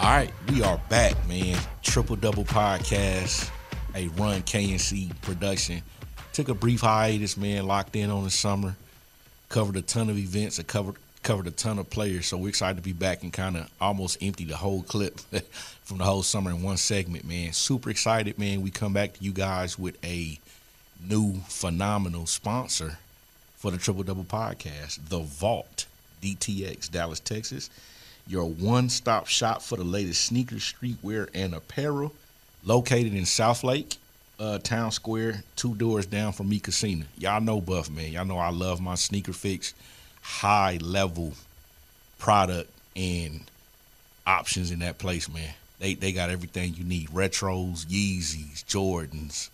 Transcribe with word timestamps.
All 0.00 0.06
right, 0.06 0.32
we 0.48 0.62
are 0.62 0.80
back, 0.88 1.14
man. 1.28 1.58
Triple 1.82 2.16
Double 2.16 2.42
Podcast, 2.42 3.50
a 3.94 4.08
Run 4.08 4.40
KNC 4.40 5.20
production. 5.20 5.82
Took 6.32 6.48
a 6.48 6.54
brief 6.54 6.80
hiatus, 6.80 7.36
man. 7.36 7.66
Locked 7.66 7.94
in 7.96 8.08
on 8.10 8.24
the 8.24 8.30
summer. 8.30 8.76
Covered 9.50 9.76
a 9.76 9.82
ton 9.82 10.08
of 10.08 10.16
events. 10.16 10.58
I 10.58 10.62
covered 10.62 10.94
covered 11.22 11.48
a 11.48 11.50
ton 11.50 11.78
of 11.78 11.90
players. 11.90 12.26
So 12.26 12.38
we're 12.38 12.48
excited 12.48 12.78
to 12.78 12.82
be 12.82 12.94
back 12.94 13.22
and 13.24 13.30
kind 13.30 13.58
of 13.58 13.70
almost 13.78 14.16
empty 14.22 14.44
the 14.44 14.56
whole 14.56 14.82
clip 14.84 15.20
from 15.84 15.98
the 15.98 16.04
whole 16.04 16.22
summer 16.22 16.50
in 16.50 16.62
one 16.62 16.78
segment, 16.78 17.26
man. 17.26 17.52
Super 17.52 17.90
excited, 17.90 18.38
man. 18.38 18.62
We 18.62 18.70
come 18.70 18.94
back 18.94 19.12
to 19.18 19.22
you 19.22 19.32
guys 19.32 19.78
with 19.78 20.02
a 20.02 20.38
new 21.06 21.34
phenomenal 21.46 22.24
sponsor 22.24 22.96
for 23.58 23.70
the 23.70 23.76
Triple 23.76 24.04
Double 24.04 24.24
Podcast, 24.24 25.10
The 25.10 25.18
Vault, 25.18 25.84
DTX, 26.22 26.90
Dallas, 26.90 27.20
Texas 27.20 27.68
your 28.30 28.48
one 28.48 28.88
stop 28.88 29.26
shop 29.26 29.60
for 29.60 29.76
the 29.76 29.84
latest 29.84 30.24
sneakers, 30.24 30.62
streetwear, 30.62 31.28
and 31.34 31.54
apparel. 31.54 32.12
Located 32.64 33.14
in 33.14 33.24
Southlake, 33.24 33.96
uh, 34.38 34.58
Town 34.58 34.92
Square, 34.92 35.42
two 35.56 35.74
doors 35.74 36.06
down 36.06 36.32
from 36.32 36.48
Mi 36.48 36.60
Cocina. 36.60 37.04
Y'all 37.18 37.40
know 37.40 37.60
Buff, 37.60 37.90
man. 37.90 38.12
Y'all 38.12 38.24
know 38.24 38.38
I 38.38 38.50
love 38.50 38.80
my 38.80 38.94
sneaker 38.94 39.32
fix, 39.32 39.74
high 40.22 40.78
level 40.80 41.32
product 42.18 42.70
and 42.94 43.40
options 44.26 44.70
in 44.70 44.78
that 44.80 44.98
place, 44.98 45.28
man. 45.28 45.54
They 45.80 45.94
they 45.94 46.12
got 46.12 46.30
everything 46.30 46.74
you 46.74 46.84
need: 46.84 47.08
retros, 47.08 47.86
Yeezys, 47.86 48.64
Jordans, 48.66 49.48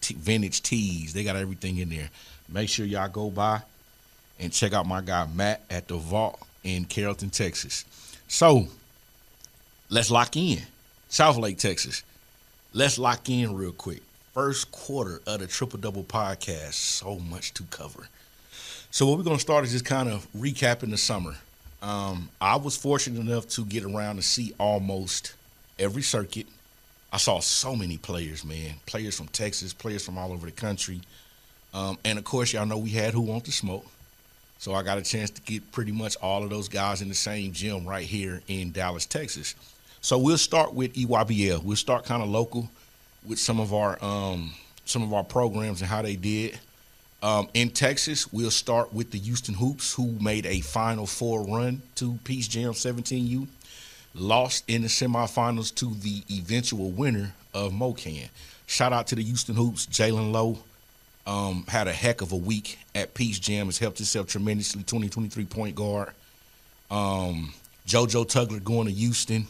t- 0.00 0.14
vintage 0.14 0.62
tees. 0.62 1.12
They 1.12 1.24
got 1.24 1.36
everything 1.36 1.78
in 1.78 1.90
there. 1.90 2.08
Make 2.48 2.68
sure 2.68 2.86
y'all 2.86 3.08
go 3.08 3.30
by 3.30 3.62
and 4.38 4.52
check 4.52 4.72
out 4.72 4.86
my 4.86 5.00
guy 5.00 5.26
Matt 5.34 5.62
at 5.68 5.88
the 5.88 5.96
Vault 5.96 6.40
in 6.62 6.84
Carrollton, 6.84 7.30
Texas. 7.30 7.84
So 8.34 8.66
let's 9.90 10.10
lock 10.10 10.36
in. 10.36 10.60
South 11.08 11.36
Lake, 11.36 11.56
Texas. 11.56 12.02
Let's 12.72 12.98
lock 12.98 13.30
in 13.30 13.54
real 13.54 13.70
quick. 13.70 14.02
First 14.32 14.72
quarter 14.72 15.20
of 15.24 15.38
the 15.38 15.46
Triple 15.46 15.78
Double 15.78 16.02
podcast. 16.02 16.72
So 16.72 17.20
much 17.20 17.54
to 17.54 17.62
cover. 17.70 18.08
So 18.90 19.06
what 19.06 19.18
we're 19.18 19.22
gonna 19.22 19.38
start 19.38 19.64
is 19.64 19.70
just 19.70 19.84
kind 19.84 20.08
of 20.08 20.26
recapping 20.36 20.90
the 20.90 20.96
summer. 20.96 21.36
Um, 21.80 22.28
I 22.40 22.56
was 22.56 22.76
fortunate 22.76 23.20
enough 23.20 23.46
to 23.50 23.64
get 23.64 23.84
around 23.84 24.16
to 24.16 24.22
see 24.22 24.52
almost 24.58 25.34
every 25.78 26.02
circuit. 26.02 26.48
I 27.12 27.18
saw 27.18 27.38
so 27.38 27.76
many 27.76 27.98
players, 27.98 28.44
man. 28.44 28.74
Players 28.84 29.16
from 29.16 29.28
Texas, 29.28 29.72
players 29.72 30.04
from 30.04 30.18
all 30.18 30.32
over 30.32 30.46
the 30.46 30.52
country. 30.52 31.02
Um, 31.72 31.98
and 32.04 32.18
of 32.18 32.24
course, 32.24 32.52
y'all 32.52 32.66
know 32.66 32.78
we 32.78 32.90
had 32.90 33.14
Who 33.14 33.20
Want 33.20 33.44
to 33.44 33.52
Smoke. 33.52 33.86
So 34.64 34.72
I 34.72 34.82
got 34.82 34.96
a 34.96 35.02
chance 35.02 35.28
to 35.28 35.42
get 35.42 35.72
pretty 35.72 35.92
much 35.92 36.16
all 36.22 36.42
of 36.42 36.48
those 36.48 36.70
guys 36.70 37.02
in 37.02 37.10
the 37.10 37.14
same 37.14 37.52
gym 37.52 37.84
right 37.84 38.06
here 38.06 38.40
in 38.48 38.72
Dallas, 38.72 39.04
Texas. 39.04 39.54
So 40.00 40.16
we'll 40.16 40.38
start 40.38 40.72
with 40.72 40.94
EYBL. 40.94 41.62
We'll 41.62 41.76
start 41.76 42.06
kind 42.06 42.22
of 42.22 42.30
local 42.30 42.70
with 43.26 43.38
some 43.38 43.60
of 43.60 43.74
our 43.74 44.02
um, 44.02 44.54
some 44.86 45.02
of 45.02 45.12
our 45.12 45.22
programs 45.22 45.82
and 45.82 45.90
how 45.90 46.00
they 46.00 46.16
did. 46.16 46.58
Um, 47.22 47.46
in 47.52 47.72
Texas, 47.72 48.32
we'll 48.32 48.50
start 48.50 48.90
with 48.94 49.10
the 49.10 49.18
Houston 49.18 49.54
Hoops, 49.54 49.92
who 49.92 50.12
made 50.12 50.46
a 50.46 50.60
Final 50.60 51.04
Four 51.04 51.42
run 51.42 51.82
to 51.96 52.18
Peach 52.24 52.48
Jam 52.48 52.72
17U, 52.72 53.46
lost 54.14 54.64
in 54.66 54.80
the 54.80 54.88
semifinals 54.88 55.74
to 55.74 55.92
the 55.96 56.22
eventual 56.30 56.90
winner 56.90 57.34
of 57.52 57.74
MoKan. 57.74 58.30
Shout 58.66 58.94
out 58.94 59.08
to 59.08 59.14
the 59.14 59.24
Houston 59.24 59.56
Hoops, 59.56 59.84
Jalen 59.84 60.32
Lowe, 60.32 60.56
um, 61.26 61.64
had 61.68 61.88
a 61.88 61.92
heck 61.92 62.20
of 62.20 62.32
a 62.32 62.36
week 62.36 62.78
at 62.94 63.14
Peach 63.14 63.40
Jam. 63.40 63.66
Has 63.66 63.78
helped 63.78 63.98
himself 63.98 64.28
tremendously. 64.28 64.82
2023 64.82 65.44
point 65.46 65.74
guard. 65.74 66.10
Um, 66.90 67.52
JoJo 67.86 68.26
Tugler 68.26 68.62
going 68.62 68.86
to 68.86 68.92
Houston, 68.92 69.46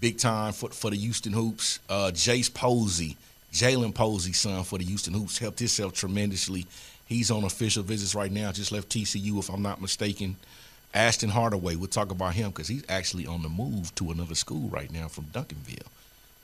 big 0.00 0.18
time 0.18 0.52
for 0.52 0.70
for 0.70 0.90
the 0.90 0.96
Houston 0.96 1.32
Hoops. 1.32 1.80
Uh, 1.88 2.10
Jace 2.12 2.52
Posey, 2.52 3.16
Jalen 3.52 3.94
Posey, 3.94 4.32
son 4.32 4.64
for 4.64 4.78
the 4.78 4.84
Houston 4.84 5.14
Hoops, 5.14 5.38
helped 5.38 5.58
himself 5.58 5.92
tremendously. 5.92 6.66
He's 7.06 7.30
on 7.30 7.44
official 7.44 7.82
visits 7.82 8.14
right 8.14 8.30
now. 8.30 8.52
Just 8.52 8.70
left 8.70 8.90
TCU, 8.90 9.38
if 9.38 9.48
I'm 9.48 9.62
not 9.62 9.80
mistaken. 9.80 10.36
Ashton 10.94 11.30
Hardaway, 11.30 11.76
we'll 11.76 11.88
talk 11.88 12.10
about 12.10 12.34
him 12.34 12.50
because 12.50 12.68
he's 12.68 12.84
actually 12.88 13.26
on 13.26 13.42
the 13.42 13.48
move 13.48 13.94
to 13.96 14.10
another 14.10 14.34
school 14.34 14.68
right 14.68 14.90
now 14.90 15.08
from 15.08 15.24
Duncanville. 15.24 15.86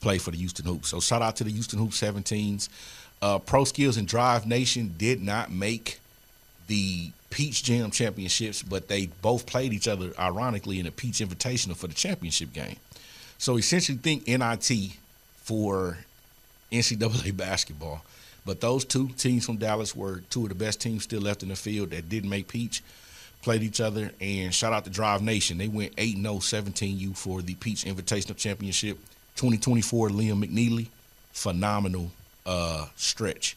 Play 0.00 0.18
for 0.18 0.30
the 0.30 0.36
Houston 0.36 0.66
Hoops. 0.66 0.88
So 0.88 1.00
shout 1.00 1.22
out 1.22 1.36
to 1.36 1.44
the 1.44 1.50
Houston 1.50 1.78
Hoops 1.78 2.00
17s. 2.00 2.68
Uh, 3.24 3.38
Pro 3.38 3.64
Skills 3.64 3.96
and 3.96 4.06
Drive 4.06 4.46
Nation 4.46 4.94
did 4.98 5.22
not 5.22 5.50
make 5.50 5.98
the 6.66 7.10
Peach 7.30 7.64
Jam 7.64 7.90
championships, 7.90 8.62
but 8.62 8.88
they 8.88 9.06
both 9.22 9.46
played 9.46 9.72
each 9.72 9.88
other, 9.88 10.12
ironically, 10.18 10.78
in 10.78 10.86
a 10.86 10.90
Peach 10.90 11.20
Invitational 11.20 11.74
for 11.74 11.86
the 11.86 11.94
championship 11.94 12.52
game. 12.52 12.76
So 13.38 13.56
essentially, 13.56 13.96
think 13.96 14.28
NIT 14.28 14.98
for 15.38 15.96
NCAA 16.70 17.34
basketball. 17.36 18.04
But 18.44 18.60
those 18.60 18.84
two 18.84 19.08
teams 19.16 19.46
from 19.46 19.56
Dallas 19.56 19.96
were 19.96 20.18
two 20.28 20.42
of 20.42 20.50
the 20.50 20.54
best 20.54 20.82
teams 20.82 21.04
still 21.04 21.22
left 21.22 21.42
in 21.42 21.48
the 21.48 21.56
field 21.56 21.92
that 21.92 22.10
didn't 22.10 22.28
make 22.28 22.46
Peach. 22.46 22.82
Played 23.40 23.62
each 23.62 23.80
other, 23.80 24.10
and 24.20 24.54
shout 24.54 24.74
out 24.74 24.84
to 24.84 24.90
Drive 24.90 25.22
Nation. 25.22 25.56
They 25.56 25.68
went 25.68 25.94
8 25.96 26.18
0 26.18 26.34
17U 26.34 27.16
for 27.16 27.40
the 27.40 27.54
Peach 27.54 27.84
Invitational 27.84 28.36
Championship 28.36 28.98
2024. 29.36 30.10
Liam 30.10 30.44
McNeely, 30.44 30.88
phenomenal 31.32 32.10
uh, 32.46 32.86
stretch, 32.96 33.56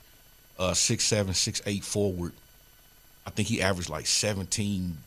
uh, 0.59 0.73
six 0.73 1.03
seven, 1.03 1.33
six 1.33 1.61
eight 1.65 1.83
forward. 1.83 2.33
I 3.25 3.29
think 3.29 3.49
he 3.49 3.61
averaged 3.61 3.89
like 3.89 4.05
17, 4.07 4.97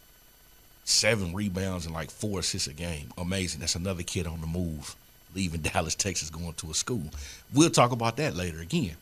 seven 0.85 1.35
rebounds 1.35 1.87
and 1.87 1.95
like 1.95 2.11
four 2.11 2.41
assists 2.41 2.69
a 2.69 2.75
game. 2.75 3.09
Amazing. 3.17 3.61
That's 3.61 3.77
another 3.77 4.03
kid 4.03 4.27
on 4.27 4.41
the 4.43 4.47
move, 4.47 4.95
leaving 5.35 5.61
Dallas, 5.63 5.95
Texas, 5.95 6.29
going 6.29 6.53
to 6.55 6.71
a 6.71 6.75
school. 6.75 7.05
We'll 7.55 7.71
talk 7.71 7.93
about 7.93 8.17
that 8.19 8.37
later 8.37 8.61
again. 8.61 8.97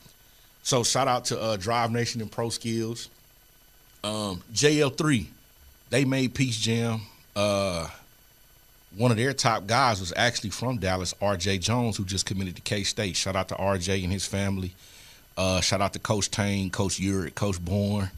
So 0.62 0.84
shout 0.84 1.08
out 1.08 1.24
to 1.26 1.40
uh, 1.40 1.56
Drive 1.56 1.90
Nation 1.90 2.20
and 2.20 2.30
Pro 2.30 2.48
Skills. 2.50 3.08
Um, 4.04 4.42
JL3, 4.52 5.26
they 5.90 6.04
made 6.04 6.34
Peach 6.34 6.60
Jam. 6.60 7.00
Uh, 7.34 7.88
one 8.96 9.10
of 9.10 9.16
their 9.16 9.32
top 9.32 9.66
guys 9.66 10.00
was 10.00 10.12
actually 10.16 10.50
from 10.50 10.78
Dallas, 10.78 11.14
RJ 11.20 11.60
Jones, 11.60 11.96
who 11.96 12.04
just 12.04 12.26
committed 12.26 12.56
to 12.56 12.62
K 12.62 12.82
State. 12.82 13.16
Shout 13.16 13.36
out 13.36 13.48
to 13.48 13.54
RJ 13.54 14.02
and 14.02 14.12
his 14.12 14.26
family. 14.26 14.72
Uh, 15.36 15.60
shout 15.60 15.80
out 15.80 15.92
to 15.92 15.98
Coach 15.98 16.30
Tang, 16.30 16.70
Coach 16.70 16.98
Ulric, 16.98 17.34
Coach 17.34 17.60
Bourne, 17.60 18.10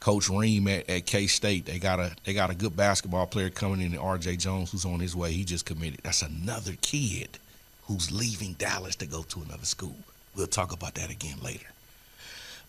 Coach 0.00 0.28
Ream 0.28 0.68
at, 0.68 0.88
at 0.88 1.06
K 1.06 1.26
State. 1.26 1.66
They 1.66 1.78
got 1.78 2.00
a 2.00 2.12
they 2.24 2.32
got 2.32 2.50
a 2.50 2.54
good 2.54 2.76
basketball 2.76 3.26
player 3.26 3.50
coming 3.50 3.80
in, 3.80 3.92
RJ 3.98 4.38
Jones, 4.38 4.72
who's 4.72 4.84
on 4.84 5.00
his 5.00 5.14
way. 5.14 5.32
He 5.32 5.44
just 5.44 5.66
committed. 5.66 6.00
That's 6.02 6.22
another 6.22 6.72
kid 6.80 7.38
who's 7.84 8.10
leaving 8.10 8.54
Dallas 8.54 8.96
to 8.96 9.06
go 9.06 9.22
to 9.22 9.42
another 9.42 9.64
school. 9.64 9.96
We'll 10.34 10.46
talk 10.46 10.72
about 10.72 10.94
that 10.94 11.10
again 11.10 11.36
later. 11.42 11.66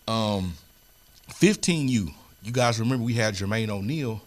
Um, 0.06 0.54
15U. 1.32 2.12
You 2.42 2.52
guys 2.52 2.78
remember 2.78 3.04
we 3.04 3.14
had 3.14 3.34
Jermaine 3.34 3.68
O'Neal 3.68 4.22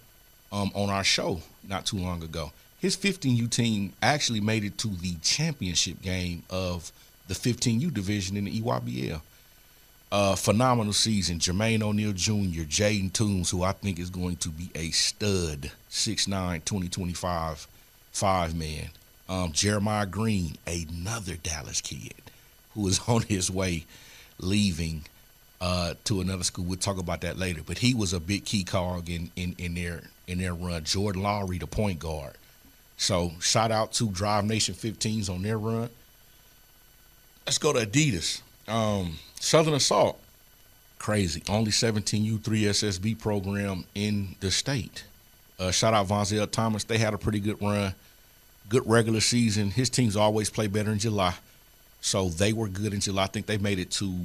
um, 0.51 0.69
on 0.75 0.89
our 0.89 1.03
show 1.03 1.41
not 1.67 1.85
too 1.85 1.97
long 1.97 2.21
ago 2.23 2.51
his 2.81 2.97
15U 2.97 3.49
team 3.49 3.93
actually 4.01 4.41
made 4.41 4.63
it 4.63 4.77
to 4.79 4.87
the 4.87 5.15
championship 5.21 6.01
game 6.01 6.43
of 6.49 6.91
the 7.27 7.33
15U 7.33 7.93
division 7.93 8.35
in 8.35 8.45
the 8.45 8.61
EYBL. 8.61 9.21
Uh, 10.11 10.35
phenomenal 10.35 10.91
season. 10.91 11.39
Jermaine 11.39 11.81
O'Neal 11.81 12.11
Jr., 12.11 12.63
Jaden 12.67 13.13
Toombs, 13.13 13.49
who 13.49 13.63
I 13.63 13.71
think 13.71 13.97
is 13.97 14.09
going 14.09 14.35
to 14.37 14.49
be 14.49 14.69
a 14.75 14.89
stud 14.89 15.71
6'9, 15.89 16.65
2025 16.65 17.67
five 18.11 18.55
man. 18.55 18.89
Um, 19.29 19.51
Jeremiah 19.51 20.05
Green, 20.05 20.57
another 20.67 21.35
Dallas 21.35 21.81
kid 21.81 22.13
who 22.73 22.87
is 22.87 22.99
on 23.07 23.21
his 23.23 23.49
way 23.49 23.85
leaving 24.39 25.03
uh, 25.59 25.93
to 26.05 26.21
another 26.21 26.43
school. 26.43 26.65
We'll 26.65 26.77
talk 26.77 26.97
about 26.97 27.21
that 27.21 27.37
later. 27.37 27.61
But 27.65 27.77
he 27.77 27.93
was 27.93 28.13
a 28.13 28.19
big 28.19 28.45
key 28.45 28.63
cog 28.63 29.09
in, 29.09 29.31
in, 29.35 29.55
in 29.57 29.75
their 29.75 30.01
in 30.27 30.39
their 30.39 30.53
run. 30.53 30.83
Jordan 30.83 31.23
Lowry, 31.23 31.57
the 31.57 31.67
point 31.67 31.99
guard. 31.99 32.33
So 33.01 33.31
shout 33.39 33.71
out 33.71 33.93
to 33.93 34.09
Drive 34.11 34.45
Nation 34.45 34.75
15s 34.75 35.27
on 35.27 35.41
their 35.41 35.57
run. 35.57 35.89
Let's 37.47 37.57
go 37.57 37.73
to 37.73 37.83
Adidas. 37.83 38.43
Um, 38.67 39.17
Southern 39.39 39.73
Assault, 39.73 40.19
crazy. 40.99 41.41
Only 41.49 41.71
17U3 41.71 42.39
SSB 42.43 43.17
program 43.17 43.85
in 43.95 44.35
the 44.39 44.51
state. 44.51 45.05
Uh, 45.59 45.71
shout 45.71 45.95
out 45.95 46.09
Vonzel 46.09 46.49
Thomas. 46.51 46.83
They 46.83 46.99
had 46.99 47.15
a 47.15 47.17
pretty 47.17 47.39
good 47.39 47.59
run, 47.59 47.95
good 48.69 48.87
regular 48.87 49.19
season. 49.19 49.71
His 49.71 49.89
teams 49.89 50.15
always 50.15 50.51
play 50.51 50.67
better 50.67 50.91
in 50.91 50.99
July. 50.99 51.33
So 52.01 52.29
they 52.29 52.53
were 52.53 52.67
good 52.67 52.93
in 52.93 52.99
July. 52.99 53.23
I 53.23 53.27
think 53.27 53.47
they 53.47 53.57
made 53.57 53.79
it 53.79 53.89
to 53.93 54.15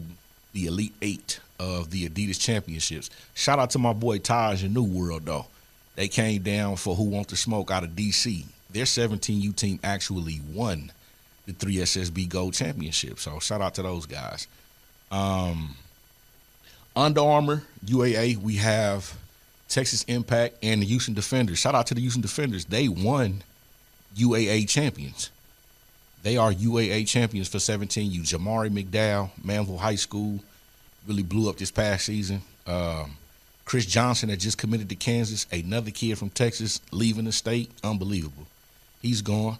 the 0.53 0.67
Elite 0.67 0.95
Eight 1.01 1.41
of 1.59 1.91
the 1.91 2.07
Adidas 2.07 2.39
Championships. 2.39 3.09
Shout 3.33 3.59
out 3.59 3.71
to 3.71 3.79
my 3.79 3.95
boy 3.95 4.19
Taj 4.19 4.63
in 4.63 4.75
New 4.75 4.85
World, 4.85 5.25
though. 5.25 5.47
They 5.95 6.09
came 6.09 6.43
down 6.43 6.77
for 6.77 6.95
Who 6.95 7.05
Want 7.05 7.29
to 7.29 7.37
Smoke 7.37 7.71
out 7.71 7.83
of 7.83 7.93
DC 7.93 8.45
their 8.77 8.85
17U 8.85 9.57
team 9.57 9.81
actually 9.83 10.41
won 10.53 10.93
the 11.47 11.53
3SSB 11.55 12.29
Gold 12.29 12.53
Championship. 12.53 13.19
So 13.19 13.39
shout 13.39 13.63
out 13.63 13.75
to 13.77 13.83
those 13.83 14.05
guys. 14.05 14.47
Um, 15.11 15.77
Under 16.95 17.23
Armour, 17.23 17.63
UAA, 17.87 18.37
we 18.37 18.57
have 18.57 19.17
Texas 19.69 20.05
Impact 20.05 20.57
and 20.63 20.83
the 20.83 20.87
Houston 20.87 21.15
Defenders. 21.15 21.59
Shout 21.59 21.75
out 21.75 21.87
to 21.87 21.95
the 21.95 22.03
Houston 22.03 22.21
Defenders. 22.21 22.67
They 22.67 22.89
won 22.89 23.43
UAA 24.15 24.69
champions. 24.69 25.31
They 26.23 26.37
are 26.37 26.53
UAA 26.53 27.09
champions 27.09 27.49
for 27.49 27.59
17U. 27.59 28.21
Jamari 28.21 28.69
McDowell, 28.69 29.31
Manvel 29.43 29.79
High 29.79 29.95
School, 29.95 30.41
really 31.07 31.23
blew 31.23 31.49
up 31.49 31.57
this 31.57 31.71
past 31.71 32.05
season. 32.05 32.43
Um, 32.67 33.13
Chris 33.65 33.87
Johnson 33.87 34.29
that 34.29 34.39
just 34.39 34.59
committed 34.59 34.89
to 34.91 34.97
Kansas, 34.97 35.47
another 35.51 35.91
kid 35.91 36.19
from 36.19 36.31
Texas 36.31 36.81
leaving 36.91 37.25
the 37.25 37.33
state, 37.33 37.71
unbelievable. 37.83 38.46
He's 39.07 39.23
gone. 39.23 39.59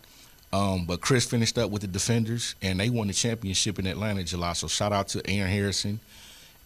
Um, 0.53 0.85
but 0.87 1.01
Chris 1.01 1.25
finished 1.25 1.59
up 1.59 1.71
with 1.71 1.83
the 1.83 1.89
Defenders, 1.89 2.55
and 2.63 2.81
they 2.81 2.89
won 2.89 3.09
the 3.09 3.13
championship 3.13 3.79
in 3.79 3.87
Atlanta 3.87 4.21
in 4.21 4.27
July. 4.27 4.53
So 4.55 4.69
shout 4.69 4.93
out 4.93 5.09
to 5.09 5.23
Aaron 5.29 5.51
Harrison 5.51 6.01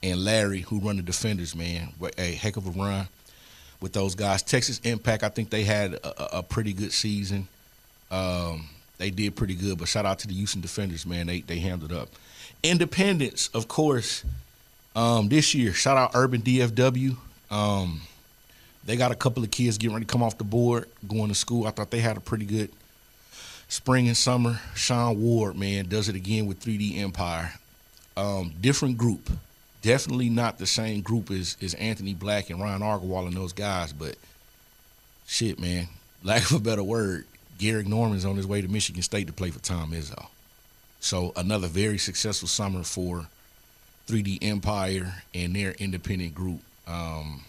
and 0.02 0.24
Larry 0.24 0.60
who 0.60 0.78
run 0.80 0.96
the 0.96 1.02
Defenders, 1.02 1.54
man. 1.54 1.92
A 2.16 2.32
heck 2.34 2.56
of 2.56 2.66
a 2.66 2.70
run 2.70 3.08
with 3.80 3.92
those 3.92 4.14
guys. 4.14 4.42
Texas 4.42 4.80
Impact, 4.84 5.22
I 5.22 5.28
think 5.28 5.50
they 5.50 5.64
had 5.64 5.94
a, 5.94 6.38
a 6.38 6.42
pretty 6.42 6.72
good 6.72 6.92
season. 6.92 7.48
Um, 8.10 8.68
they 8.98 9.10
did 9.10 9.36
pretty 9.36 9.54
good. 9.54 9.78
But 9.78 9.88
shout 9.88 10.06
out 10.06 10.18
to 10.20 10.28
the 10.28 10.34
Houston 10.34 10.60
Defenders, 10.60 11.06
man. 11.06 11.26
They 11.26 11.40
they 11.40 11.58
handled 11.58 11.92
up. 11.92 12.08
Independence, 12.62 13.48
of 13.54 13.68
course. 13.68 14.24
Um, 14.94 15.28
this 15.28 15.54
year, 15.54 15.72
shout 15.72 15.96
out 15.96 16.12
Urban 16.14 16.42
DFW. 16.42 17.16
Um, 17.50 18.00
they 18.84 18.96
got 18.96 19.12
a 19.12 19.14
couple 19.14 19.42
of 19.42 19.50
kids 19.50 19.78
getting 19.78 19.94
ready 19.94 20.06
to 20.06 20.12
come 20.12 20.22
off 20.22 20.38
the 20.38 20.44
board, 20.44 20.88
going 21.06 21.28
to 21.28 21.34
school. 21.34 21.66
I 21.66 21.70
thought 21.70 21.90
they 21.90 22.00
had 22.00 22.16
a 22.16 22.20
pretty 22.20 22.44
good 22.44 22.70
spring 23.68 24.08
and 24.08 24.16
summer. 24.16 24.60
Sean 24.74 25.20
Ward, 25.20 25.56
man, 25.56 25.86
does 25.88 26.08
it 26.08 26.16
again 26.16 26.46
with 26.46 26.60
3D 26.60 26.98
Empire. 26.98 27.52
Um, 28.16 28.52
different 28.60 28.98
group. 28.98 29.30
Definitely 29.82 30.28
not 30.28 30.58
the 30.58 30.66
same 30.66 31.00
group 31.00 31.30
as, 31.30 31.56
as 31.62 31.74
Anthony 31.74 32.12
Black 32.12 32.50
and 32.50 32.60
Ryan 32.60 32.82
Agarwal 32.82 33.26
and 33.26 33.36
those 33.36 33.52
guys, 33.52 33.92
but 33.92 34.16
shit, 35.26 35.58
man. 35.58 35.88
Lack 36.22 36.50
of 36.50 36.56
a 36.56 36.60
better 36.60 36.82
word, 36.82 37.24
Gehrig 37.58 37.86
Normand's 37.86 38.26
on 38.26 38.36
his 38.36 38.46
way 38.46 38.60
to 38.60 38.68
Michigan 38.68 39.00
State 39.02 39.26
to 39.28 39.32
play 39.32 39.50
for 39.50 39.60
Tom 39.60 39.92
Izzo. 39.92 40.26
So 41.00 41.32
another 41.34 41.66
very 41.66 41.96
successful 41.96 42.46
summer 42.46 42.82
for 42.82 43.26
3D 44.06 44.38
Empire 44.42 45.22
and 45.34 45.56
their 45.56 45.72
independent 45.72 46.34
group. 46.34 46.60
Um, 46.86 47.42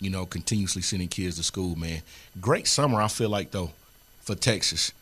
you 0.00 0.10
know, 0.10 0.26
continuously 0.26 0.82
sending 0.82 1.08
kids 1.08 1.36
to 1.36 1.42
school, 1.42 1.76
man. 1.76 2.02
Great 2.40 2.66
summer, 2.66 3.00
I 3.00 3.08
feel 3.08 3.28
like 3.28 3.50
though, 3.50 3.72
for 4.20 4.34
Texas. 4.34 4.92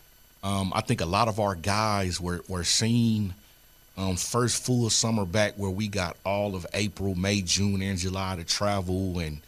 Um, 0.43 0.73
I 0.75 0.81
think 0.81 1.01
a 1.01 1.07
lot 1.07 1.29
of 1.29 1.41
our 1.41 1.55
guys 1.55 2.21
were 2.21 2.41
were 2.49 2.65
seen 2.65 3.35
um, 3.97 4.17
first 4.17 4.65
full 4.65 4.89
summer 4.91 5.25
back 5.25 5.55
where 5.57 5.71
we 5.71 5.89
got 5.89 6.17
all 6.25 6.55
of 6.55 6.67
April, 6.75 7.15
May, 7.15 7.41
June, 7.41 7.83
and 7.83 7.99
July 7.99 8.37
to 8.37 8.45
travel, 8.45 9.19
and 9.19 9.39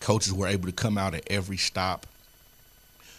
coaches 0.00 0.32
were 0.32 0.48
able 0.48 0.66
to 0.66 0.72
come 0.72 0.98
out 0.98 1.14
at 1.14 1.24
every 1.30 1.56
stop 1.56 2.06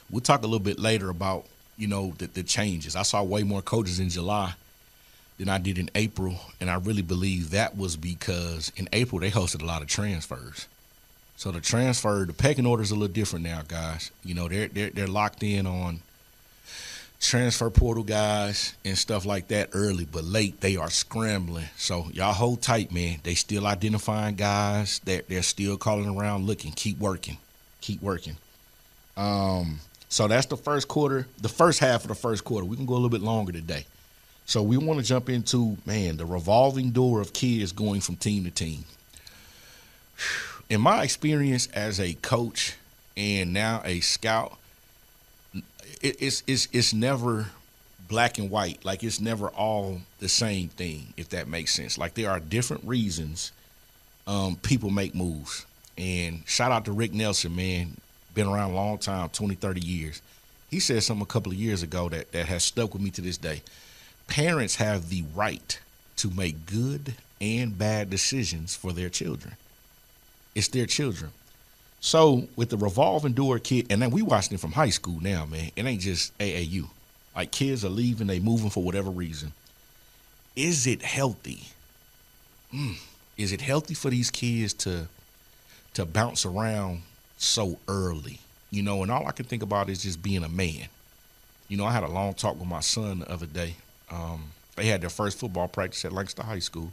We'll 0.10 0.22
talk 0.22 0.40
a 0.42 0.48
little 0.48 0.60
bit 0.60 0.80
later 0.80 1.10
about 1.10 1.46
you 1.78 1.88
know 1.88 2.14
the, 2.18 2.28
the 2.28 2.44
changes. 2.44 2.96
I 2.96 3.04
saw 3.04 3.22
way 3.24 3.44
more 3.44 3.62
coaches 3.62 4.00
in 4.00 4.10
July 4.10 4.54
than 5.38 5.50
I 5.50 5.58
did 5.58 5.78
in 5.78 5.90
April, 5.96 6.40
and 6.60 6.70
I 6.70 6.76
really 6.76 7.02
believe 7.02 7.52
that 7.52 7.78
was 7.78 7.96
because 7.96 8.72
in 8.76 8.90
April 8.92 9.22
they 9.22 9.32
hosted 9.32 9.62
a 9.62 9.66
lot 9.66 9.82
of 9.82 9.88
transfers. 9.88 10.68
So 11.40 11.52
the 11.52 11.62
transfer, 11.62 12.26
the 12.26 12.34
pecking 12.34 12.66
order 12.66 12.84
is 12.84 12.92
a 12.92 12.96
little 12.96 13.14
different 13.14 13.46
now, 13.46 13.62
guys. 13.66 14.12
You 14.26 14.36
know 14.36 14.50
they're 14.50 14.68
they're 14.68 14.90
they're 14.90 15.08
locked 15.08 15.42
in 15.42 15.66
on 15.66 16.02
transfer 17.22 17.70
portal 17.70 18.04
guys 18.04 18.76
and 18.84 18.98
stuff 18.98 19.26
like 19.26 19.48
that 19.48 19.70
early, 19.72 20.04
but 20.04 20.26
late 20.26 20.60
they 20.60 20.76
are 20.76 20.90
scrambling. 20.90 21.70
So 21.78 22.08
y'all 22.12 22.34
hold 22.34 22.62
tight, 22.62 22.92
man. 22.92 23.20
They 23.24 23.36
still 23.36 23.68
identifying 23.68 24.36
guys. 24.36 25.00
They're 25.06 25.22
they're 25.30 25.42
still 25.42 25.78
calling 25.78 26.10
around, 26.10 26.46
looking. 26.46 26.74
Keep 26.74 27.00
working, 27.00 27.38
keep 27.80 28.02
working. 28.02 28.36
Um, 29.16 29.80
so 30.10 30.28
that's 30.28 30.48
the 30.48 30.58
first 30.58 30.90
quarter, 30.90 31.26
the 31.42 31.48
first 31.48 31.80
half 31.80 32.02
of 32.02 32.10
the 32.10 32.16
first 32.16 32.44
quarter. 32.44 32.66
We 32.66 32.76
can 32.76 32.86
go 32.86 32.96
a 32.96 32.96
little 32.96 33.08
bit 33.08 33.22
longer 33.22 33.54
today. 33.54 33.86
So 34.46 34.62
we 34.62 34.76
want 34.76 35.00
to 35.00 35.06
jump 35.06 35.30
into, 35.30 35.78
man, 35.86 36.18
the 36.18 36.26
revolving 36.26 36.92
door 36.92 37.22
of 37.22 37.32
kids 37.32 37.72
going 37.72 38.02
from 38.02 38.18
team 38.18 38.44
to 38.44 38.52
team. 38.52 38.84
In 40.70 40.82
my 40.82 41.04
experience 41.04 41.68
as 41.74 42.00
a 42.00 42.14
coach 42.14 42.76
and 43.18 43.54
now 43.54 43.82
a 43.86 44.00
scout, 44.02 44.58
it's 46.02 46.44
it's 46.48 46.68
it's 46.72 46.94
never 46.94 47.48
black 48.08 48.38
and 48.38 48.50
white. 48.50 48.86
Like 48.86 49.04
it's 49.04 49.20
never 49.20 49.50
all 49.50 50.02
the 50.20 50.30
same 50.30 50.70
thing, 50.70 51.14
if 51.18 51.30
that 51.30 51.48
makes 51.48 51.74
sense. 51.74 51.98
Like 51.98 52.14
there 52.14 52.30
are 52.30 52.40
different 52.40 52.84
reasons 52.86 53.52
um, 54.28 54.56
people 54.58 54.90
make 54.90 55.16
moves. 55.16 55.66
And 55.98 56.44
shout 56.46 56.72
out 56.72 56.86
to 56.86 56.92
Rick 56.92 57.14
Nelson, 57.14 57.56
man 57.56 57.98
been 58.34 58.48
around 58.48 58.72
a 58.72 58.76
long 58.76 58.98
time 58.98 59.30
20 59.30 59.56
30 59.56 59.82
years 59.82 60.22
he 60.70 60.80
said 60.80 61.02
something 61.04 61.24
a 61.24 61.26
couple 61.26 61.52
of 61.52 61.58
years 61.58 61.84
ago 61.84 62.10
that, 62.10 62.32
that 62.32 62.46
has 62.46 62.64
stuck 62.64 62.94
with 62.94 63.02
me 63.02 63.10
to 63.10 63.22
this 63.22 63.38
day 63.38 63.62
parents 64.28 64.76
have 64.76 65.10
the 65.10 65.24
right 65.36 65.80
to 66.16 66.30
make 66.30 66.66
good 66.66 67.16
and 67.42 67.78
bad 67.78 68.10
decisions 68.10 68.76
for 68.76 68.94
their 68.94 69.10
children 69.10 69.56
it's 70.56 70.68
their 70.70 70.86
children. 70.86 71.32
So 72.02 72.48
with 72.56 72.70
the 72.70 72.78
revolving 72.78 73.34
door 73.34 73.60
kid 73.60 73.88
and 73.90 74.02
then 74.02 74.12
we 74.12 74.22
watching 74.22 74.56
it 74.56 74.60
from 74.60 74.72
high 74.72 74.90
school 74.90 75.20
now 75.22 75.46
man. 75.46 75.72
It 75.76 75.86
ain't 75.86 76.02
just 76.02 76.38
aau 76.40 76.90
like 77.36 77.52
kids 77.52 77.86
are 77.86 77.90
leaving 77.90 78.28
they 78.28 78.40
moving 78.40 78.70
for 78.70 78.84
whatever 78.84 79.10
reason. 79.10 79.54
Is 80.56 80.88
it 80.88 81.02
healthy? 81.02 81.64
Mm, 82.74 82.98
is 83.38 83.52
it 83.52 83.62
healthy 83.62 83.94
for 83.94 84.10
these 84.10 84.30
kids 84.30 84.74
to 84.74 85.08
to 85.94 86.06
bounce 86.06 86.46
around 86.46 87.02
so 87.38 87.80
early, 87.88 88.40
you 88.70 88.84
know, 88.84 89.02
and 89.02 89.12
all 89.12 89.26
I 89.26 89.32
can 89.32 89.46
think 89.46 89.64
about 89.64 89.90
is 89.90 90.04
just 90.04 90.22
being 90.22 90.44
a 90.44 90.50
man. 90.50 90.88
You 91.68 91.78
know, 91.78 91.86
I 91.86 91.92
had 91.92 92.04
a 92.04 92.08
long 92.08 92.34
talk 92.34 92.60
with 92.60 92.68
my 92.68 92.82
son 92.82 93.20
the 93.20 93.32
other 93.32 93.46
day. 93.46 93.76
Um, 94.12 94.52
they 94.76 94.88
had 94.88 95.02
their 95.02 95.10
first 95.10 95.40
football 95.40 95.68
practice 95.68 96.04
at 96.06 96.12
Lancaster 96.12 96.44
High 96.44 96.60
School, 96.60 96.92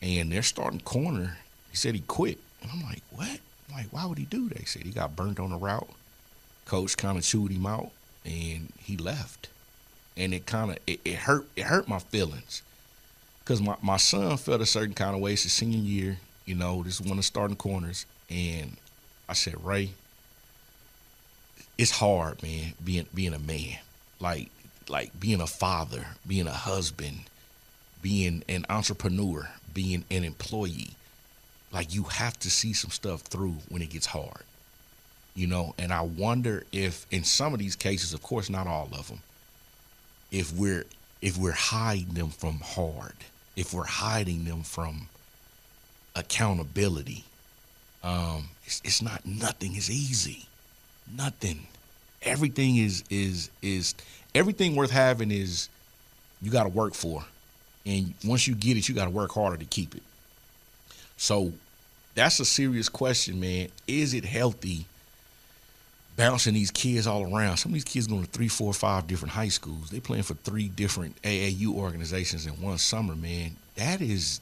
and 0.00 0.30
their 0.30 0.42
starting 0.42 0.80
corner, 0.80 1.38
he 1.72 1.76
said 1.76 1.94
he 1.94 2.02
quit. 2.06 2.38
And 2.62 2.70
I'm 2.70 2.82
like, 2.82 3.02
what? 3.10 3.40
I'm 3.68 3.74
like, 3.74 3.86
why 3.90 4.06
would 4.06 4.18
he 4.18 4.26
do 4.26 4.48
that? 4.50 4.58
He 4.58 4.66
said 4.66 4.82
he 4.82 4.90
got 4.90 5.16
burnt 5.16 5.40
on 5.40 5.50
the 5.50 5.56
route. 5.56 5.88
Coach 6.66 6.96
kind 6.96 7.18
of 7.18 7.24
chewed 7.24 7.50
him 7.50 7.66
out, 7.66 7.90
and 8.24 8.72
he 8.78 8.96
left. 8.96 9.48
And 10.16 10.32
it 10.34 10.46
kind 10.46 10.70
of 10.70 10.78
it, 10.86 11.00
it 11.04 11.14
hurt. 11.14 11.46
It 11.56 11.64
hurt 11.64 11.88
my 11.88 11.98
feelings 11.98 12.62
because 13.40 13.62
my, 13.62 13.76
my 13.82 13.96
son 13.96 14.36
felt 14.36 14.60
a 14.60 14.66
certain 14.66 14.94
kind 14.94 15.16
of 15.16 15.22
way. 15.22 15.32
His 15.32 15.52
senior 15.52 15.78
year. 15.78 16.18
You 16.44 16.56
know, 16.56 16.82
this 16.82 17.00
is 17.00 17.06
one 17.06 17.18
of 17.18 17.24
starting 17.24 17.56
corners, 17.56 18.04
and 18.28 18.76
I 19.28 19.32
said, 19.32 19.64
Ray, 19.64 19.90
it's 21.78 21.92
hard, 21.92 22.42
man, 22.42 22.74
being 22.84 23.06
being 23.14 23.32
a 23.32 23.38
man. 23.38 23.78
Like 24.20 24.50
like 24.88 25.18
being 25.18 25.40
a 25.40 25.46
father, 25.46 26.04
being 26.26 26.46
a 26.46 26.52
husband, 26.52 27.20
being 28.02 28.42
an 28.48 28.66
entrepreneur, 28.68 29.48
being 29.72 30.04
an 30.10 30.24
employee. 30.24 30.90
Like 31.72 31.94
you 31.94 32.04
have 32.04 32.38
to 32.40 32.50
see 32.50 32.72
some 32.74 32.90
stuff 32.90 33.22
through 33.22 33.56
when 33.68 33.82
it 33.82 33.90
gets 33.90 34.06
hard. 34.06 34.42
You 35.34 35.46
know, 35.46 35.74
and 35.78 35.92
I 35.92 36.02
wonder 36.02 36.64
if 36.72 37.06
in 37.10 37.24
some 37.24 37.54
of 37.54 37.58
these 37.58 37.74
cases, 37.74 38.12
of 38.12 38.22
course 38.22 38.50
not 38.50 38.66
all 38.66 38.88
of 38.92 39.08
them, 39.08 39.20
if 40.30 40.52
we're 40.52 40.84
if 41.22 41.38
we're 41.38 41.52
hiding 41.52 42.14
them 42.14 42.28
from 42.28 42.58
hard, 42.58 43.14
if 43.56 43.72
we're 43.72 43.84
hiding 43.84 44.44
them 44.44 44.62
from 44.62 45.08
accountability, 46.14 47.24
um, 48.02 48.48
it's, 48.66 48.82
it's 48.84 49.00
not 49.00 49.24
nothing 49.24 49.74
is 49.74 49.90
easy. 49.90 50.46
Nothing. 51.16 51.66
Everything 52.22 52.76
is 52.76 53.02
is 53.08 53.50
is 53.62 53.94
everything 54.34 54.76
worth 54.76 54.90
having 54.90 55.30
is 55.30 55.70
you 56.42 56.50
got 56.50 56.64
to 56.64 56.68
work 56.68 56.92
for, 56.92 57.24
and 57.86 58.12
once 58.24 58.46
you 58.46 58.54
get 58.54 58.76
it, 58.76 58.88
you 58.88 58.94
got 58.94 59.04
to 59.04 59.10
work 59.10 59.32
harder 59.32 59.56
to 59.56 59.64
keep 59.64 59.94
it. 59.94 60.02
So 61.16 61.52
that's 62.14 62.40
a 62.40 62.44
serious 62.44 62.88
question, 62.88 63.40
man. 63.40 63.68
Is 63.86 64.14
it 64.14 64.24
healthy 64.24 64.86
bouncing 66.16 66.54
these 66.54 66.70
kids 66.70 67.06
all 67.06 67.34
around? 67.34 67.56
Some 67.56 67.70
of 67.70 67.74
these 67.74 67.84
kids 67.84 68.06
going 68.06 68.24
to 68.24 68.30
three, 68.30 68.48
four, 68.48 68.72
five 68.72 69.06
different 69.06 69.32
high 69.32 69.48
schools. 69.48 69.90
They 69.90 70.00
playing 70.00 70.24
for 70.24 70.34
three 70.34 70.68
different 70.68 71.20
AAU 71.22 71.68
organizations 71.74 72.46
in 72.46 72.52
one 72.60 72.78
summer, 72.78 73.14
man. 73.14 73.56
That 73.76 74.00
is 74.00 74.40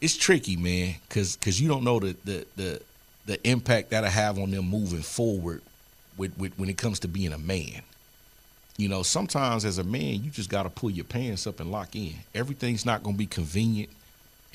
it's 0.00 0.16
tricky, 0.16 0.56
man, 0.56 0.94
because 1.08 1.36
cause 1.36 1.60
you 1.60 1.68
don't 1.68 1.84
know 1.84 2.00
the, 2.00 2.16
the 2.24 2.46
the 2.56 2.82
the 3.26 3.48
impact 3.48 3.90
that'll 3.90 4.10
have 4.10 4.38
on 4.38 4.50
them 4.50 4.68
moving 4.68 5.02
forward 5.02 5.60
with, 6.16 6.36
with 6.38 6.56
when 6.58 6.68
it 6.68 6.76
comes 6.76 7.00
to 7.00 7.08
being 7.08 7.32
a 7.32 7.38
man. 7.38 7.82
You 8.78 8.88
know, 8.88 9.02
sometimes 9.02 9.64
as 9.64 9.78
a 9.78 9.84
man, 9.84 10.22
you 10.22 10.30
just 10.30 10.50
got 10.50 10.64
to 10.64 10.70
pull 10.70 10.90
your 10.90 11.06
pants 11.06 11.46
up 11.46 11.60
and 11.60 11.72
lock 11.72 11.96
in. 11.96 12.14
Everything's 12.34 12.84
not 12.84 13.02
going 13.02 13.16
to 13.16 13.18
be 13.18 13.26
convenient. 13.26 13.90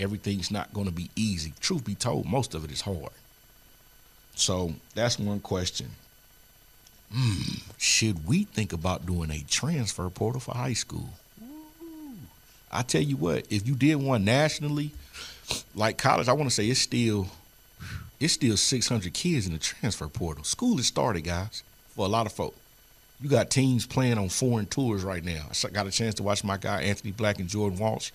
Everything's 0.02 0.52
not 0.52 0.74
going 0.74 0.88
to 0.88 0.92
be 0.92 1.10
easy. 1.16 1.54
Truth 1.60 1.86
be 1.86 1.96
told, 1.96 2.26
most 2.26 2.54
of 2.56 2.66
it 2.66 2.72
is 2.72 2.82
hard. 2.82 3.12
So 4.36 4.74
that's 4.96 5.20
one 5.20 5.40
question. 5.40 5.92
Hmm, 7.14 7.60
should 7.78 8.26
we 8.26 8.46
think 8.46 8.74
about 8.74 9.06
doing 9.06 9.32
a 9.32 9.44
transfer 9.50 10.10
portal 10.10 10.40
for 10.40 10.56
high 10.56 10.74
school? 10.74 11.10
Ooh. 11.44 12.16
I 12.72 12.84
tell 12.84 13.02
you 13.02 13.18
what, 13.18 13.46
if 13.50 13.68
you 13.68 13.76
did 13.76 13.96
one 13.96 14.24
nationally, 14.24 14.92
like 15.76 15.98
college, 15.98 16.28
I 16.28 16.34
want 16.34 16.50
to 16.50 16.56
say 16.56 16.68
it's 16.68 16.80
still 16.80 17.28
it's 18.20 18.34
still 18.34 18.56
600 18.56 19.14
kids 19.14 19.48
in 19.48 19.54
the 19.54 19.60
transfer 19.60 20.08
portal. 20.08 20.44
School 20.44 20.78
has 20.78 20.86
started, 20.86 21.22
guys, 21.22 21.64
for 21.96 22.06
a 22.06 22.10
lot 22.10 22.28
of 22.28 22.32
folk. 22.32 22.56
You 23.20 23.30
got 23.30 23.50
teams 23.50 23.86
playing 23.86 24.18
on 24.18 24.30
foreign 24.30 24.68
tours 24.68 25.04
right 25.04 25.24
now. 25.24 25.48
I 25.66 25.70
got 25.70 25.88
a 25.88 25.92
chance 25.92 26.16
to 26.16 26.24
watch 26.24 26.44
my 26.44 26.58
guy 26.58 26.84
Anthony 26.84 27.12
Black 27.12 27.40
and 27.40 27.50
Jordan 27.50 27.80
Walsh. 27.80 28.12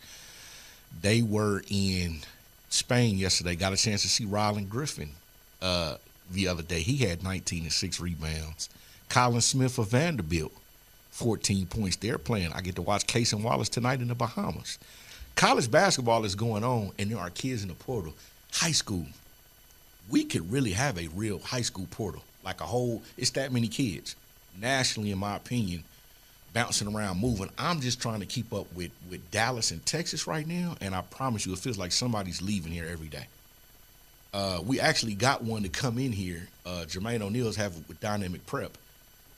They 1.03 1.23
were 1.23 1.63
in 1.71 2.21
Spain 2.69 3.19
yesterday. 3.19 3.55
Got 3.55 3.73
a 3.73 3.77
chance 3.77 4.03
to 4.03 4.09
see 4.09 4.25
Rylan 4.25 4.69
Griffin 4.69 5.11
uh, 5.63 5.97
the 6.31 6.49
other 6.49 6.63
day. 6.63 6.81
He 6.81 6.99
had 6.99 7.23
19 7.23 7.65
and 7.65 7.73
six 7.73 8.01
rebounds. 8.01 8.69
Colin 9.09 9.41
Smith 9.41 9.79
of 9.79 9.89
Vanderbilt, 9.91 10.53
14 11.11 11.67
points. 11.67 11.97
They're 11.97 12.19
playing. 12.19 12.53
I 12.53 12.61
get 12.61 12.75
to 12.77 12.83
watch 12.83 13.07
Cason 13.07 13.43
Wallace 13.43 13.69
tonight 13.69 14.01
in 14.01 14.09
the 14.09 14.15
Bahamas. 14.15 14.79
College 15.37 15.71
basketball 15.71 16.25
is 16.25 16.35
going 16.35 16.65
on, 16.65 16.93
and 16.99 17.11
there 17.11 17.19
are 17.19 17.31
kids 17.31 17.63
in 17.63 17.69
the 17.69 17.75
portal. 17.75 18.15
High 18.53 18.73
school, 18.73 19.07
we 20.09 20.25
could 20.25 20.51
really 20.51 20.73
have 20.73 20.99
a 20.99 21.09
real 21.09 21.39
high 21.39 21.63
school 21.63 21.87
portal, 21.91 22.23
like 22.45 22.61
a 22.61 22.65
whole. 22.65 23.03
It's 23.17 23.31
that 23.31 23.53
many 23.53 23.69
kids 23.69 24.17
nationally, 24.61 25.11
in 25.11 25.19
my 25.19 25.37
opinion, 25.37 25.85
bouncing 26.57 26.89
around, 26.89 27.21
moving. 27.21 27.51
I'm 27.59 27.83
just 27.83 28.01
trying 28.01 28.21
to 28.21 28.27
keep 28.27 28.51
up 28.51 28.67
with 28.75 28.91
with 29.11 29.31
Dallas 29.31 29.73
and 29.73 29.85
Texas 29.85 30.27
right 30.27 30.47
now, 30.47 30.75
and 30.81 30.95
I 30.95 31.03
promise 31.03 31.45
you, 31.45 31.53
it 31.53 31.59
feels 31.59 31.77
like 31.77 31.93
somebody's 31.93 32.41
leaving 32.41 32.73
here 32.73 32.87
every 32.91 33.09
day. 33.09 33.27
Uh, 34.33 34.61
we 34.65 34.81
actually 34.81 35.13
got 35.13 35.45
one 35.45 35.65
to 35.65 35.69
come 35.69 35.99
in 35.99 36.13
here. 36.13 36.49
Uh, 36.65 36.87
Jermaine 36.89 37.21
O'Neal's 37.21 37.57
having 37.57 37.85
with 37.89 38.01
Dynamic 38.01 38.47
Prep. 38.47 38.79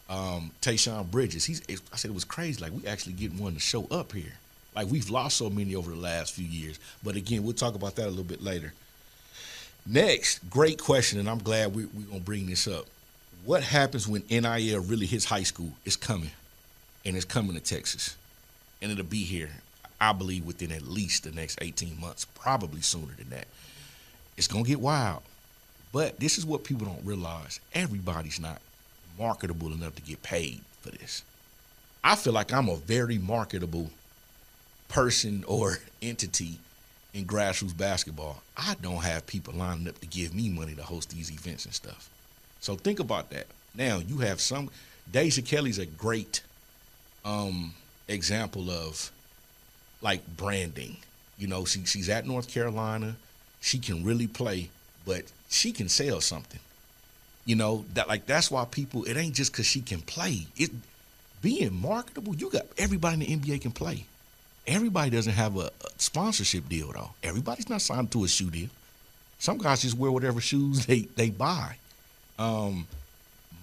Um, 0.08 0.52
Tayshawn 0.62 1.10
Bridges. 1.10 1.44
He's. 1.44 1.60
I 1.92 1.96
said 1.96 2.12
it 2.12 2.14
was 2.14 2.24
crazy. 2.24 2.62
Like 2.62 2.72
we 2.72 2.86
actually 2.86 3.14
getting 3.14 3.38
one 3.38 3.54
to 3.54 3.60
show 3.60 3.88
up 3.90 4.12
here. 4.12 4.34
Like 4.76 4.88
we've 4.88 5.10
lost 5.10 5.38
so 5.38 5.50
many 5.50 5.74
over 5.74 5.90
the 5.90 5.96
last 5.96 6.34
few 6.34 6.46
years. 6.46 6.78
But 7.02 7.16
again, 7.16 7.42
we'll 7.42 7.52
talk 7.52 7.74
about 7.74 7.96
that 7.96 8.06
a 8.06 8.10
little 8.10 8.22
bit 8.22 8.42
later. 8.42 8.72
Next, 9.84 10.48
great 10.48 10.78
question, 10.78 11.18
and 11.18 11.28
I'm 11.28 11.38
glad 11.38 11.74
we, 11.74 11.86
we're 11.86 12.06
gonna 12.06 12.20
bring 12.20 12.46
this 12.46 12.68
up. 12.68 12.86
What 13.44 13.64
happens 13.64 14.06
when 14.06 14.22
NIL 14.30 14.82
really 14.82 15.06
hits 15.06 15.24
high 15.24 15.42
school? 15.42 15.72
It's 15.84 15.96
coming, 15.96 16.30
and 17.08 17.16
it's 17.16 17.24
coming 17.24 17.54
to 17.54 17.60
Texas, 17.60 18.16
and 18.82 18.92
it'll 18.92 19.02
be 19.02 19.24
here. 19.24 19.48
I 19.98 20.12
believe 20.12 20.44
within 20.44 20.70
at 20.70 20.82
least 20.82 21.24
the 21.24 21.32
next 21.32 21.58
18 21.62 21.98
months, 21.98 22.26
probably 22.26 22.82
sooner 22.82 23.14
than 23.16 23.30
that. 23.30 23.46
It's 24.36 24.46
gonna 24.46 24.64
get 24.64 24.78
wild, 24.78 25.22
but 25.90 26.20
this 26.20 26.36
is 26.36 26.44
what 26.44 26.64
people 26.64 26.86
don't 26.86 27.06
realize: 27.06 27.60
everybody's 27.74 28.38
not 28.38 28.60
marketable 29.18 29.72
enough 29.72 29.96
to 29.96 30.02
get 30.02 30.22
paid 30.22 30.60
for 30.82 30.90
this. 30.90 31.22
I 32.04 32.14
feel 32.14 32.34
like 32.34 32.52
I'm 32.52 32.68
a 32.68 32.76
very 32.76 33.16
marketable 33.16 33.90
person 34.88 35.44
or 35.48 35.78
entity 36.02 36.58
in 37.14 37.24
grassroots 37.24 37.76
basketball. 37.76 38.42
I 38.54 38.76
don't 38.82 39.02
have 39.02 39.26
people 39.26 39.54
lining 39.54 39.88
up 39.88 39.98
to 40.00 40.06
give 40.06 40.34
me 40.34 40.50
money 40.50 40.74
to 40.74 40.82
host 40.82 41.08
these 41.08 41.32
events 41.32 41.64
and 41.64 41.72
stuff. 41.72 42.10
So 42.60 42.76
think 42.76 43.00
about 43.00 43.30
that. 43.30 43.46
Now 43.74 43.96
you 43.96 44.18
have 44.18 44.42
some. 44.42 44.68
Deja 45.10 45.40
Kelly's 45.40 45.78
a 45.78 45.86
great 45.86 46.42
um, 47.28 47.74
example 48.08 48.70
of 48.70 49.10
like 50.00 50.26
branding. 50.36 50.96
You 51.38 51.46
know, 51.46 51.64
she, 51.64 51.84
she's 51.84 52.08
at 52.08 52.26
North 52.26 52.48
Carolina. 52.48 53.16
She 53.60 53.78
can 53.78 54.04
really 54.04 54.26
play, 54.26 54.70
but 55.06 55.24
she 55.48 55.72
can 55.72 55.88
sell 55.88 56.20
something. 56.20 56.60
You 57.44 57.56
know 57.56 57.84
that 57.94 58.08
like 58.08 58.26
that's 58.26 58.50
why 58.50 58.64
people. 58.66 59.04
It 59.04 59.16
ain't 59.16 59.34
just 59.34 59.52
because 59.52 59.66
she 59.66 59.80
can 59.80 60.00
play. 60.00 60.46
It 60.56 60.70
being 61.40 61.80
marketable. 61.80 62.34
You 62.34 62.50
got 62.50 62.66
everybody 62.76 63.32
in 63.32 63.40
the 63.40 63.48
NBA 63.48 63.62
can 63.62 63.72
play. 63.72 64.04
Everybody 64.66 65.10
doesn't 65.10 65.32
have 65.32 65.56
a, 65.56 65.70
a 65.84 65.90
sponsorship 65.96 66.68
deal 66.68 66.92
though. 66.92 67.10
Everybody's 67.22 67.70
not 67.70 67.80
signed 67.80 68.10
to 68.12 68.24
a 68.24 68.28
shoe 68.28 68.50
deal. 68.50 68.68
Some 69.38 69.58
guys 69.58 69.82
just 69.82 69.96
wear 69.96 70.10
whatever 70.10 70.40
shoes 70.40 70.84
they 70.86 71.02
they 71.16 71.30
buy. 71.30 71.76
Um, 72.38 72.86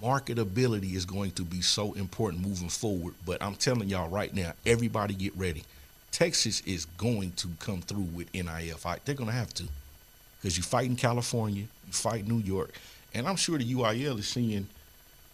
marketability 0.02 0.96
is 0.96 1.06
going 1.06 1.32
to 1.32 1.44
be 1.44 1.62
so 1.62 1.94
important 1.94 2.46
moving 2.46 2.70
forward. 2.70 3.14
But 3.25 3.42
I'm 3.42 3.56
telling 3.56 3.90
y'all 3.90 4.10
right 4.10 4.34
now, 4.34 4.54
everybody 4.66 5.14
get 5.14 5.36
ready. 5.36 5.64
Texas 6.12 6.62
is 6.62 6.86
going 6.98 7.34
to 7.34 7.50
come 7.60 7.82
through 7.82 8.08
with 8.16 8.34
NIL 8.34 8.78
fight. 8.78 9.02
They're 9.06 9.16
going 9.16 9.30
to 9.30 9.36
have 9.36 9.54
to 9.56 9.64
because 10.38 10.58
you 10.58 10.64
fight 10.64 10.86
in 10.86 10.96
California, 10.96 11.64
you 11.64 11.92
fight 11.92 12.28
New 12.28 12.38
York, 12.38 12.72
and 13.14 13.28
I'm 13.28 13.36
sure 13.36 13.58
the 13.58 13.74
UIL 13.74 14.20
is 14.20 14.28
seeing 14.28 14.68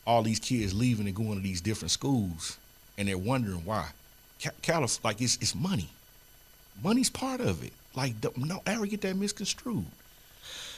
all 0.08 0.24
these 0.24 0.40
kids 0.40 0.74
leaving 0.74 1.06
and 1.06 1.16
going 1.16 1.36
to 1.36 1.42
these 1.42 1.62
different 1.62 1.92
schools, 1.92 2.58
and 2.98 3.08
they're 3.08 3.18
wondering 3.18 3.66
why. 3.66 3.90
Calif- 4.62 5.04
like 5.04 5.22
it's 5.22 5.38
it's 5.42 5.54
money. 5.54 5.90
Money's 6.84 7.10
part 7.10 7.42
of 7.42 7.64
it. 7.64 7.74
Like 7.96 8.20
don't 8.22 8.62
ever 8.66 8.86
get 8.86 9.02
that 9.02 9.16
misconstrued. 9.16 9.86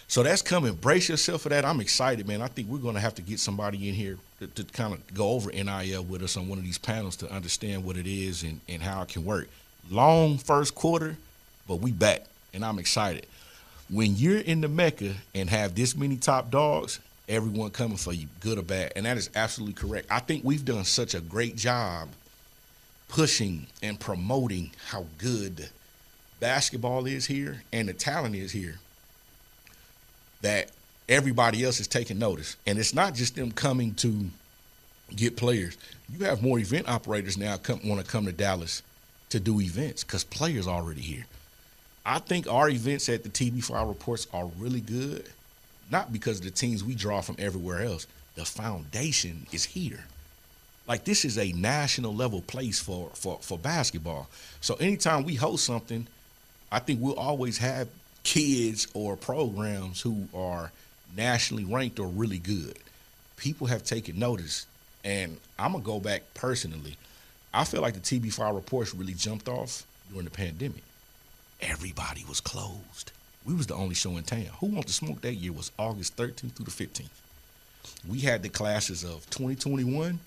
So 0.07 0.21
that's 0.21 0.41
coming. 0.41 0.73
Brace 0.75 1.09
yourself 1.09 1.41
for 1.41 1.49
that. 1.49 1.65
I'm 1.65 1.79
excited, 1.79 2.27
man. 2.27 2.41
I 2.41 2.47
think 2.47 2.67
we're 2.67 2.77
going 2.77 2.95
to 2.95 3.01
have 3.01 3.15
to 3.15 3.21
get 3.21 3.39
somebody 3.39 3.89
in 3.89 3.95
here 3.95 4.17
to, 4.39 4.47
to 4.47 4.63
kind 4.65 4.93
of 4.93 5.13
go 5.13 5.29
over 5.29 5.51
NIL 5.51 6.03
with 6.03 6.21
us 6.21 6.37
on 6.37 6.47
one 6.47 6.57
of 6.57 6.63
these 6.63 6.77
panels 6.77 7.15
to 7.17 7.31
understand 7.31 7.83
what 7.83 7.97
it 7.97 8.07
is 8.07 8.43
and, 8.43 8.59
and 8.67 8.81
how 8.81 9.01
it 9.01 9.09
can 9.09 9.25
work. 9.25 9.47
Long 9.89 10.37
first 10.37 10.75
quarter, 10.75 11.17
but 11.67 11.77
we 11.77 11.91
back, 11.91 12.23
and 12.53 12.63
I'm 12.63 12.79
excited. 12.79 13.25
When 13.89 14.15
you're 14.15 14.39
in 14.39 14.61
the 14.61 14.67
Mecca 14.67 15.13
and 15.35 15.49
have 15.49 15.75
this 15.75 15.95
many 15.95 16.17
top 16.17 16.51
dogs, 16.51 16.99
everyone 17.27 17.71
coming 17.71 17.97
for 17.97 18.13
you, 18.13 18.27
good 18.39 18.57
or 18.57 18.63
bad. 18.63 18.93
And 18.95 19.05
that 19.05 19.17
is 19.17 19.29
absolutely 19.35 19.73
correct. 19.73 20.07
I 20.09 20.19
think 20.19 20.43
we've 20.43 20.63
done 20.63 20.83
such 20.83 21.15
a 21.15 21.21
great 21.21 21.55
job 21.55 22.09
pushing 23.07 23.67
and 23.81 23.99
promoting 23.99 24.71
how 24.87 25.05
good 25.17 25.69
basketball 26.39 27.05
is 27.05 27.27
here 27.27 27.61
and 27.71 27.87
the 27.87 27.93
talent 27.93 28.35
is 28.35 28.51
here 28.51 28.79
that 30.43 30.69
everybody 31.09 31.63
else 31.63 31.79
is 31.79 31.87
taking 31.87 32.19
notice. 32.19 32.55
And 32.67 32.77
it's 32.77 32.93
not 32.93 33.15
just 33.15 33.35
them 33.35 33.51
coming 33.51 33.95
to 33.95 34.25
get 35.15 35.35
players. 35.35 35.77
You 36.11 36.25
have 36.25 36.41
more 36.43 36.59
event 36.59 36.87
operators 36.87 37.37
now 37.37 37.57
come, 37.57 37.81
want 37.83 38.03
to 38.05 38.09
come 38.09 38.25
to 38.25 38.31
Dallas 38.31 38.83
to 39.29 39.39
do 39.39 39.59
events 39.59 40.03
because 40.03 40.23
players 40.23 40.67
are 40.67 40.79
already 40.79 41.01
here. 41.01 41.25
I 42.05 42.19
think 42.19 42.47
our 42.47 42.69
events 42.69 43.09
at 43.09 43.23
the 43.23 43.29
TB5 43.29 43.87
reports 43.87 44.27
are 44.33 44.45
really 44.59 44.81
good, 44.81 45.25
not 45.89 46.11
because 46.11 46.39
of 46.39 46.45
the 46.45 46.51
teams 46.51 46.83
we 46.83 46.95
draw 46.95 47.21
from 47.21 47.37
everywhere 47.39 47.81
else. 47.81 48.07
The 48.35 48.45
foundation 48.45 49.45
is 49.51 49.63
here. 49.63 50.03
Like 50.87 51.05
this 51.05 51.23
is 51.23 51.37
a 51.37 51.53
national 51.53 52.13
level 52.13 52.41
place 52.41 52.79
for 52.79 53.09
for 53.13 53.37
for 53.41 53.57
basketball. 53.57 54.27
So 54.59 54.75
anytime 54.75 55.23
we 55.23 55.35
host 55.35 55.63
something, 55.63 56.05
I 56.71 56.79
think 56.79 56.99
we'll 57.01 57.15
always 57.15 57.57
have 57.59 57.87
kids 58.23 58.87
or 58.93 59.15
programs 59.15 60.01
who 60.01 60.27
are 60.33 60.71
nationally 61.15 61.65
ranked 61.65 61.99
or 61.99 62.07
really 62.07 62.39
good. 62.39 62.77
People 63.37 63.67
have 63.67 63.83
taken 63.83 64.17
notice, 64.17 64.65
and 65.03 65.37
I'm 65.59 65.73
gonna 65.73 65.83
go 65.83 65.99
back 65.99 66.23
personally. 66.33 66.97
I 67.53 67.65
feel 67.65 67.81
like 67.81 67.93
the 67.93 67.99
TB5 67.99 68.55
reports 68.55 68.95
really 68.95 69.13
jumped 69.13 69.47
off 69.47 69.85
during 70.09 70.25
the 70.25 70.31
pandemic. 70.31 70.83
Everybody 71.61 72.25
was 72.27 72.41
closed. 72.41 73.11
We 73.45 73.53
was 73.53 73.67
the 73.67 73.75
only 73.75 73.95
show 73.95 74.17
in 74.17 74.23
town. 74.23 74.45
Who 74.59 74.67
Want 74.67 74.87
to 74.87 74.93
Smoke 74.93 75.21
that 75.21 75.33
year 75.33 75.51
was 75.51 75.71
August 75.77 76.15
13th 76.15 76.53
through 76.53 76.65
the 76.65 76.71
15th. 76.71 77.09
We 78.07 78.21
had 78.21 78.41
the 78.41 78.49
classes 78.49 79.03
of 79.03 79.29
2021 79.29 80.19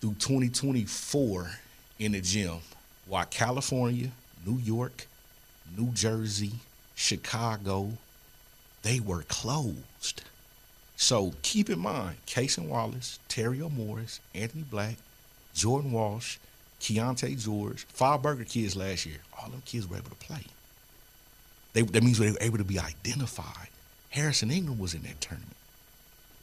through 0.00 0.14
2024 0.18 1.50
in 1.98 2.12
the 2.12 2.20
gym, 2.20 2.58
while 3.06 3.24
California, 3.26 4.10
New 4.46 4.58
York, 4.58 5.06
New 5.76 5.90
Jersey, 5.92 6.52
Chicago, 7.00 7.92
they 8.82 9.00
were 9.00 9.22
closed. 9.22 10.22
So 10.96 11.32
keep 11.40 11.70
in 11.70 11.78
mind, 11.78 12.16
Cason 12.26 12.68
Wallace, 12.68 13.18
Terry 13.26 13.58
Morris, 13.58 14.20
Anthony 14.34 14.64
Black, 14.70 14.96
Jordan 15.54 15.92
Walsh, 15.92 16.36
Keyonte 16.78 17.42
George, 17.42 17.86
five 17.88 18.20
Burger 18.20 18.44
kids 18.44 18.76
last 18.76 19.06
year. 19.06 19.16
All 19.40 19.48
them 19.48 19.62
kids 19.64 19.88
were 19.88 19.96
able 19.96 20.10
to 20.10 20.14
play. 20.16 20.44
They, 21.72 21.82
that 21.82 22.02
means 22.02 22.18
they 22.18 22.32
were 22.32 22.36
able 22.38 22.58
to 22.58 22.64
be 22.64 22.78
identified. 22.78 23.68
Harrison 24.10 24.50
Ingram 24.50 24.78
was 24.78 24.92
in 24.92 25.02
that 25.04 25.22
tournament. 25.22 25.56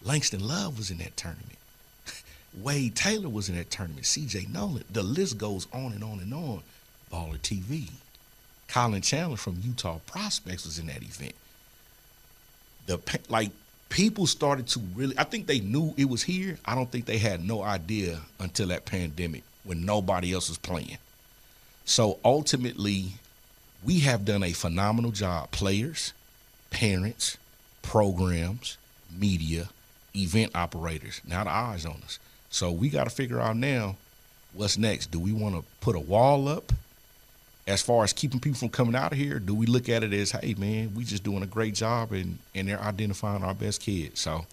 Langston 0.04 0.46
Love 0.46 0.80
was 0.80 0.90
in 0.90 0.98
that 0.98 1.16
tournament. 1.16 1.58
Wade 2.60 2.96
Taylor 2.96 3.30
was 3.30 3.48
in 3.48 3.56
that 3.58 3.70
tournament. 3.70 4.08
C.J. 4.08 4.48
Noland. 4.52 4.86
The 4.92 5.04
list 5.04 5.38
goes 5.38 5.68
on 5.72 5.92
and 5.92 6.04
on 6.04 6.20
and 6.20 6.34
on. 6.34 6.64
Baller 7.12 7.38
TV. 7.38 7.90
Colin 8.68 9.02
Chandler 9.02 9.38
from 9.38 9.62
Utah 9.64 10.00
Prospects 10.06 10.66
was 10.66 10.80
in 10.80 10.88
that 10.88 11.02
event. 11.02 11.36
The 12.86 13.00
like 13.30 13.52
people 13.90 14.28
started 14.28 14.68
to 14.68 14.80
really. 14.96 15.18
I 15.18 15.24
think 15.24 15.48
they 15.48 15.60
knew 15.60 15.94
it 15.98 16.10
was 16.10 16.24
here. 16.24 16.58
I 16.66 16.76
don't 16.76 16.92
think 16.92 17.06
they 17.06 17.18
had 17.18 17.46
no 17.46 17.64
idea 17.64 18.20
until 18.40 18.68
that 18.68 18.86
pandemic 18.86 19.44
when 19.64 19.86
nobody 19.86 20.34
else 20.34 20.50
was 20.50 20.58
playing. 20.58 20.98
So 21.86 22.20
ultimately, 22.24 23.14
we 23.84 24.00
have 24.00 24.26
done 24.26 24.44
a 24.44 24.52
phenomenal 24.52 25.12
job. 25.12 25.52
Players, 25.52 26.14
parents, 26.70 27.38
programs, 27.82 28.78
media, 29.18 29.70
event 30.16 30.52
operators. 30.56 31.22
Now 31.26 31.44
the 31.44 31.50
eyes 31.50 31.86
on 31.86 32.02
us. 32.04 32.20
So 32.50 32.72
we 32.72 32.90
got 32.90 33.06
to 33.06 33.10
figure 33.10 33.40
out 33.40 33.56
now 33.56 33.96
what's 34.54 34.78
next. 34.78 35.12
Do 35.12 35.20
we 35.20 35.32
want 35.32 35.56
to 35.56 35.64
put 35.82 35.96
a 35.96 36.00
wall 36.00 36.48
up 36.48 36.72
as 37.68 37.82
far 37.82 38.04
as 38.04 38.14
keeping 38.14 38.40
people 38.40 38.58
from 38.58 38.70
coming 38.70 38.96
out 38.96 39.12
of 39.12 39.18
here? 39.18 39.40
Do 39.40 39.54
we 39.54 39.66
look 39.66 39.90
at 39.90 40.04
it 40.04 40.14
as, 40.14 40.32
hey 40.32 40.56
man, 40.58 40.94
we 40.96 41.04
just 41.04 41.24
doing 41.24 41.44
a 41.44 41.48
great 41.48 41.76
job 41.76 42.14
and 42.14 42.40
and 42.56 42.68
they're 42.68 42.82
identifying 42.82 43.44
our 43.44 43.54
best 43.54 43.82
kids? 43.82 44.22
So 44.22 44.46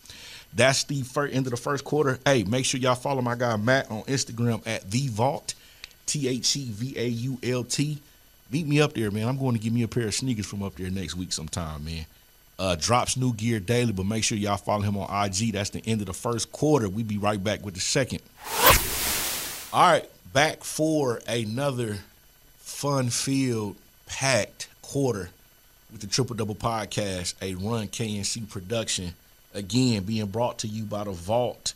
That's 0.54 0.84
the 0.84 1.04
end 1.32 1.46
of 1.46 1.50
the 1.50 1.56
first 1.56 1.84
quarter. 1.84 2.18
Hey, 2.24 2.44
make 2.44 2.64
sure 2.64 2.78
y'all 2.80 2.94
follow 2.94 3.22
my 3.22 3.34
guy 3.34 3.56
Matt 3.56 3.90
on 3.90 4.02
Instagram 4.02 4.66
at 4.66 4.90
the 4.90 5.08
Vault, 5.08 5.54
T 6.06 6.28
H 6.28 6.56
E 6.56 6.66
V 6.70 6.94
A 6.96 7.06
U 7.06 7.38
L 7.42 7.64
T. 7.64 7.98
Meet 8.50 8.66
me 8.66 8.80
up 8.80 8.92
there, 8.92 9.10
man. 9.10 9.26
I'm 9.28 9.38
going 9.38 9.54
to 9.54 9.60
give 9.60 9.72
me 9.72 9.82
a 9.82 9.88
pair 9.88 10.06
of 10.06 10.14
sneakers 10.14 10.46
from 10.46 10.62
up 10.62 10.76
there 10.76 10.90
next 10.90 11.16
week 11.16 11.32
sometime, 11.32 11.84
man. 11.84 12.06
Uh, 12.56 12.76
drops 12.76 13.16
new 13.16 13.32
gear 13.34 13.58
daily, 13.58 13.92
but 13.92 14.06
make 14.06 14.22
sure 14.22 14.38
y'all 14.38 14.56
follow 14.56 14.82
him 14.82 14.96
on 14.96 15.26
IG. 15.26 15.52
That's 15.52 15.70
the 15.70 15.82
end 15.86 16.00
of 16.02 16.06
the 16.06 16.12
first 16.12 16.52
quarter. 16.52 16.88
We 16.88 17.02
be 17.02 17.18
right 17.18 17.42
back 17.42 17.64
with 17.64 17.74
the 17.74 17.80
second. 17.80 18.20
All 19.72 19.90
right, 19.90 20.08
back 20.32 20.62
for 20.62 21.20
another 21.26 21.98
fun-filled, 22.74 23.76
packed 24.06 24.68
quarter 24.82 25.30
with 25.92 26.00
the 26.00 26.08
Triple 26.08 26.34
Double 26.34 26.56
Podcast, 26.56 27.34
a 27.40 27.54
Run 27.54 27.86
KNC 27.86 28.50
production. 28.50 29.14
Again, 29.54 30.02
being 30.02 30.26
brought 30.26 30.58
to 30.58 30.66
you 30.66 30.82
by 30.82 31.04
the 31.04 31.12
Vault 31.12 31.72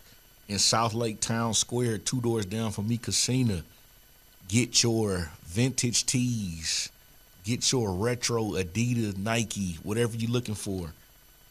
in 0.49 0.59
South 0.59 0.95
Lake 0.95 1.21
Town 1.21 1.55
Square, 1.55 1.99
two 1.99 2.21
doors 2.21 2.45
down 2.47 2.73
from 2.73 2.89
me, 2.89 2.99
Casino. 2.99 3.61
Get 4.49 4.83
your 4.83 5.31
vintage 5.45 6.05
tees, 6.05 6.91
get 7.45 7.71
your 7.71 7.93
retro 7.93 8.43
Adidas, 8.53 9.17
Nike, 9.17 9.79
whatever 9.85 10.17
you're 10.17 10.31
looking 10.31 10.57
for. 10.57 10.93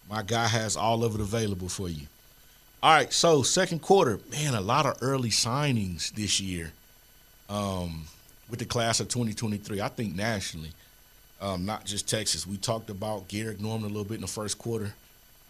My 0.10 0.24
guy 0.24 0.48
has 0.48 0.76
all 0.76 1.06
of 1.06 1.16
it 1.16 1.22
available 1.22 1.70
for 1.70 1.88
you. 1.88 2.08
All 2.84 2.94
right, 2.94 3.14
so 3.14 3.44
second 3.44 3.80
quarter, 3.82 4.20
man, 4.30 4.56
a 4.56 4.62
lot 4.62 4.86
of 4.86 4.98
early 5.02 5.30
signings 5.30 6.12
this 6.12 6.42
year 6.42 6.74
um, 7.50 8.04
with 8.50 8.60
the 8.60 8.66
class 8.66 9.00
of 9.00 9.08
2023. 9.08 9.82
I 9.82 9.88
think 9.88 10.16
nationally, 10.16 10.72
um, 11.42 11.66
not 11.66 11.86
just 11.86 12.10
Texas. 12.10 12.48
We 12.48 12.58
talked 12.58 12.90
about 12.90 13.28
Gehrig 13.28 13.60
Normand 13.60 13.86
a 13.86 13.88
little 13.88 14.04
bit 14.04 14.16
in 14.16 14.22
the 14.22 14.28
first 14.28 14.58
quarter. 14.58 14.94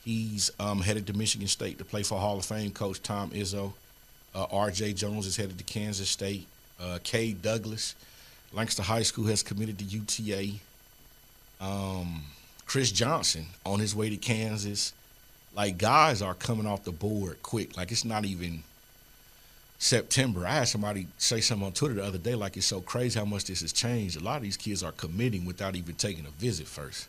He's 0.03 0.51
um, 0.59 0.81
headed 0.81 1.07
to 1.07 1.13
Michigan 1.13 1.47
State 1.47 1.77
to 1.79 1.85
play 1.85 2.03
for 2.03 2.19
Hall 2.19 2.37
of 2.37 2.45
Fame 2.45 2.71
coach 2.71 3.01
Tom 3.01 3.29
Izzo. 3.31 3.73
Uh, 4.33 4.45
R.J. 4.51 4.93
Jones 4.93 5.25
is 5.25 5.35
headed 5.35 5.57
to 5.57 5.63
Kansas 5.63 6.09
State. 6.09 6.45
Uh, 6.79 6.99
Cade 7.03 7.41
Douglas, 7.41 7.95
Lancaster 8.53 8.83
High 8.83 9.01
School, 9.03 9.25
has 9.25 9.41
committed 9.41 9.79
to 9.79 9.83
UTA. 9.83 10.51
Um, 11.59 12.21
Chris 12.65 12.91
Johnson 12.91 13.47
on 13.65 13.79
his 13.79 13.95
way 13.95 14.09
to 14.09 14.17
Kansas 14.17 14.93
like 15.57 15.77
guys 15.77 16.21
are 16.21 16.35
coming 16.35 16.67
off 16.67 16.83
the 16.83 16.91
board 16.91 17.41
quick. 17.41 17.75
Like 17.75 17.91
it's 17.91 18.05
not 18.05 18.23
even 18.23 18.63
September. 19.79 20.45
I 20.45 20.55
had 20.55 20.67
somebody 20.67 21.07
say 21.17 21.39
something 21.39 21.67
on 21.67 21.73
Twitter 21.73 21.95
the 21.95 22.03
other 22.03 22.17
day, 22.17 22.35
like 22.35 22.57
it's 22.57 22.65
so 22.65 22.81
crazy 22.81 23.19
how 23.19 23.25
much 23.25 23.45
this 23.45 23.61
has 23.61 23.71
changed. 23.71 24.19
A 24.19 24.23
lot 24.23 24.37
of 24.37 24.43
these 24.43 24.57
kids 24.57 24.83
are 24.83 24.91
committing 24.91 25.45
without 25.45 25.75
even 25.75 25.95
taking 25.95 26.25
a 26.25 26.31
visit 26.31 26.67
first. 26.67 27.07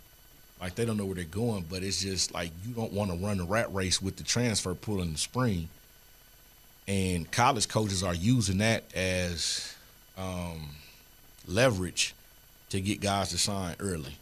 Like 0.61 0.75
they 0.75 0.85
don't 0.85 0.97
know 0.97 1.07
where 1.07 1.15
they're 1.15 1.25
going, 1.25 1.65
but 1.71 1.83
it's 1.83 2.03
just 2.03 2.35
like 2.35 2.51
you 2.67 2.75
don't 2.75 2.93
want 2.93 3.11
to 3.11 3.17
run 3.17 3.39
the 3.39 3.45
rat 3.45 3.73
race 3.73 4.03
with 4.03 4.17
the 4.17 4.25
transfer 4.25 4.75
pool 4.75 5.01
in 5.03 5.13
the 5.13 5.19
spring. 5.19 5.69
And 6.87 7.31
college 7.31 7.69
coaches 7.69 8.03
are 8.03 8.15
using 8.15 8.59
that 8.59 8.85
as 8.95 9.75
um, 10.17 10.69
leverage 11.47 12.15
to 12.71 12.81
get 12.81 13.01
guys 13.01 13.31
to 13.31 13.39
sign 13.39 13.77
early. 13.79 14.17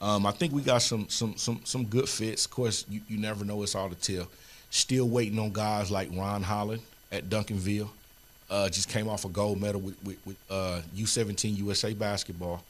Um, 0.00 0.26
I 0.26 0.30
think 0.30 0.52
we 0.52 0.62
got 0.62 0.82
some 0.82 1.08
some 1.08 1.36
some 1.36 1.60
some 1.64 1.84
good 1.84 2.08
fits. 2.08 2.46
Of 2.46 2.52
course, 2.52 2.84
you, 2.88 3.00
you 3.08 3.18
never 3.18 3.44
know; 3.44 3.62
it's 3.62 3.74
all 3.74 3.88
to 3.88 3.94
tell. 3.94 4.28
Still 4.70 5.08
waiting 5.08 5.38
on 5.38 5.52
guys 5.52 5.90
like 5.90 6.08
Ron 6.12 6.42
Holland 6.42 6.82
at 7.12 7.28
Duncanville. 7.28 7.88
Uh, 8.50 8.68
just 8.68 8.88
came 8.88 9.08
off 9.08 9.24
a 9.24 9.28
gold 9.28 9.60
medal 9.60 9.80
with, 9.80 10.02
with, 10.04 10.26
with 10.26 10.36
uh, 10.50 10.80
U17 10.96 11.56
USA 11.58 11.94
basketball. 11.94 12.62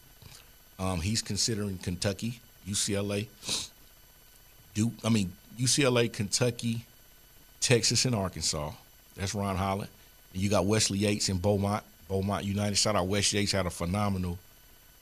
Um, 0.79 1.01
he's 1.01 1.23
considering 1.23 1.79
Kentucky, 1.79 2.41
UCLA, 2.69 3.27
Duke. 4.75 4.93
I 5.05 5.09
mean 5.09 5.33
UCLA, 5.59 6.13
Kentucky, 6.13 6.85
Texas, 7.61 8.05
and 8.05 8.15
Arkansas. 8.15 8.73
That's 9.17 9.35
Ron 9.35 9.57
Holland. 9.57 9.91
And 10.33 10.43
you 10.43 10.51
got 10.51 10.67
Wesley 10.67 10.99
Yates 10.99 11.29
in 11.29 11.39
Beaumont, 11.39 11.85
Beaumont 12.09 12.45
United. 12.45 12.77
Shout 12.77 12.97
out 12.97 13.07
Wes 13.07 13.33
Yates 13.33 13.53
had 13.53 13.66
a 13.66 13.71
phenomenal 13.71 14.38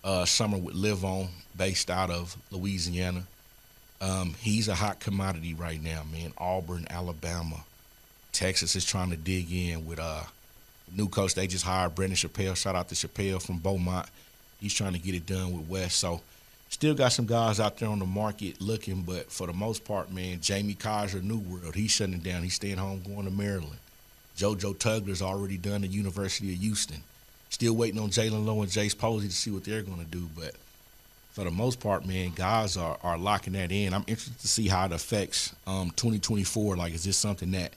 uh, 0.03 0.25
summer 0.25 0.59
with 0.59 0.75
Live 0.75 1.05
On, 1.05 1.29
based 1.57 1.91
out 1.91 2.11
of 2.11 2.37
Louisiana. 2.51 3.25
Um, 4.01 4.35
he's 4.41 4.69
a 4.69 4.75
hot 4.75 4.99
commodity 4.99 5.55
right 5.55 5.83
now, 5.83 6.03
man. 6.11 6.33
Auburn, 6.39 6.87
Alabama, 6.89 7.65
Texas 8.33 8.77
is 8.77 8.85
trying 8.85 9.11
to 9.11 9.17
dig 9.17 9.51
in 9.53 9.87
with 9.87 9.99
uh 9.99 10.23
new 10.97 11.09
coach 11.09 11.35
they 11.35 11.47
just 11.47 11.65
hired 11.65 11.95
Brandon 11.95 12.17
Chappell. 12.17 12.55
Shout 12.55 12.75
out 12.75 12.89
to 12.89 12.95
Chappell 12.95 13.39
from 13.39 13.59
Beaumont. 13.59 14.07
He's 14.61 14.75
trying 14.75 14.93
to 14.93 14.99
get 14.99 15.15
it 15.15 15.27
done 15.27 15.53
with 15.53 15.69
Wes. 15.69 15.95
So 15.95 16.21
still 16.69 16.95
got 16.95 17.13
some 17.13 17.27
guys 17.27 17.61
out 17.61 17.79
there 17.79 17.89
on 17.89 17.99
the 17.99 18.07
market 18.07 18.61
looking, 18.61 19.03
but 19.03 19.31
for 19.31 19.47
the 19.47 19.53
most 19.53 19.85
part, 19.85 20.13
man, 20.13 20.41
Jamie 20.41 20.75
Kaiser, 20.75 21.21
New 21.21 21.39
World, 21.39 21.75
he's 21.75 21.91
shutting 21.91 22.19
down. 22.19 22.43
He's 22.43 22.55
staying 22.55 22.79
home, 22.79 23.03
going 23.03 23.25
to 23.25 23.31
Maryland. 23.31 23.79
JoJo 24.37 24.77
Tugler's 24.77 25.23
already 25.23 25.57
done 25.57 25.83
the 25.83 25.89
University 25.89 26.53
of 26.53 26.61
Houston. 26.61 27.03
Still 27.51 27.75
waiting 27.75 28.01
on 28.01 28.11
Jalen 28.11 28.47
Lowe 28.47 28.63
and 28.63 28.71
Jace 28.71 28.97
Posey 28.97 29.29
to 29.29 29.35
see 29.35 29.51
what 29.51 29.65
they're 29.65 29.83
going 29.83 29.99
to 29.99 30.05
do. 30.05 30.29
But 30.37 30.55
for 31.33 31.45
the 31.45 31.51
most 31.51 31.81
part, 31.81 32.07
man, 32.07 32.33
guys 32.35 32.77
are, 32.77 32.97
are 33.03 33.19
locking 33.19 33.55
that 33.55 33.73
in. 33.73 33.93
I'm 33.93 34.05
interested 34.07 34.39
to 34.39 34.49
see 34.49 34.69
how 34.69 34.87
it 34.87 34.93
affects 34.93 35.55
um, 35.67 35.91
2024. 35.91 36.77
Like, 36.77 36.95
is 36.95 37.05
this 37.05 37.17
something 37.17 37.51
that 37.53 37.73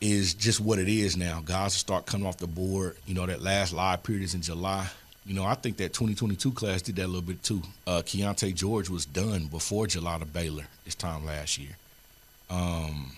is 0.00 0.34
just 0.34 0.60
what 0.60 0.78
it 0.78 0.88
is 0.88 1.16
now? 1.16 1.42
Guys 1.44 1.72
will 1.74 1.78
start 1.78 2.06
coming 2.06 2.26
off 2.26 2.36
the 2.36 2.46
board. 2.46 2.96
You 3.06 3.14
know, 3.14 3.26
that 3.26 3.42
last 3.42 3.72
live 3.72 4.02
period 4.02 4.24
is 4.24 4.34
in 4.34 4.42
July. 4.42 4.88
You 5.24 5.34
know, 5.34 5.44
I 5.44 5.54
think 5.54 5.78
that 5.78 5.92
2022 5.92 6.52
class 6.52 6.82
did 6.82 6.96
that 6.96 7.06
a 7.06 7.08
little 7.08 7.22
bit 7.22 7.42
too. 7.42 7.62
Uh, 7.86 8.02
Keyonte 8.04 8.54
George 8.54 8.88
was 8.88 9.04
done 9.04 9.46
before 9.46 9.86
July 9.86 10.18
to 10.18 10.24
Baylor 10.24 10.66
this 10.84 10.94
time 10.94 11.24
last 11.26 11.58
year. 11.58 11.76
Um, 12.48 13.10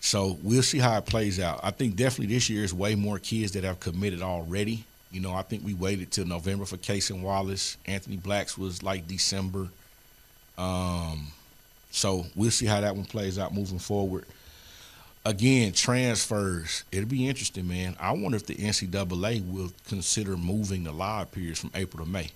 so 0.00 0.38
we'll 0.42 0.62
see 0.62 0.78
how 0.78 0.96
it 0.98 1.06
plays 1.06 1.38
out. 1.38 1.60
I 1.62 1.70
think 1.70 1.94
definitely 1.94 2.34
this 2.34 2.50
year 2.50 2.64
is 2.64 2.74
way 2.74 2.94
more 2.96 3.18
kids 3.18 3.52
that 3.52 3.64
have 3.64 3.78
committed 3.78 4.22
already. 4.22 4.84
You 5.12 5.20
know, 5.20 5.32
I 5.32 5.42
think 5.42 5.64
we 5.64 5.74
waited 5.74 6.10
till 6.10 6.26
November 6.26 6.64
for 6.64 6.76
Cason 6.76 7.22
Wallace. 7.22 7.76
Anthony 7.86 8.16
Blacks 8.16 8.58
was 8.58 8.82
like 8.82 9.06
December. 9.06 9.68
Um, 10.56 11.28
so 11.90 12.26
we'll 12.34 12.50
see 12.50 12.66
how 12.66 12.80
that 12.80 12.94
one 12.94 13.04
plays 13.04 13.38
out 13.38 13.54
moving 13.54 13.78
forward. 13.78 14.24
Again, 15.28 15.74
transfers. 15.74 16.84
It'll 16.90 17.06
be 17.06 17.28
interesting, 17.28 17.68
man. 17.68 17.96
I 18.00 18.12
wonder 18.12 18.36
if 18.36 18.46
the 18.46 18.54
NCAA 18.54 19.46
will 19.52 19.70
consider 19.86 20.38
moving 20.38 20.84
the 20.84 20.92
live 20.92 21.30
periods 21.32 21.60
from 21.60 21.70
April 21.74 22.02
to 22.02 22.10
May. 22.10 22.30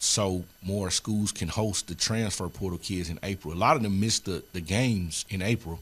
So 0.00 0.42
more 0.60 0.90
schools 0.90 1.30
can 1.30 1.46
host 1.46 1.86
the 1.86 1.94
transfer 1.94 2.48
portal 2.48 2.80
kids 2.80 3.10
in 3.10 3.20
April. 3.22 3.54
A 3.54 3.56
lot 3.56 3.76
of 3.76 3.84
them 3.84 4.00
missed 4.00 4.24
the, 4.24 4.42
the 4.52 4.60
games 4.60 5.24
in 5.30 5.40
April 5.40 5.78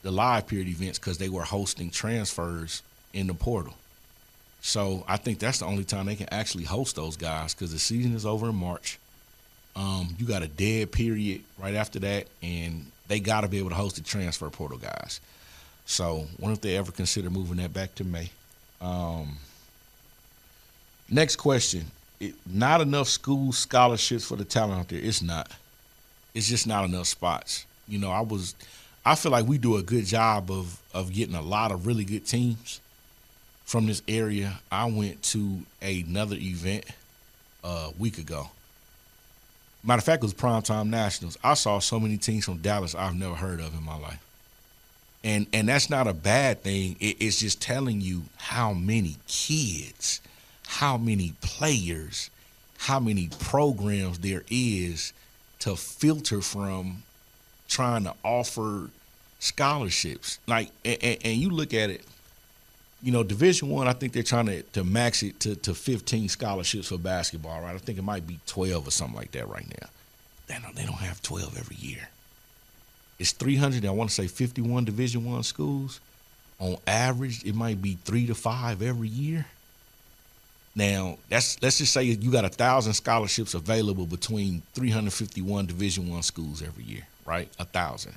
the 0.00 0.10
live 0.10 0.46
period 0.46 0.66
events 0.66 0.98
because 0.98 1.18
they 1.18 1.28
were 1.28 1.42
hosting 1.42 1.90
transfers 1.90 2.82
in 3.12 3.26
the 3.26 3.34
portal. 3.34 3.74
So 4.62 5.04
I 5.06 5.18
think 5.18 5.40
that's 5.40 5.58
the 5.58 5.66
only 5.66 5.84
time 5.84 6.06
they 6.06 6.16
can 6.16 6.32
actually 6.32 6.64
host 6.64 6.96
those 6.96 7.18
guys 7.18 7.52
because 7.52 7.70
the 7.70 7.78
season 7.78 8.14
is 8.14 8.24
over 8.24 8.48
in 8.48 8.54
March. 8.54 8.98
Um, 9.76 10.16
you 10.18 10.24
got 10.24 10.42
a 10.42 10.48
dead 10.48 10.90
period 10.90 11.42
right 11.58 11.74
after 11.74 11.98
that, 11.98 12.28
and 12.42 12.86
they 13.08 13.20
got 13.20 13.42
to 13.42 13.48
be 13.48 13.58
able 13.58 13.68
to 13.68 13.74
host 13.74 13.96
the 13.96 14.02
transfer 14.02 14.48
portal 14.48 14.78
guys. 14.78 15.20
So 15.90 16.24
wonder 16.38 16.52
if 16.52 16.60
they 16.60 16.76
ever 16.76 16.92
consider 16.92 17.30
moving 17.30 17.56
that 17.56 17.74
back 17.74 17.96
to 17.96 18.04
May. 18.04 18.30
Um, 18.80 19.36
next 21.10 21.34
question: 21.34 21.84
it, 22.20 22.34
Not 22.46 22.80
enough 22.80 23.08
school 23.08 23.50
scholarships 23.50 24.24
for 24.24 24.36
the 24.36 24.44
talent 24.44 24.78
out 24.78 24.88
there. 24.88 25.00
It's 25.00 25.20
not. 25.20 25.50
It's 26.32 26.46
just 26.48 26.64
not 26.64 26.84
enough 26.84 27.08
spots. 27.08 27.66
You 27.88 27.98
know, 27.98 28.12
I 28.12 28.20
was 28.20 28.54
I 29.04 29.16
feel 29.16 29.32
like 29.32 29.48
we 29.48 29.58
do 29.58 29.78
a 29.78 29.82
good 29.82 30.06
job 30.06 30.48
of 30.52 30.80
of 30.94 31.12
getting 31.12 31.34
a 31.34 31.42
lot 31.42 31.72
of 31.72 31.88
really 31.88 32.04
good 32.04 32.24
teams 32.24 32.80
from 33.64 33.86
this 33.86 34.00
area. 34.06 34.60
I 34.70 34.84
went 34.84 35.20
to 35.24 35.58
another 35.82 36.36
event 36.36 36.84
a 37.64 37.90
week 37.98 38.16
ago. 38.16 38.48
Matter 39.82 39.98
of 39.98 40.04
fact, 40.04 40.22
it 40.22 40.26
was 40.26 40.34
Primetime 40.34 40.88
Nationals. 40.88 41.36
I 41.42 41.54
saw 41.54 41.80
so 41.80 41.98
many 41.98 42.16
teams 42.16 42.44
from 42.44 42.58
Dallas 42.58 42.94
I've 42.94 43.16
never 43.16 43.34
heard 43.34 43.58
of 43.58 43.76
in 43.76 43.82
my 43.84 43.96
life. 43.96 44.20
And 45.22 45.46
and 45.52 45.68
that's 45.68 45.90
not 45.90 46.06
a 46.06 46.14
bad 46.14 46.62
thing. 46.62 46.96
It, 46.98 47.16
it's 47.20 47.40
just 47.40 47.60
telling 47.60 48.00
you 48.00 48.24
how 48.36 48.72
many 48.72 49.16
kids, 49.26 50.20
how 50.66 50.96
many 50.96 51.34
players, 51.42 52.30
how 52.78 53.00
many 53.00 53.28
programs 53.38 54.18
there 54.20 54.44
is 54.50 55.12
to 55.60 55.76
filter 55.76 56.40
from 56.40 57.02
trying 57.68 58.04
to 58.04 58.14
offer 58.24 58.88
scholarships. 59.38 60.38
Like, 60.46 60.70
and, 60.84 61.18
and 61.22 61.36
you 61.36 61.50
look 61.50 61.74
at 61.74 61.90
it, 61.90 62.02
you 63.02 63.12
know, 63.12 63.22
Division 63.22 63.68
One. 63.68 63.86
I, 63.86 63.90
I 63.90 63.92
think 63.94 64.12
they're 64.12 64.22
trying 64.22 64.46
to, 64.46 64.62
to 64.62 64.84
max 64.84 65.22
it 65.22 65.40
to, 65.40 65.56
to 65.56 65.74
15 65.74 66.28
scholarships 66.28 66.88
for 66.88 66.98
basketball. 66.98 67.60
Right? 67.62 67.74
I 67.74 67.78
think 67.78 67.98
it 67.98 68.04
might 68.04 68.26
be 68.26 68.38
12 68.46 68.88
or 68.88 68.90
something 68.90 69.16
like 69.16 69.32
that 69.32 69.48
right 69.48 69.66
now. 69.80 69.88
They 70.46 70.58
don't, 70.62 70.74
they 70.74 70.84
don't 70.84 70.94
have 70.94 71.22
12 71.22 71.58
every 71.58 71.76
year. 71.76 72.08
It's 73.20 73.30
300. 73.32 73.86
I 73.86 73.90
want 73.90 74.10
to 74.10 74.14
say 74.14 74.26
51 74.26 74.86
Division 74.86 75.24
One 75.24 75.44
schools. 75.44 76.00
On 76.58 76.76
average, 76.86 77.44
it 77.44 77.54
might 77.54 77.80
be 77.80 77.96
three 78.04 78.26
to 78.26 78.34
five 78.34 78.82
every 78.82 79.08
year. 79.08 79.46
Now, 80.74 81.18
that's 81.28 81.62
let's 81.62 81.78
just 81.78 81.92
say 81.92 82.02
you 82.02 82.32
got 82.32 82.44
a 82.44 82.48
thousand 82.48 82.94
scholarships 82.94 83.54
available 83.54 84.06
between 84.06 84.62
351 84.74 85.66
Division 85.66 86.10
One 86.10 86.22
schools 86.22 86.62
every 86.62 86.84
year 86.84 87.06
right? 87.30 87.48
A 87.60 87.64
thousand. 87.64 88.14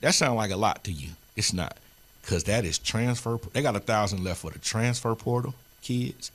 That 0.00 0.14
sounds 0.14 0.36
like 0.36 0.50
a 0.50 0.56
lot 0.56 0.82
to 0.84 0.92
you. 0.92 1.10
It's 1.36 1.52
not, 1.52 1.76
because 2.22 2.44
that 2.44 2.64
is 2.64 2.78
transfer. 2.78 3.38
They 3.52 3.62
got 3.62 3.76
a 3.76 3.80
thousand 3.80 4.24
left 4.24 4.40
for 4.40 4.50
the 4.50 4.58
transfer 4.58 5.14
portal 5.14 5.54
kids, 5.82 6.32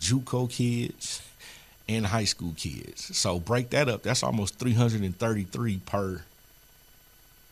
JUCO 0.00 0.48
kids, 0.48 1.22
and 1.88 2.06
high 2.06 2.24
school 2.24 2.54
kids. 2.56 3.16
So 3.16 3.40
break 3.40 3.70
that 3.70 3.88
up. 3.88 4.02
That's 4.04 4.22
almost 4.22 4.58
333 4.58 5.78
per 5.84 6.22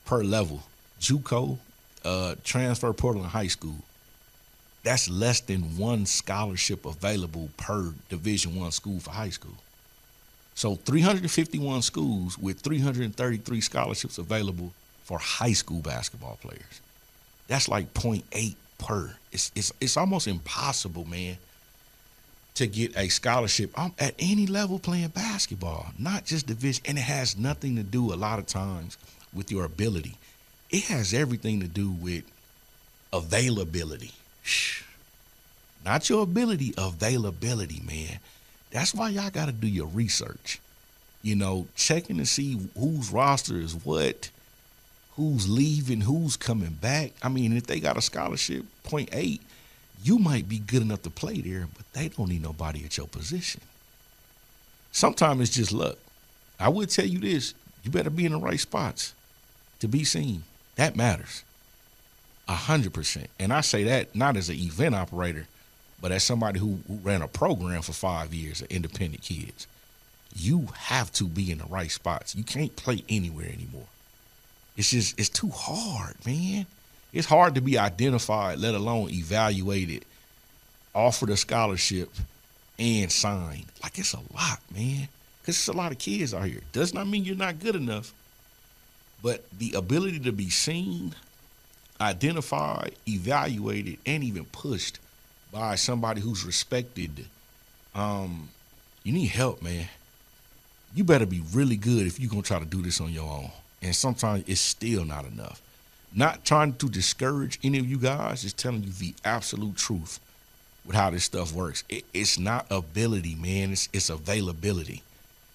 per 0.09 0.25
level. 0.25 0.63
JUCO, 1.01 1.59
uh, 2.03 2.35
transfer 2.43 2.93
portal, 2.95 3.23
and 3.23 3.31
high 3.31 3.47
school. 3.47 3.77
That's 4.83 5.11
less 5.11 5.41
than 5.41 5.77
one 5.77 6.07
scholarship 6.07 6.87
available 6.87 7.51
per 7.59 7.93
Division 8.09 8.57
One 8.57 8.73
school 8.73 9.01
for 9.01 9.11
high 9.11 9.29
school. 9.29 9.55
So 10.55 10.77
351 10.77 11.83
schools 11.83 12.39
with 12.39 12.61
333 12.61 13.61
scholarships 13.61 14.17
available 14.17 14.73
for 15.05 15.19
high 15.19 15.53
school 15.53 15.81
basketball 15.81 16.39
players. 16.41 16.81
That's 17.47 17.69
like 17.69 17.93
0.8 17.93 18.55
per. 18.79 19.15
It's 19.31 19.53
it's 19.55 19.73
it's 19.79 19.99
almost 19.99 20.27
impossible, 20.27 21.05
man, 21.05 21.37
to 22.55 22.67
get 22.67 22.97
a 22.97 23.09
scholarship 23.09 23.71
I'm 23.77 23.93
at 23.99 24.15
any 24.19 24.47
level 24.47 24.79
playing 24.79 25.09
basketball, 25.09 25.89
not 25.99 26.25
just 26.25 26.47
division. 26.47 26.85
And 26.89 26.97
it 26.97 27.03
has 27.03 27.37
nothing 27.37 27.77
to 27.77 27.83
do 27.83 28.15
a 28.15 28.17
lot 28.17 28.39
of 28.39 28.47
times 28.47 28.97
with 29.39 29.53
your 29.53 29.65
ability. 29.65 30.17
It 30.69 30.85
has 30.85 31.15
everything 31.15 31.61
to 31.61 31.69
do 31.69 31.91
with 31.91 32.25
availability. 33.13 34.11
Shh. 34.43 34.83
Not 35.85 36.11
your 36.11 36.25
ability, 36.25 36.75
availability, 36.77 37.81
man. 37.87 38.19
That's 38.71 38.93
why 38.93 39.11
y'all 39.11 39.31
got 39.31 39.47
to 39.47 39.53
do 39.53 39.69
your 39.69 39.87
research. 39.87 40.61
You 41.23 41.37
know, 41.37 41.69
checking 41.77 42.19
to 42.19 42.27
see 42.27 42.59
whose 42.77 43.11
roster 43.11 43.57
is 43.57 43.75
what, 43.75 44.29
who's 45.17 45.49
leaving, 45.49 46.03
who's 46.03 46.37
coming 46.37 46.77
back. 46.81 47.13
I 47.23 47.29
mean, 47.29 47.57
if 47.57 47.67
they 47.67 47.81
got 47.81 47.97
a 47.97 48.03
scholarship, 48.03 48.65
point 48.83 49.09
eight, 49.13 49.41
you 50.03 50.19
might 50.19 50.49
be 50.49 50.59
good 50.59 50.83
enough 50.83 51.03
to 51.03 51.11
play 51.11 51.41
there, 51.41 51.67
but 51.77 51.91
they 51.93 52.09
don't 52.09 52.29
need 52.29 52.43
nobody 52.43 52.85
at 52.85 52.97
your 52.97 53.07
position. 53.07 53.61
Sometimes 54.93 55.41
it's 55.41 55.57
just 55.57 55.73
luck. 55.73 55.97
I 56.61 56.69
would 56.69 56.91
tell 56.91 57.07
you 57.07 57.21
this 57.21 57.55
you 57.85 57.91
better 57.91 58.11
be 58.11 58.27
in 58.27 58.33
the 58.33 58.39
right 58.39 58.59
spots 58.59 59.15
to 59.81 59.89
be 59.89 60.05
seen. 60.05 60.45
That 60.77 60.97
matters. 60.97 61.45
A 62.49 62.55
hundred 62.55 62.95
percent. 62.95 63.29
And 63.39 63.53
I 63.53 63.61
say 63.61 63.85
that 63.85 64.15
not 64.15 64.37
as 64.37 64.49
an 64.49 64.57
event 64.57 64.95
operator, 64.95 65.47
but 66.01 66.13
as 66.13 66.23
somebody 66.23 66.61
who, 66.61 66.79
ran 66.89 67.23
a 67.23 67.29
program 67.29 67.83
for 67.83 67.93
five 67.93 68.33
years 68.33 68.63
of 68.63 68.69
independent 68.69 69.23
kids. 69.23 69.67
You 70.37 70.69
have 70.75 71.11
to 71.13 71.25
be 71.25 71.51
in 71.51 71.59
the 71.59 71.65
right 71.65 71.91
spots. 71.91 72.35
You 72.35 72.45
can't 72.45 72.75
play 72.77 73.03
anywhere 73.09 73.47
anymore. 73.47 73.87
It's 74.77 74.91
just 74.91 75.19
it's 75.19 75.29
too 75.29 75.51
hard, 75.51 76.15
man. 76.25 76.67
It's 77.13 77.27
hard 77.27 77.55
to 77.57 77.61
be 77.61 77.79
identified, 77.79 78.59
let 78.59 78.75
alone 78.75 79.11
evaluated, 79.11 80.05
offered 80.95 81.31
a 81.31 81.37
scholarship, 81.37 82.11
and 82.79 83.11
signed. 83.11 83.65
Like 83.83 83.99
it's 83.99 84.13
a 84.13 84.21
lot, 84.35 84.61
man. 84.75 85.09
Because 85.41 85.57
it's 85.57 85.69
a 85.69 85.73
lot 85.73 85.93
of 85.93 85.99
kids 85.99 86.35
out 86.35 86.45
here. 86.45 86.61
Does 86.73 86.95
not 86.95 87.09
mean 87.09 87.25
you're 87.25 87.35
not 87.35 87.59
good 87.59 87.75
enough. 87.75 88.13
But 89.23 89.45
the 89.59 89.73
ability 89.73 90.21
to 90.21 90.33
be 90.33 90.51
seen, 90.51 91.15
identified, 92.01 92.95
evaluated, 93.07 93.99
and 94.07 94.23
even 94.23 94.45
pushed 94.47 94.99
by 95.53 95.75
somebody 95.75 96.21
who's 96.21 96.45
respected, 96.45 97.27
um, 97.95 98.49
you 99.03 99.13
need 99.13 99.27
help, 99.29 99.63
man. 99.63 99.89
You 100.95 101.05
better 101.05 101.27
be 101.27 101.43
really 101.53 101.77
good 101.77 102.07
if 102.07 102.21
you're 102.21 102.31
gonna 102.31 102.43
try 102.43 102.59
to 102.59 102.65
do 102.65 102.83
this 102.83 103.01
on 103.01 103.13
your 103.13 103.31
own. 103.31 103.51
And 103.83 103.95
sometimes 103.95 104.45
it's 104.47 104.61
still 104.61 105.05
not 105.05 105.25
enough. 105.25 105.61
Not 106.15 106.45
trying 106.45 106.75
to 106.75 106.89
discourage 106.89 107.59
any 107.63 107.79
of 107.79 107.87
you 107.89 107.99
guys, 107.99 108.43
just 108.43 108.57
telling 108.57 108.83
you 108.83 108.91
the 108.91 109.15
absolute 109.25 109.77
truth 109.77 110.21
with 110.85 110.97
how 110.97 111.11
this 111.11 111.25
stuff 111.25 111.53
works. 111.53 111.85
It, 111.89 112.05
it's 112.15 112.39
not 112.39 112.67
ability, 112.71 113.35
man. 113.35 113.73
It's 113.73 113.89
it's 113.93 114.09
availability. 114.09 115.03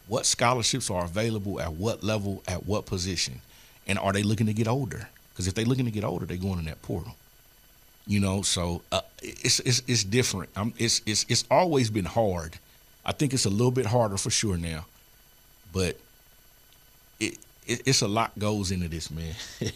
What 0.08 0.26
scholarships 0.26 0.90
are 0.92 1.06
available 1.06 1.60
at 1.60 1.74
what 1.74 2.04
level, 2.04 2.44
at 2.48 2.66
what 2.66 2.86
position, 2.86 3.42
and 3.88 4.00
are 4.00 4.14
they 4.14 4.24
looking 4.24 4.48
to 4.48 4.54
get 4.54 4.68
older? 4.68 5.10
Because 5.32 5.48
if 5.48 5.56
they're 5.56 5.66
looking 5.66 5.86
to 5.86 5.92
get 5.92 6.04
older, 6.04 6.26
they're 6.26 6.38
going 6.38 6.60
in 6.60 6.66
that 6.66 6.82
portal. 6.82 7.16
You 8.06 8.20
know, 8.20 8.42
so 8.42 8.82
uh, 8.92 9.02
it's 9.22 9.60
it's 9.62 9.82
it's 9.88 10.04
different. 10.04 10.50
I'm, 10.56 10.74
it's 10.78 11.02
it's 11.06 11.26
it's 11.30 11.46
always 11.50 11.90
been 11.90 12.06
hard. 12.06 12.58
I 13.06 13.14
think 13.14 13.34
it's 13.34 13.46
a 13.46 13.50
little 13.50 13.72
bit 13.72 13.86
harder 13.86 14.18
for 14.18 14.30
sure 14.30 14.58
now, 14.58 14.86
but 15.72 15.98
it, 17.20 17.38
it 17.66 17.82
it's 17.86 18.02
a 18.02 18.08
lot 18.08 18.38
goes 18.38 18.72
into 18.72 18.90
this, 18.90 19.10
man. 19.10 19.34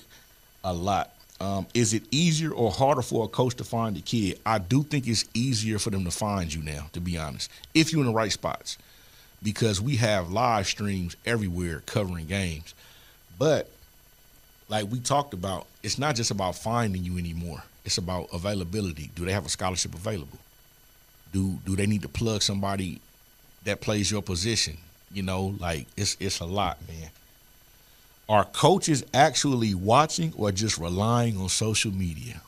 a 0.63 0.73
lot. 0.73 1.13
Um, 1.39 1.67
is 1.73 1.93
it 1.93 2.03
easier 2.11 2.51
or 2.51 2.71
harder 2.71 3.03
for 3.03 3.25
a 3.25 3.27
coach 3.27 3.55
to 3.55 3.63
find 3.63 3.95
a 3.95 4.01
kid? 4.01 4.39
I 4.45 4.57
do 4.57 4.83
think 4.83 5.07
it's 5.07 5.25
easier 5.33 5.77
for 5.77 5.91
them 5.91 6.03
to 6.03 6.11
find 6.11 6.51
you 6.51 6.63
now, 6.63 6.87
to 6.93 6.99
be 6.99 7.17
honest, 7.17 7.51
if 7.73 7.91
you're 7.91 8.01
in 8.01 8.07
the 8.07 8.13
right 8.13 8.31
spots, 8.31 8.77
because 9.43 9.79
we 9.79 9.97
have 9.97 10.31
live 10.31 10.65
streams 10.67 11.15
everywhere 11.25 11.83
covering 11.85 12.25
games. 12.25 12.73
But 13.37 13.69
like 14.69 14.91
we 14.91 14.99
talked 14.99 15.33
about, 15.33 15.67
it's 15.83 15.97
not 15.97 16.15
just 16.15 16.31
about 16.31 16.55
finding 16.55 17.03
you 17.03 17.17
anymore. 17.17 17.63
It's 17.85 17.97
about 17.97 18.27
availability. 18.33 19.09
Do 19.15 19.25
they 19.25 19.31
have 19.31 19.45
a 19.45 19.49
scholarship 19.49 19.93
available? 19.93 20.39
Do 21.31 21.59
do 21.65 21.75
they 21.75 21.85
need 21.85 22.01
to 22.01 22.09
plug 22.09 22.41
somebody 22.41 22.99
that 23.63 23.81
plays 23.81 24.11
your 24.11 24.21
position? 24.21 24.77
You 25.11 25.23
know, 25.23 25.55
like 25.59 25.87
it's 25.95 26.17
it's 26.19 26.39
a 26.39 26.45
lot, 26.45 26.77
man. 26.87 27.09
Are 28.29 28.43
coaches 28.43 29.05
actually 29.13 29.73
watching 29.73 30.33
or 30.35 30.51
just 30.51 30.77
relying 30.77 31.37
on 31.37 31.47
social 31.47 31.91
media? 31.91 32.41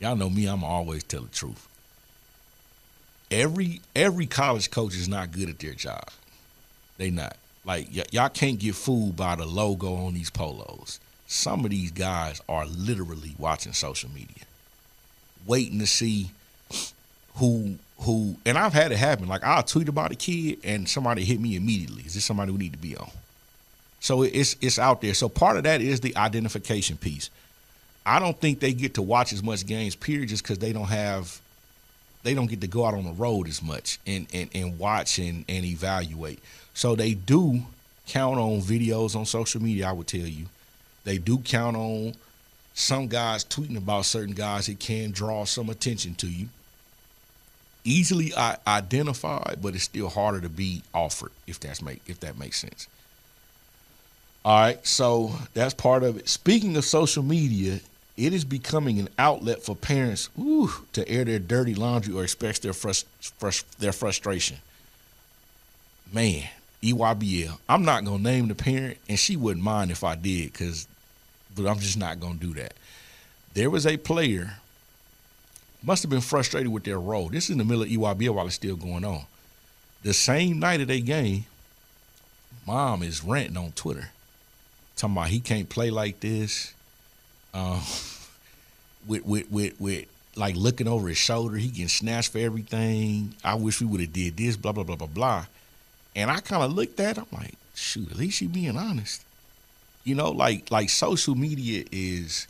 Y'all 0.00 0.14
know 0.14 0.30
me, 0.30 0.46
I'm 0.46 0.62
always 0.62 1.02
tell 1.02 1.22
the 1.22 1.28
truth. 1.28 1.66
Every 3.30 3.80
every 3.96 4.26
college 4.26 4.70
coach 4.70 4.94
is 4.94 5.08
not 5.08 5.32
good 5.32 5.48
at 5.48 5.58
their 5.58 5.74
job. 5.74 6.08
They 6.96 7.10
not. 7.10 7.36
Like 7.68 7.88
y- 7.94 8.04
y'all 8.10 8.30
can't 8.30 8.58
get 8.58 8.74
fooled 8.74 9.16
by 9.16 9.36
the 9.36 9.44
logo 9.44 9.94
on 9.94 10.14
these 10.14 10.30
polos. 10.30 10.98
Some 11.26 11.66
of 11.66 11.70
these 11.70 11.90
guys 11.90 12.40
are 12.48 12.64
literally 12.64 13.34
watching 13.38 13.74
social 13.74 14.10
media, 14.10 14.44
waiting 15.46 15.78
to 15.78 15.86
see 15.86 16.30
who 17.36 17.74
who. 18.00 18.36
And 18.46 18.56
I've 18.56 18.72
had 18.72 18.90
it 18.90 18.96
happen. 18.96 19.28
Like 19.28 19.44
I'll 19.44 19.62
tweet 19.62 19.88
about 19.88 20.10
a 20.10 20.16
kid, 20.16 20.60
and 20.64 20.88
somebody 20.88 21.24
hit 21.24 21.38
me 21.38 21.54
immediately. 21.56 22.04
Is 22.04 22.14
this 22.14 22.24
somebody 22.24 22.50
we 22.52 22.58
need 22.58 22.72
to 22.72 22.78
be 22.78 22.96
on? 22.96 23.10
So 24.00 24.22
it's 24.22 24.56
it's 24.62 24.78
out 24.78 25.02
there. 25.02 25.12
So 25.12 25.28
part 25.28 25.58
of 25.58 25.64
that 25.64 25.82
is 25.82 26.00
the 26.00 26.16
identification 26.16 26.96
piece. 26.96 27.28
I 28.06 28.18
don't 28.18 28.40
think 28.40 28.60
they 28.60 28.72
get 28.72 28.94
to 28.94 29.02
watch 29.02 29.34
as 29.34 29.42
much 29.42 29.66
games, 29.66 29.94
period, 29.94 30.30
just 30.30 30.42
because 30.42 30.58
they 30.58 30.72
don't 30.72 30.88
have 30.88 31.38
they 32.22 32.32
don't 32.32 32.46
get 32.48 32.62
to 32.62 32.66
go 32.66 32.86
out 32.86 32.94
on 32.94 33.04
the 33.04 33.12
road 33.12 33.46
as 33.46 33.62
much 33.62 33.98
and 34.06 34.26
and, 34.32 34.48
and 34.54 34.78
watch 34.78 35.18
and, 35.18 35.44
and 35.50 35.66
evaluate. 35.66 36.38
So 36.78 36.94
they 36.94 37.14
do 37.14 37.62
count 38.06 38.38
on 38.38 38.60
videos 38.60 39.16
on 39.16 39.26
social 39.26 39.60
media, 39.60 39.88
I 39.88 39.92
would 39.92 40.06
tell 40.06 40.20
you. 40.20 40.46
They 41.02 41.18
do 41.18 41.38
count 41.38 41.76
on 41.76 42.14
some 42.72 43.08
guys 43.08 43.44
tweeting 43.44 43.76
about 43.76 44.04
certain 44.04 44.32
guys 44.32 44.68
it 44.68 44.78
can 44.78 45.10
draw 45.10 45.44
some 45.44 45.70
attention 45.70 46.14
to 46.14 46.28
you. 46.28 46.46
Easily 47.82 48.32
identified, 48.64 49.58
but 49.60 49.74
it's 49.74 49.82
still 49.82 50.08
harder 50.08 50.40
to 50.40 50.48
be 50.48 50.84
offered 50.94 51.32
if 51.48 51.58
that's 51.58 51.82
make 51.82 52.00
if 52.06 52.20
that 52.20 52.38
makes 52.38 52.60
sense. 52.60 52.86
All 54.44 54.60
right, 54.60 54.86
so 54.86 55.32
that's 55.54 55.74
part 55.74 56.04
of 56.04 56.16
it. 56.16 56.28
Speaking 56.28 56.76
of 56.76 56.84
social 56.84 57.24
media, 57.24 57.80
it 58.16 58.32
is 58.32 58.44
becoming 58.44 59.00
an 59.00 59.08
outlet 59.18 59.64
for 59.64 59.74
parents 59.74 60.28
ooh, 60.38 60.70
to 60.92 61.08
air 61.08 61.24
their 61.24 61.40
dirty 61.40 61.74
laundry 61.74 62.14
or 62.14 62.22
express 62.22 62.60
their 62.60 62.70
frust- 62.70 63.06
frust- 63.40 63.78
their 63.78 63.92
frustration. 63.92 64.58
Man, 66.12 66.48
EYBL. 66.82 67.58
I'm 67.68 67.84
not 67.84 68.04
gonna 68.04 68.22
name 68.22 68.48
the 68.48 68.54
parent, 68.54 68.98
and 69.08 69.18
she 69.18 69.36
wouldn't 69.36 69.64
mind 69.64 69.90
if 69.90 70.04
I 70.04 70.14
did, 70.14 70.54
cause, 70.54 70.86
but 71.54 71.66
I'm 71.66 71.78
just 71.78 71.98
not 71.98 72.20
gonna 72.20 72.34
do 72.34 72.54
that. 72.54 72.74
There 73.54 73.70
was 73.70 73.86
a 73.86 73.96
player, 73.96 74.54
must 75.82 76.02
have 76.02 76.10
been 76.10 76.20
frustrated 76.20 76.70
with 76.70 76.84
their 76.84 77.00
role. 77.00 77.28
This 77.28 77.44
is 77.44 77.50
in 77.50 77.58
the 77.58 77.64
middle 77.64 77.82
of 77.82 77.88
EYBL 77.88 78.34
while 78.34 78.46
it's 78.46 78.54
still 78.54 78.76
going 78.76 79.04
on. 79.04 79.22
The 80.02 80.14
same 80.14 80.60
night 80.60 80.80
of 80.80 80.88
their 80.88 81.00
game, 81.00 81.46
mom 82.66 83.02
is 83.02 83.24
ranting 83.24 83.56
on 83.56 83.72
Twitter, 83.72 84.10
talking 84.96 85.16
about 85.16 85.28
he 85.28 85.40
can't 85.40 85.68
play 85.68 85.90
like 85.90 86.20
this. 86.20 86.74
Um, 87.52 87.80
with 89.06 89.24
with 89.26 89.50
with 89.50 89.80
with 89.80 90.06
like 90.36 90.54
looking 90.54 90.86
over 90.86 91.08
his 91.08 91.18
shoulder, 91.18 91.56
he 91.56 91.68
getting 91.68 91.88
snatched 91.88 92.30
for 92.30 92.38
everything. 92.38 93.34
I 93.42 93.54
wish 93.56 93.80
we 93.80 93.86
would 93.88 94.00
have 94.00 94.12
did 94.12 94.36
this, 94.36 94.56
blah 94.56 94.70
blah 94.70 94.84
blah 94.84 94.96
blah 94.96 95.08
blah. 95.08 95.46
And 96.18 96.32
I 96.32 96.40
kind 96.40 96.64
of 96.64 96.74
looked 96.74 96.98
at, 96.98 97.16
it, 97.16 97.20
I'm 97.20 97.38
like, 97.38 97.54
shoot, 97.76 98.10
at 98.10 98.16
least 98.16 98.38
she 98.38 98.48
being 98.48 98.76
honest. 98.76 99.22
You 100.02 100.16
know, 100.16 100.32
like 100.32 100.68
like 100.70 100.90
social 100.90 101.36
media 101.36 101.84
is. 101.92 102.48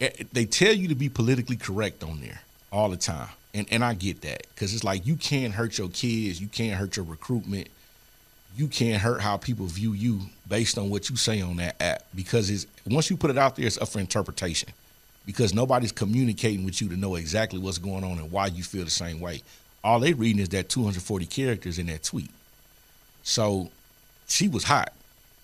Eh, 0.00 0.10
they 0.32 0.44
tell 0.44 0.72
you 0.72 0.88
to 0.88 0.96
be 0.96 1.08
politically 1.08 1.56
correct 1.56 2.02
on 2.02 2.20
there 2.20 2.40
all 2.72 2.88
the 2.88 2.96
time, 2.96 3.28
and 3.54 3.66
and 3.70 3.84
I 3.84 3.94
get 3.94 4.22
that 4.22 4.42
because 4.54 4.74
it's 4.74 4.82
like 4.82 5.06
you 5.06 5.14
can't 5.14 5.54
hurt 5.54 5.78
your 5.78 5.88
kids, 5.88 6.40
you 6.40 6.48
can't 6.48 6.76
hurt 6.76 6.96
your 6.96 7.04
recruitment, 7.04 7.68
you 8.56 8.66
can't 8.66 9.00
hurt 9.00 9.20
how 9.20 9.36
people 9.36 9.66
view 9.66 9.92
you 9.92 10.22
based 10.48 10.78
on 10.78 10.90
what 10.90 11.08
you 11.10 11.16
say 11.16 11.40
on 11.40 11.56
that 11.56 11.80
app 11.80 12.02
because 12.12 12.50
it's 12.50 12.66
once 12.86 13.08
you 13.08 13.16
put 13.16 13.30
it 13.30 13.38
out 13.38 13.54
there, 13.54 13.66
it's 13.66 13.78
up 13.78 13.88
for 13.88 14.00
interpretation. 14.00 14.70
Because 15.26 15.54
nobody's 15.54 15.92
communicating 15.92 16.64
with 16.64 16.80
you 16.80 16.88
to 16.88 16.96
know 16.96 17.14
exactly 17.14 17.60
what's 17.60 17.78
going 17.78 18.02
on 18.02 18.18
and 18.18 18.32
why 18.32 18.46
you 18.46 18.64
feel 18.64 18.84
the 18.84 18.90
same 18.90 19.20
way. 19.20 19.42
All 19.84 20.00
they 20.00 20.12
reading 20.12 20.40
is 20.40 20.48
that 20.50 20.70
240 20.70 21.26
characters 21.26 21.78
in 21.78 21.86
that 21.86 22.02
tweet. 22.02 22.30
So 23.28 23.68
she 24.26 24.48
was 24.48 24.64
hot. 24.64 24.90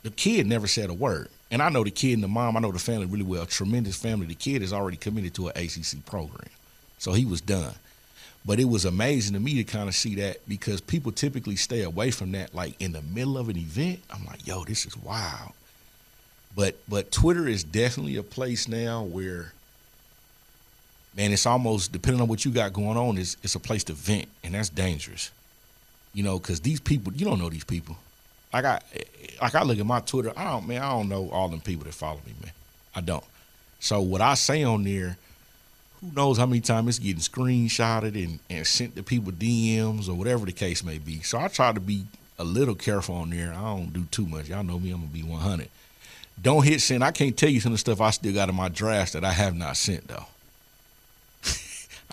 The 0.04 0.10
kid 0.10 0.46
never 0.46 0.66
said 0.66 0.88
a 0.88 0.94
word. 0.94 1.28
And 1.50 1.60
I 1.60 1.68
know 1.68 1.84
the 1.84 1.90
kid 1.90 2.14
and 2.14 2.22
the 2.22 2.28
mom, 2.28 2.56
I 2.56 2.60
know 2.60 2.72
the 2.72 2.78
family 2.78 3.04
really 3.04 3.24
well. 3.24 3.44
Tremendous 3.44 3.94
family. 3.94 4.26
The 4.26 4.34
kid 4.34 4.62
is 4.62 4.72
already 4.72 4.96
committed 4.96 5.34
to 5.34 5.48
an 5.48 5.52
ACC 5.54 6.04
program. 6.06 6.48
So 6.96 7.12
he 7.12 7.26
was 7.26 7.42
done. 7.42 7.74
But 8.46 8.58
it 8.58 8.64
was 8.64 8.86
amazing 8.86 9.34
to 9.34 9.40
me 9.40 9.56
to 9.56 9.64
kind 9.64 9.86
of 9.86 9.94
see 9.94 10.14
that 10.14 10.38
because 10.48 10.80
people 10.80 11.12
typically 11.12 11.56
stay 11.56 11.82
away 11.82 12.10
from 12.10 12.32
that 12.32 12.54
like 12.54 12.74
in 12.80 12.92
the 12.92 13.02
middle 13.02 13.36
of 13.36 13.50
an 13.50 13.58
event. 13.58 14.00
I'm 14.10 14.24
like, 14.24 14.46
yo, 14.46 14.64
this 14.64 14.86
is 14.86 14.96
wild. 14.96 15.52
But 16.56 16.76
but 16.88 17.12
Twitter 17.12 17.46
is 17.46 17.64
definitely 17.64 18.16
a 18.16 18.22
place 18.22 18.66
now 18.66 19.02
where 19.02 19.52
man, 21.14 21.32
it's 21.32 21.44
almost 21.44 21.92
depending 21.92 22.22
on 22.22 22.28
what 22.28 22.46
you 22.46 22.50
got 22.50 22.72
going 22.72 22.96
on, 22.96 23.18
it's 23.18 23.36
it's 23.42 23.54
a 23.54 23.60
place 23.60 23.84
to 23.84 23.92
vent, 23.92 24.28
and 24.42 24.54
that's 24.54 24.70
dangerous. 24.70 25.30
You 26.14 26.22
know, 26.22 26.38
because 26.38 26.60
these 26.60 26.80
people, 26.80 27.12
you 27.12 27.26
don't 27.26 27.38
know 27.38 27.50
these 27.50 27.64
people. 27.64 27.96
Like 28.52 28.64
I 28.64 28.80
like 29.42 29.54
I 29.54 29.62
look 29.64 29.78
at 29.78 29.86
my 29.86 30.00
Twitter, 30.00 30.32
I 30.36 30.44
don't 30.44 30.68
man, 30.68 30.80
I 30.80 30.90
don't 30.90 31.08
know 31.08 31.28
all 31.30 31.48
them 31.48 31.60
people 31.60 31.84
that 31.84 31.94
follow 31.94 32.20
me, 32.24 32.34
man. 32.40 32.52
I 32.94 33.00
don't. 33.00 33.24
So 33.80 34.00
what 34.00 34.20
I 34.20 34.34
say 34.34 34.62
on 34.62 34.84
there 34.84 35.18
who 36.00 36.14
knows 36.14 36.38
how 36.38 36.46
many 36.46 36.60
times 36.60 36.88
it's 36.88 36.98
getting 36.98 37.20
screenshotted 37.20 38.22
and, 38.22 38.38
and 38.50 38.66
sent 38.66 38.94
to 38.96 39.02
people 39.02 39.32
DMs 39.32 40.08
or 40.08 40.14
whatever 40.14 40.46
the 40.46 40.52
case 40.52 40.84
may 40.84 40.98
be. 40.98 41.22
So 41.22 41.38
I 41.38 41.48
try 41.48 41.72
to 41.72 41.80
be 41.80 42.04
a 42.38 42.44
little 42.44 42.74
careful 42.74 43.16
on 43.16 43.30
there. 43.30 43.52
I 43.52 43.62
don't 43.62 43.92
do 43.92 44.04
too 44.10 44.26
much. 44.26 44.48
Y'all 44.48 44.62
know 44.62 44.78
me, 44.78 44.90
I'm 44.90 45.00
gonna 45.00 45.12
be 45.12 45.22
100. 45.22 45.68
Don't 46.40 46.64
hit 46.64 46.80
send. 46.80 47.04
I 47.04 47.12
can't 47.12 47.36
tell 47.36 47.48
you 47.48 47.60
some 47.60 47.72
of 47.72 47.74
the 47.74 47.78
stuff 47.78 48.00
I 48.00 48.10
still 48.10 48.34
got 48.34 48.48
in 48.48 48.54
my 48.54 48.68
drafts 48.68 49.12
that 49.12 49.24
I 49.24 49.32
have 49.32 49.56
not 49.56 49.76
sent 49.76 50.08
though. 50.08 50.26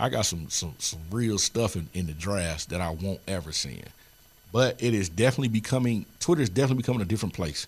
I 0.01 0.09
got 0.09 0.25
some 0.25 0.49
some 0.49 0.73
some 0.79 0.99
real 1.11 1.37
stuff 1.37 1.75
in, 1.75 1.87
in 1.93 2.07
the 2.07 2.13
drafts 2.13 2.65
that 2.65 2.81
I 2.81 2.89
won't 2.89 3.19
ever 3.27 3.51
send. 3.51 3.85
But 4.51 4.81
it 4.81 4.95
is 4.95 5.09
definitely 5.09 5.49
becoming 5.49 6.07
Twitter 6.19 6.41
is 6.41 6.49
definitely 6.49 6.81
becoming 6.81 7.03
a 7.03 7.05
different 7.05 7.35
place. 7.35 7.67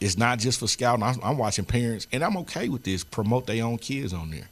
It's 0.00 0.16
not 0.16 0.38
just 0.38 0.60
for 0.60 0.66
scouting. 0.66 1.02
I'm, 1.02 1.20
I'm 1.22 1.36
watching 1.36 1.66
parents, 1.66 2.06
and 2.10 2.24
I'm 2.24 2.38
okay 2.38 2.70
with 2.70 2.84
this. 2.84 3.04
Promote 3.04 3.46
their 3.46 3.62
own 3.64 3.76
kids 3.76 4.14
on 4.14 4.30
there. 4.30 4.48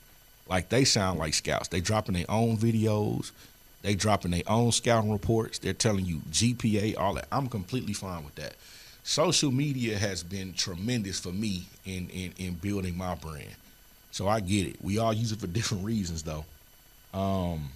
Like 0.46 0.68
they 0.68 0.85
sound 0.85 1.18
like 1.18 1.33
scouts. 1.33 1.68
They 1.68 1.81
dropping 1.81 2.16
their 2.16 2.31
own 2.31 2.59
videos. 2.59 3.31
They 3.81 3.94
dropping 3.94 4.33
their 4.33 4.42
own 4.46 4.70
scouting 4.72 5.11
reports. 5.11 5.59
They're 5.59 5.72
telling 5.72 6.05
you 6.05 6.18
GPA, 6.31 6.98
all 6.98 7.14
that. 7.14 7.29
I'm 7.33 7.46
completely 7.46 7.94
fine 7.94 8.26
with 8.26 8.35
that. 8.35 8.57
Social 9.05 9.50
media 9.50 9.96
has 9.96 10.22
been 10.22 10.52
tremendous 10.52 11.18
for 11.18 11.33
me 11.33 11.66
in 11.87 12.11
in, 12.11 12.35
in 12.37 12.55
building 12.57 12.94
my 12.94 13.14
brand. 13.14 13.57
So 14.11 14.29
I 14.29 14.40
get 14.40 14.66
it. 14.66 14.76
We 14.83 14.98
all 14.98 15.14
use 15.14 15.33
it 15.33 15.40
for 15.40 15.46
different 15.46 15.83
reasons 15.83 16.22
though. 16.22 16.44
Um, 17.14 17.71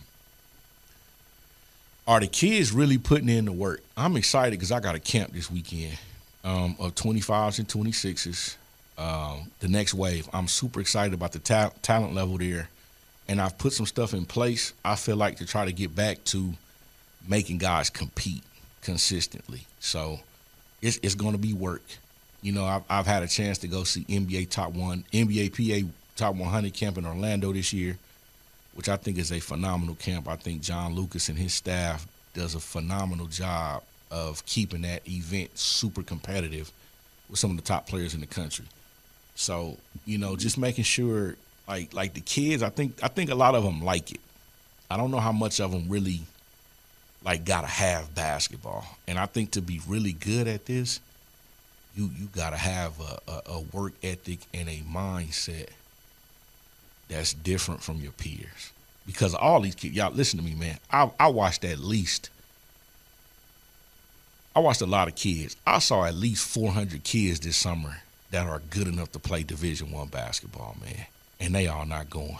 are 2.06 2.20
the 2.20 2.26
kids 2.26 2.72
really 2.72 2.98
putting 2.98 3.28
in 3.28 3.44
the 3.44 3.52
work? 3.52 3.82
I'm 3.96 4.16
excited 4.16 4.52
because 4.52 4.72
I 4.72 4.80
got 4.80 4.94
a 4.94 5.00
camp 5.00 5.32
this 5.32 5.50
weekend 5.50 5.98
um, 6.44 6.76
of 6.78 6.94
25s 6.94 7.58
and 7.58 7.68
26s 7.68 8.56
um, 8.98 9.50
the 9.60 9.68
next 9.68 9.94
wave. 9.94 10.28
I'm 10.32 10.46
super 10.46 10.80
excited 10.80 11.14
about 11.14 11.32
the 11.32 11.38
ta- 11.38 11.72
talent 11.82 12.14
level 12.14 12.36
there, 12.36 12.68
and 13.28 13.40
I've 13.40 13.56
put 13.58 13.72
some 13.72 13.86
stuff 13.86 14.12
in 14.12 14.26
place. 14.26 14.72
I 14.84 14.94
feel 14.96 15.16
like 15.16 15.36
to 15.36 15.46
try 15.46 15.64
to 15.64 15.72
get 15.72 15.94
back 15.94 16.22
to 16.24 16.52
making 17.26 17.58
guys 17.58 17.88
compete 17.90 18.42
consistently. 18.82 19.62
So 19.80 20.20
it's 20.82 20.98
it's 21.02 21.14
going 21.14 21.32
to 21.32 21.38
be 21.38 21.54
work. 21.54 21.82
You 22.42 22.52
know, 22.52 22.64
I've, 22.64 22.82
I've 22.88 23.06
had 23.06 23.22
a 23.22 23.28
chance 23.28 23.58
to 23.58 23.68
go 23.68 23.84
see 23.84 24.04
NBA 24.04 24.50
top 24.50 24.72
one, 24.72 25.04
NBA 25.12 25.52
PA 25.52 25.88
top 26.16 26.34
100 26.34 26.74
camp 26.74 26.98
in 26.98 27.06
Orlando 27.06 27.52
this 27.52 27.72
year, 27.72 27.96
which 28.80 28.88
I 28.88 28.96
think 28.96 29.18
is 29.18 29.30
a 29.30 29.40
phenomenal 29.40 29.94
camp. 29.96 30.26
I 30.26 30.36
think 30.36 30.62
John 30.62 30.94
Lucas 30.94 31.28
and 31.28 31.36
his 31.36 31.52
staff 31.52 32.08
does 32.32 32.54
a 32.54 32.60
phenomenal 32.60 33.26
job 33.26 33.82
of 34.10 34.42
keeping 34.46 34.80
that 34.82 35.06
event 35.06 35.50
super 35.58 36.02
competitive 36.02 36.72
with 37.28 37.38
some 37.38 37.50
of 37.50 37.58
the 37.58 37.62
top 37.62 37.86
players 37.86 38.14
in 38.14 38.20
the 38.20 38.26
country. 38.26 38.64
So 39.34 39.76
you 40.06 40.16
know, 40.16 40.34
just 40.34 40.56
making 40.56 40.84
sure 40.84 41.36
like 41.68 41.92
like 41.92 42.14
the 42.14 42.22
kids, 42.22 42.62
I 42.62 42.70
think 42.70 42.98
I 43.02 43.08
think 43.08 43.28
a 43.28 43.34
lot 43.34 43.54
of 43.54 43.64
them 43.64 43.84
like 43.84 44.12
it. 44.12 44.20
I 44.90 44.96
don't 44.96 45.10
know 45.10 45.20
how 45.20 45.32
much 45.32 45.60
of 45.60 45.72
them 45.72 45.84
really 45.90 46.20
like 47.22 47.44
gotta 47.44 47.66
have 47.66 48.14
basketball, 48.14 48.86
and 49.06 49.18
I 49.18 49.26
think 49.26 49.50
to 49.50 49.60
be 49.60 49.82
really 49.86 50.12
good 50.14 50.48
at 50.48 50.64
this, 50.64 51.00
you 51.94 52.08
you 52.18 52.30
gotta 52.34 52.56
have 52.56 52.98
a, 52.98 53.18
a, 53.30 53.42
a 53.56 53.60
work 53.74 53.92
ethic 54.02 54.38
and 54.54 54.70
a 54.70 54.78
mindset 54.90 55.68
that's 57.10 57.34
different 57.34 57.82
from 57.82 57.96
your 58.00 58.12
peers. 58.12 58.72
Because 59.06 59.34
all 59.34 59.60
these 59.60 59.74
kids, 59.74 59.94
y'all 59.94 60.12
listen 60.12 60.38
to 60.38 60.44
me, 60.44 60.54
man. 60.54 60.78
I 60.90 61.10
I 61.18 61.28
watched 61.28 61.64
at 61.64 61.78
least. 61.80 62.30
I 64.54 64.60
watched 64.60 64.80
a 64.80 64.86
lot 64.86 65.08
of 65.08 65.14
kids. 65.14 65.56
I 65.66 65.78
saw 65.78 66.04
at 66.04 66.14
least 66.14 66.48
400 66.48 67.04
kids 67.04 67.40
this 67.40 67.56
summer 67.56 68.02
that 68.30 68.46
are 68.46 68.60
good 68.70 68.88
enough 68.88 69.12
to 69.12 69.18
play 69.18 69.42
Division 69.42 69.90
One 69.90 70.08
basketball, 70.08 70.76
man, 70.80 71.06
and 71.38 71.54
they 71.54 71.66
are 71.66 71.86
not 71.86 72.10
going. 72.10 72.38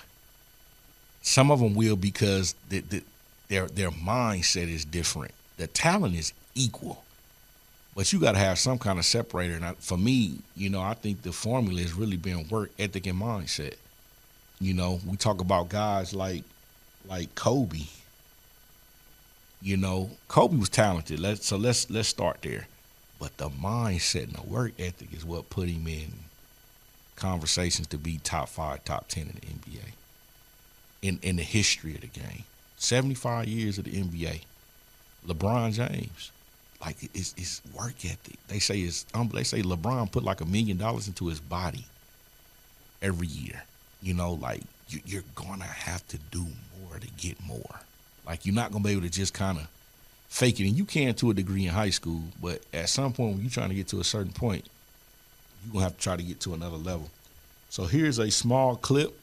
Some 1.22 1.50
of 1.50 1.61
them 1.61 1.74
will 1.74 1.96
because 1.96 2.54
the, 2.68 2.80
the, 2.80 3.02
their 3.48 3.66
their 3.66 3.90
mindset 3.90 4.68
is 4.68 4.85
different. 4.85 5.33
The 5.56 5.66
talent 5.66 6.14
is 6.14 6.33
equal, 6.54 7.02
but 7.96 8.12
you 8.12 8.20
got 8.20 8.33
to 8.33 8.38
have 8.38 8.59
some 8.59 8.78
kind 8.78 8.98
of 8.98 9.04
separator. 9.04 9.54
And 9.54 9.64
I, 9.64 9.72
for 9.74 9.98
me, 9.98 10.37
you 10.56 10.70
know, 10.70 10.80
I 10.80 10.94
think 10.94 11.22
the 11.22 11.33
formula 11.33 11.80
is 11.80 11.92
really 11.92 12.16
being 12.16 12.48
work 12.48 12.70
ethic 12.78 13.06
and 13.06 13.20
mindset. 13.20 13.74
You 14.60 14.74
know, 14.74 15.00
we 15.06 15.16
talk 15.16 15.40
about 15.40 15.70
guys 15.70 16.12
like 16.12 16.44
like 17.08 17.34
Kobe. 17.34 17.86
You 19.62 19.76
know, 19.76 20.10
Kobe 20.28 20.56
was 20.56 20.68
talented. 20.68 21.18
Let's 21.18 21.46
so 21.46 21.56
let's 21.56 21.88
let's 21.90 22.08
start 22.08 22.38
there. 22.42 22.66
But 23.18 23.36
the 23.36 23.48
mindset 23.48 24.24
and 24.24 24.32
the 24.32 24.42
work 24.42 24.72
ethic 24.78 25.12
is 25.12 25.24
what 25.24 25.50
put 25.50 25.68
him 25.68 25.86
in 25.86 26.12
conversations 27.16 27.86
to 27.88 27.98
be 27.98 28.18
top 28.22 28.48
five, 28.48 28.84
top 28.84 29.08
ten 29.08 29.24
in 29.24 29.34
the 29.34 29.46
NBA. 29.76 29.92
In 31.02 31.18
in 31.22 31.36
the 31.36 31.42
history 31.42 31.94
of 31.94 32.02
the 32.02 32.06
game. 32.06 32.44
75 32.76 33.46
years 33.46 33.76
of 33.76 33.84
the 33.84 33.92
NBA. 33.92 34.40
LeBron 35.26 35.72
James. 35.72 36.32
Like 36.80 36.96
it's, 37.14 37.34
it's 37.36 37.60
work 37.74 38.04
ethic. 38.04 38.38
They 38.48 38.58
say 38.58 38.80
it's 38.80 39.04
um, 39.14 39.28
they 39.28 39.44
say 39.44 39.62
LeBron 39.62 40.10
put 40.10 40.24
like 40.24 40.40
a 40.40 40.46
million 40.46 40.78
dollars 40.78 41.06
into 41.06 41.28
his 41.28 41.40
body 41.40 41.84
every 43.02 43.26
year. 43.26 43.64
You 44.02 44.14
know, 44.14 44.32
like 44.34 44.62
you, 44.88 45.00
you're 45.06 45.24
gonna 45.34 45.64
have 45.64 46.06
to 46.08 46.18
do 46.30 46.46
more 46.80 46.98
to 46.98 47.06
get 47.18 47.42
more. 47.46 47.80
Like 48.26 48.46
you're 48.46 48.54
not 48.54 48.72
gonna 48.72 48.84
be 48.84 48.90
able 48.92 49.02
to 49.02 49.10
just 49.10 49.34
kind 49.34 49.58
of 49.58 49.68
fake 50.28 50.60
it. 50.60 50.68
And 50.68 50.76
you 50.76 50.84
can 50.84 51.14
to 51.14 51.30
a 51.30 51.34
degree 51.34 51.66
in 51.66 51.72
high 51.72 51.90
school, 51.90 52.22
but 52.40 52.62
at 52.72 52.88
some 52.88 53.12
point 53.12 53.34
when 53.34 53.42
you're 53.42 53.50
trying 53.50 53.68
to 53.70 53.74
get 53.74 53.88
to 53.88 54.00
a 54.00 54.04
certain 54.04 54.32
point, 54.32 54.64
you're 55.64 55.72
gonna 55.72 55.84
have 55.84 55.96
to 55.96 56.02
try 56.02 56.16
to 56.16 56.22
get 56.22 56.40
to 56.40 56.54
another 56.54 56.76
level. 56.76 57.08
So 57.68 57.84
here's 57.84 58.18
a 58.18 58.30
small 58.30 58.76
clip 58.76 59.16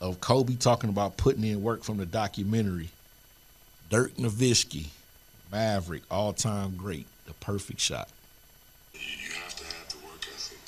of 0.00 0.20
Kobe 0.20 0.54
talking 0.54 0.88
about 0.88 1.16
putting 1.16 1.44
in 1.44 1.62
work 1.62 1.82
from 1.84 1.98
the 1.98 2.06
documentary. 2.06 2.88
Dirk 3.90 4.14
Nowitzki, 4.16 4.86
Maverick, 5.50 6.02
all-time 6.10 6.76
great, 6.76 7.06
the 7.26 7.34
perfect 7.34 7.80
shot. 7.80 8.08
You 8.94 9.32
have 9.42 9.54
to 9.56 9.64
have 9.64 9.88
the 9.90 9.98
work 10.06 10.22
ethic. 10.30 10.62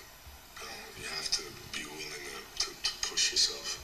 Um, 0.61 0.68
you 0.98 1.06
have 1.06 1.30
to 1.30 1.42
be 1.72 1.87
willing 1.87 2.12
to, 2.58 2.66
to, 2.66 2.68
to 2.70 2.90
push 3.08 3.30
yourself 3.32 3.78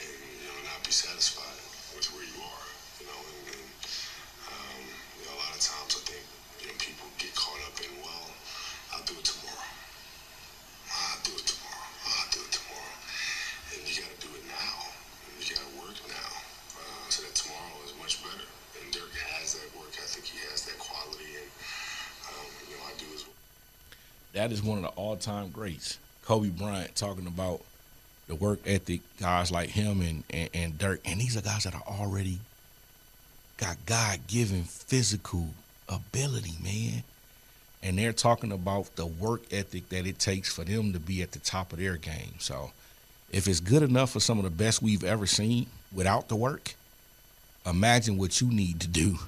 and 0.00 0.08
you 0.08 0.48
know 0.48 0.56
not 0.72 0.80
be 0.84 0.90
satisfied 0.90 1.60
with 1.94 2.08
where 2.16 2.24
you 2.24 2.38
are. 2.42 2.66
You 3.00 3.06
know, 3.12 3.20
and, 3.28 3.38
and 3.54 3.68
um, 4.48 4.80
you 5.20 5.24
know, 5.28 5.34
a 5.36 5.40
lot 5.40 5.52
of 5.52 5.60
times 5.60 5.92
I 5.94 6.02
think 6.08 6.24
you 6.60 6.66
know 6.72 6.76
people 6.80 7.06
get 7.20 7.32
caught 7.36 7.60
up 7.68 7.76
in 7.80 7.92
well, 8.00 8.26
I'll 8.96 9.04
do 9.04 9.14
it 9.20 9.24
tomorrow. 9.24 9.68
I'll 10.88 11.20
do 11.24 11.32
it 11.36 11.44
tomorrow. 11.44 11.88
I'll 12.08 12.30
do 12.32 12.40
it 12.40 12.52
tomorrow. 12.56 12.96
And 13.72 13.80
you 13.88 13.92
got 14.00 14.10
to 14.12 14.20
do 14.20 14.30
it 14.36 14.44
now. 14.48 14.76
And 15.28 15.32
you 15.40 15.48
got 15.56 15.64
to 15.64 15.72
work 15.80 15.96
now 16.08 16.32
uh, 16.76 17.04
so 17.08 17.24
that 17.24 17.34
tomorrow 17.36 17.76
is 17.88 17.92
much 18.00 18.20
better. 18.20 18.48
And 18.80 18.92
Dirk 18.92 19.12
has 19.32 19.56
that 19.56 19.68
work 19.76 19.96
ethic. 19.96 20.24
He 20.28 20.38
has 20.52 20.68
that 20.68 20.76
quality, 20.76 21.40
and 21.40 21.48
um, 22.28 22.48
you 22.68 22.76
know 22.76 22.84
I 22.84 22.92
do 23.00 23.08
as 23.16 23.24
well. 23.24 23.32
That 24.42 24.50
is 24.50 24.60
one 24.60 24.78
of 24.78 24.82
the 24.82 24.90
all-time 25.00 25.50
greats. 25.50 25.98
Kobe 26.24 26.48
Bryant 26.48 26.96
talking 26.96 27.28
about 27.28 27.60
the 28.26 28.34
work 28.34 28.58
ethic, 28.66 29.02
guys 29.20 29.52
like 29.52 29.68
him 29.68 30.00
and, 30.00 30.24
and, 30.30 30.50
and 30.52 30.78
Dirk. 30.78 31.00
And 31.04 31.20
these 31.20 31.36
are 31.36 31.42
guys 31.42 31.62
that 31.62 31.76
are 31.76 31.84
already 31.86 32.40
got 33.56 33.76
God 33.86 34.26
given 34.26 34.64
physical 34.64 35.50
ability, 35.88 36.54
man. 36.60 37.04
And 37.84 37.96
they're 37.96 38.12
talking 38.12 38.50
about 38.50 38.96
the 38.96 39.06
work 39.06 39.42
ethic 39.52 39.88
that 39.90 40.08
it 40.08 40.18
takes 40.18 40.52
for 40.52 40.64
them 40.64 40.92
to 40.92 40.98
be 40.98 41.22
at 41.22 41.30
the 41.30 41.38
top 41.38 41.72
of 41.72 41.78
their 41.78 41.96
game. 41.96 42.34
So 42.40 42.72
if 43.30 43.46
it's 43.46 43.60
good 43.60 43.84
enough 43.84 44.10
for 44.10 44.18
some 44.18 44.38
of 44.38 44.44
the 44.44 44.50
best 44.50 44.82
we've 44.82 45.04
ever 45.04 45.26
seen 45.26 45.66
without 45.92 46.26
the 46.26 46.34
work, 46.34 46.74
imagine 47.64 48.18
what 48.18 48.40
you 48.40 48.48
need 48.48 48.80
to 48.80 48.88
do, 48.88 49.20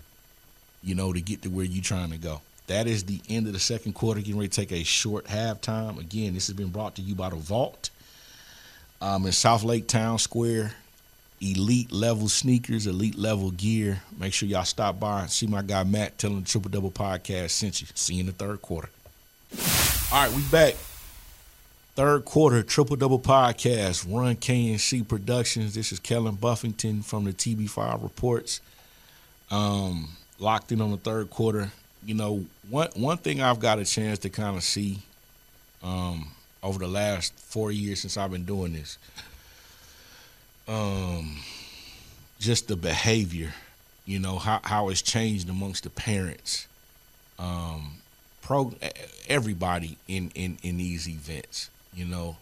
you 0.83 0.97
know, 0.97 1.13
to 1.13 1.21
get 1.21 1.43
to 1.43 1.51
where 1.51 1.65
you're 1.65 1.85
trying 1.85 2.11
to 2.11 2.19
go. 2.19 2.41
That 2.67 2.87
is 2.87 3.05
the 3.05 3.21
end 3.29 3.47
of 3.47 3.53
the 3.53 3.61
second 3.61 3.93
quarter. 3.95 4.21
Getting 4.21 4.39
ready 4.39 4.49
to 4.49 4.57
take 4.57 4.73
a 4.73 4.85
short 4.85 5.27
halftime. 5.27 5.99
Again, 6.01 6.35
this 6.35 6.47
has 6.47 6.57
been 6.57 6.69
brought 6.69 6.95
to 6.97 7.03
you 7.03 7.15
by 7.15 7.31
the 7.31 7.37
Vault 7.37 7.91
um, 9.01 9.27
in 9.27 9.33
South 9.33 9.65
Lake 9.65 9.87
Town 9.87 10.19
Square. 10.19 10.73
Elite 11.41 11.93
level 11.93 12.29
sneakers, 12.29 12.87
elite 12.87 13.19
level 13.19 13.51
gear. 13.51 14.01
Make 14.19 14.33
sure 14.33 14.49
y'all 14.49 14.65
stop 14.65 14.99
by 14.99 15.23
and 15.23 15.31
see 15.31 15.47
my 15.47 15.61
guy 15.61 15.85
Matt 15.85 16.17
telling 16.17 16.41
the 16.41 16.47
Triple 16.47 16.71
Double 16.71 16.91
podcast 16.91 17.51
sent 17.51 17.83
you. 17.83 17.89
See 17.95 18.15
you 18.15 18.21
in 18.21 18.27
the 18.27 18.33
third 18.33 18.63
quarter. 18.63 18.89
All 20.11 20.23
right, 20.25 20.33
we 20.33 20.43
back. 20.45 20.75
Third 21.97 22.25
quarter 22.25 22.63
Triple 22.63 22.97
Double 22.97 23.21
podcast, 23.21 24.07
Run 24.13 24.37
KNC 24.37 25.07
Productions. 25.07 25.75
This 25.75 25.93
is 25.93 26.01
Kellen 26.01 26.37
Buffington 26.37 27.03
from 27.03 27.25
the 27.25 27.33
TB5 27.33 28.03
Reports. 28.03 28.61
Um, 29.51 30.09
locked 30.39 30.73
in 30.73 30.81
on 30.81 30.93
the 30.93 30.97
third 30.97 31.31
quarter. 31.31 31.71
You 32.05 32.15
know, 32.15 32.45
one 32.69 32.89
one 32.95 33.17
thing 33.19 33.41
I've 33.41 33.61
got 33.61 33.79
a 33.79 33.85
chance 33.85 34.19
to 34.21 34.31
kind 34.31 34.57
of 34.57 34.63
see 34.63 34.99
um, 35.83 36.29
over 36.63 36.79
the 36.79 36.89
last 36.89 37.35
four 37.35 37.71
years 37.71 38.01
since 38.01 38.17
I've 38.17 38.31
been 38.31 38.45
doing 38.45 38.73
this, 38.73 38.99
um, 40.69 41.39
just 42.39 42.69
the 42.69 42.77
behavior, 42.77 43.55
you 44.07 44.19
know, 44.19 44.39
how 44.39 44.61
how 44.63 44.89
it's 44.89 45.03
changed 45.03 45.49
amongst 45.49 45.85
the 45.85 45.91
parents, 45.91 46.67
um, 47.39 47.93
pro 48.43 48.73
everybody 49.29 49.97
in 50.09 50.31
in 50.35 50.59
in 50.63 50.77
these 50.77 51.09
events. 51.09 51.71
You 51.95 52.05
know, 52.05 52.37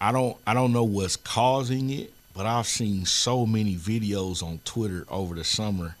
I 0.00 0.12
don't 0.12 0.36
I 0.46 0.54
don't 0.54 0.72
know 0.72 0.84
what's 0.84 1.16
causing 1.16 1.90
it, 1.90 2.12
but 2.34 2.46
I've 2.46 2.66
seen 2.66 3.04
so 3.06 3.46
many 3.46 3.74
videos 3.74 4.42
on 4.42 4.60
Twitter 4.64 5.04
over 5.10 5.34
the 5.34 5.44
summer 5.44 5.96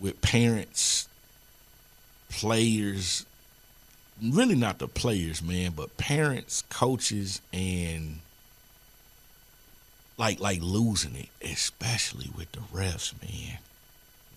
with 0.00 0.20
parents, 0.20 1.08
players, 2.38 3.26
really 4.22 4.54
not 4.54 4.78
the 4.78 4.88
players, 4.88 5.42
man, 5.42 5.72
but 5.76 5.96
parents, 5.96 6.62
coaches, 6.68 7.40
and 7.52 8.18
like 10.16 10.40
like 10.40 10.60
losing 10.60 11.16
it, 11.16 11.28
especially 11.42 12.30
with 12.36 12.50
the 12.52 12.60
refs, 12.72 13.12
man. 13.22 13.58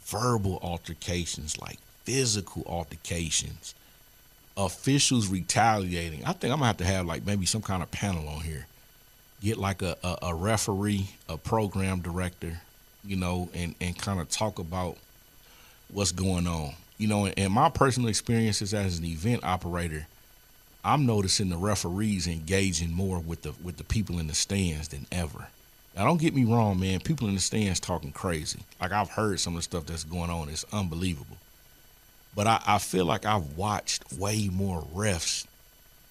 Verbal 0.05 0.59
altercations, 0.61 1.59
like 1.59 1.79
physical 2.03 2.63
altercations, 2.65 3.75
officials 4.55 5.27
retaliating. 5.27 6.23
I 6.23 6.33
think 6.33 6.53
I'm 6.53 6.59
gonna 6.59 6.67
have 6.67 6.77
to 6.77 6.85
have 6.85 7.05
like 7.05 7.25
maybe 7.25 7.45
some 7.45 7.61
kind 7.61 7.83
of 7.83 7.91
panel 7.91 8.27
on 8.29 8.41
here. 8.41 8.65
Get 9.41 9.57
like 9.57 9.81
a, 9.81 9.97
a, 10.03 10.17
a 10.23 10.35
referee, 10.35 11.09
a 11.29 11.37
program 11.37 11.99
director, 11.99 12.61
you 13.05 13.17
know, 13.17 13.49
and, 13.53 13.75
and 13.79 13.97
kind 13.97 14.19
of 14.19 14.29
talk 14.29 14.57
about 14.57 14.97
what's 15.89 16.11
going 16.11 16.47
on. 16.47 16.73
You 16.97 17.07
know, 17.07 17.27
in 17.27 17.51
my 17.51 17.69
personal 17.69 18.09
experiences 18.09 18.73
as 18.73 18.97
an 18.97 19.05
event 19.05 19.43
operator, 19.43 20.07
I'm 20.83 21.05
noticing 21.05 21.49
the 21.49 21.57
referees 21.57 22.27
engaging 22.27 22.91
more 22.91 23.19
with 23.19 23.43
the 23.43 23.53
with 23.63 23.77
the 23.77 23.83
people 23.83 24.19
in 24.19 24.27
the 24.27 24.33
stands 24.33 24.87
than 24.87 25.05
ever. 25.11 25.47
Now, 25.95 26.05
don't 26.05 26.21
get 26.21 26.35
me 26.35 26.43
wrong, 26.43 26.79
man. 26.79 26.99
People 26.99 27.27
in 27.27 27.35
the 27.35 27.41
stands 27.41 27.79
talking 27.79 28.11
crazy. 28.11 28.59
Like 28.79 28.91
I've 28.91 29.09
heard 29.09 29.39
some 29.39 29.53
of 29.53 29.59
the 29.59 29.63
stuff 29.63 29.85
that's 29.85 30.03
going 30.03 30.29
on. 30.29 30.49
It's 30.49 30.65
unbelievable. 30.71 31.37
But 32.35 32.47
I, 32.47 32.61
I 32.65 32.77
feel 32.77 33.05
like 33.05 33.25
I've 33.25 33.57
watched 33.57 34.13
way 34.13 34.49
more 34.51 34.85
refs 34.95 35.45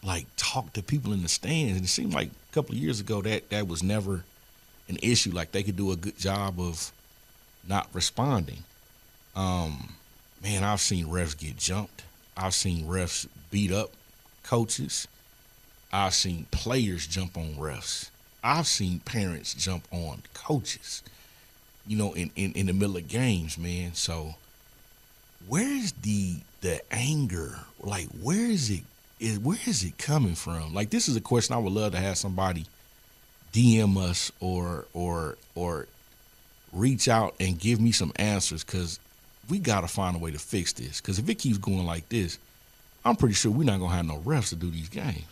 like 0.03 0.27
talk 0.37 0.72
to 0.75 0.83
people 0.83 1.12
in 1.12 1.22
the 1.22 1.29
stands, 1.29 1.77
and 1.77 1.85
it 1.85 1.88
seemed 1.88 2.14
like 2.14 2.29
a 2.29 2.55
couple 2.55 2.75
of 2.75 2.81
years 2.81 3.01
ago 3.01 3.22
that 3.22 3.51
that 3.51 3.66
was 3.66 3.83
never 3.83 4.25
an 4.88 4.99
issue. 5.03 5.33
Like 5.33 5.53
they 5.53 5.62
could 5.62 5.77
do 5.77 5.90
a 5.90 5.96
good 5.96 6.18
job 6.18 6.61
of 6.61 6.92
not 7.66 7.88
responding. 7.92 8.59
Um, 9.35 9.94
man, 10.46 10.62
I've 10.62 10.80
seen 10.80 11.06
refs 11.06 11.37
get 11.37 11.56
jumped. 11.56 12.04
I've 12.37 12.54
seen 12.54 12.87
refs 12.87 13.26
beat 13.50 13.72
up 13.72 13.90
coaches. 14.44 15.09
I've 15.92 16.14
seen 16.14 16.46
players 16.52 17.06
jump 17.06 17.37
on 17.37 17.54
refs. 17.56 18.11
I've 18.44 18.68
seen 18.68 19.00
parents 19.00 19.54
jump 19.54 19.88
on 19.90 20.22
coaches, 20.35 21.02
you 21.85 21.96
know, 21.96 22.12
in, 22.12 22.30
in, 22.37 22.52
in 22.52 22.66
the 22.66 22.72
middle 22.72 22.96
of 22.96 23.09
games, 23.09 23.59
man. 23.59 23.94
So 23.94 24.37
where's 25.48 25.90
the 25.92 26.37
the 26.61 26.80
anger? 26.92 27.59
Like 27.80 28.06
where 28.22 28.46
is 28.46 28.70
it 28.70 28.85
is 29.18 29.40
where 29.40 29.59
is 29.66 29.82
it 29.82 29.98
coming 29.98 30.37
from? 30.37 30.72
Like 30.72 30.90
this 30.90 31.09
is 31.09 31.16
a 31.16 31.20
question 31.20 31.56
I 31.56 31.59
would 31.59 31.72
love 31.72 31.90
to 31.92 31.98
have 31.98 32.18
somebody 32.18 32.66
DM 33.52 33.96
us 33.96 34.30
or 34.38 34.85
or 34.94 35.38
or 35.56 35.88
reach 36.72 37.09
out 37.09 37.35
and 37.40 37.59
give 37.59 37.80
me 37.80 37.90
some 37.90 38.12
answers 38.14 38.62
because 38.62 39.00
we 39.48 39.59
got 39.59 39.82
to 39.82 39.88
find 39.88 40.16
a 40.16 40.18
way 40.18 40.30
to 40.30 40.38
fix 40.38 40.72
this. 40.72 41.00
Because 41.00 41.18
if 41.18 41.28
it 41.28 41.37
keeps 41.37 41.59
going 41.59 41.87
like 41.87 42.09
this, 42.09 42.38
I'm 43.04 43.16
pretty 43.16 43.35
sure 43.35 43.52
we're 43.52 43.64
not 43.64 43.78
gonna 43.78 43.94
have 43.94 44.06
no 44.06 44.18
refs 44.18 44.48
to 44.48 44.56
do 44.56 44.70
these 44.70 44.88
games. 44.88 45.24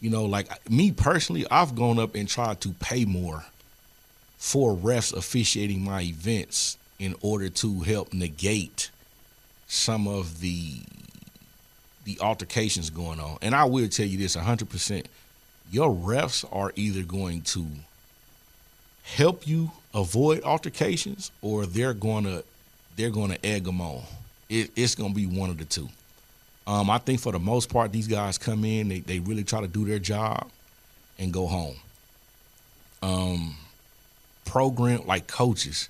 You 0.00 0.10
know, 0.10 0.24
like 0.24 0.70
me 0.70 0.92
personally, 0.92 1.46
I've 1.50 1.74
gone 1.74 1.98
up 1.98 2.14
and 2.14 2.28
tried 2.28 2.60
to 2.62 2.70
pay 2.80 3.04
more 3.04 3.44
for 4.38 4.74
refs 4.74 5.16
officiating 5.16 5.82
my 5.84 6.02
events 6.02 6.76
in 6.98 7.14
order 7.20 7.48
to 7.48 7.80
help 7.80 8.12
negate 8.12 8.90
some 9.66 10.08
of 10.08 10.40
the 10.40 10.80
the 12.04 12.18
altercations 12.20 12.90
going 12.90 13.20
on. 13.20 13.36
And 13.42 13.54
I 13.54 13.64
will 13.64 13.86
tell 13.88 14.06
you 14.06 14.16
this 14.16 14.34
100%. 14.34 15.04
Your 15.70 15.94
refs 15.94 16.44
are 16.50 16.72
either 16.74 17.02
going 17.02 17.42
to 17.42 17.66
help 19.02 19.46
you 19.46 19.72
avoid 19.92 20.42
altercations 20.42 21.30
or 21.42 21.66
they're 21.66 21.92
going 21.92 22.24
to 22.24 22.44
they're 22.98 23.10
going 23.10 23.30
to 23.30 23.46
egg 23.46 23.64
them 23.64 23.80
on. 23.80 24.02
It, 24.48 24.72
it's 24.74 24.94
going 24.96 25.10
to 25.10 25.16
be 25.16 25.26
one 25.26 25.50
of 25.50 25.56
the 25.56 25.64
two. 25.64 25.88
Um, 26.66 26.90
I 26.90 26.98
think 26.98 27.20
for 27.20 27.32
the 27.32 27.38
most 27.38 27.70
part, 27.72 27.92
these 27.92 28.08
guys 28.08 28.36
come 28.36 28.64
in, 28.64 28.88
they, 28.88 28.98
they 28.98 29.20
really 29.20 29.44
try 29.44 29.60
to 29.60 29.68
do 29.68 29.86
their 29.86 30.00
job 30.00 30.50
and 31.18 31.32
go 31.32 31.46
home. 31.46 31.76
Um, 33.00 33.56
program 34.44 35.06
like 35.06 35.28
coaches. 35.28 35.88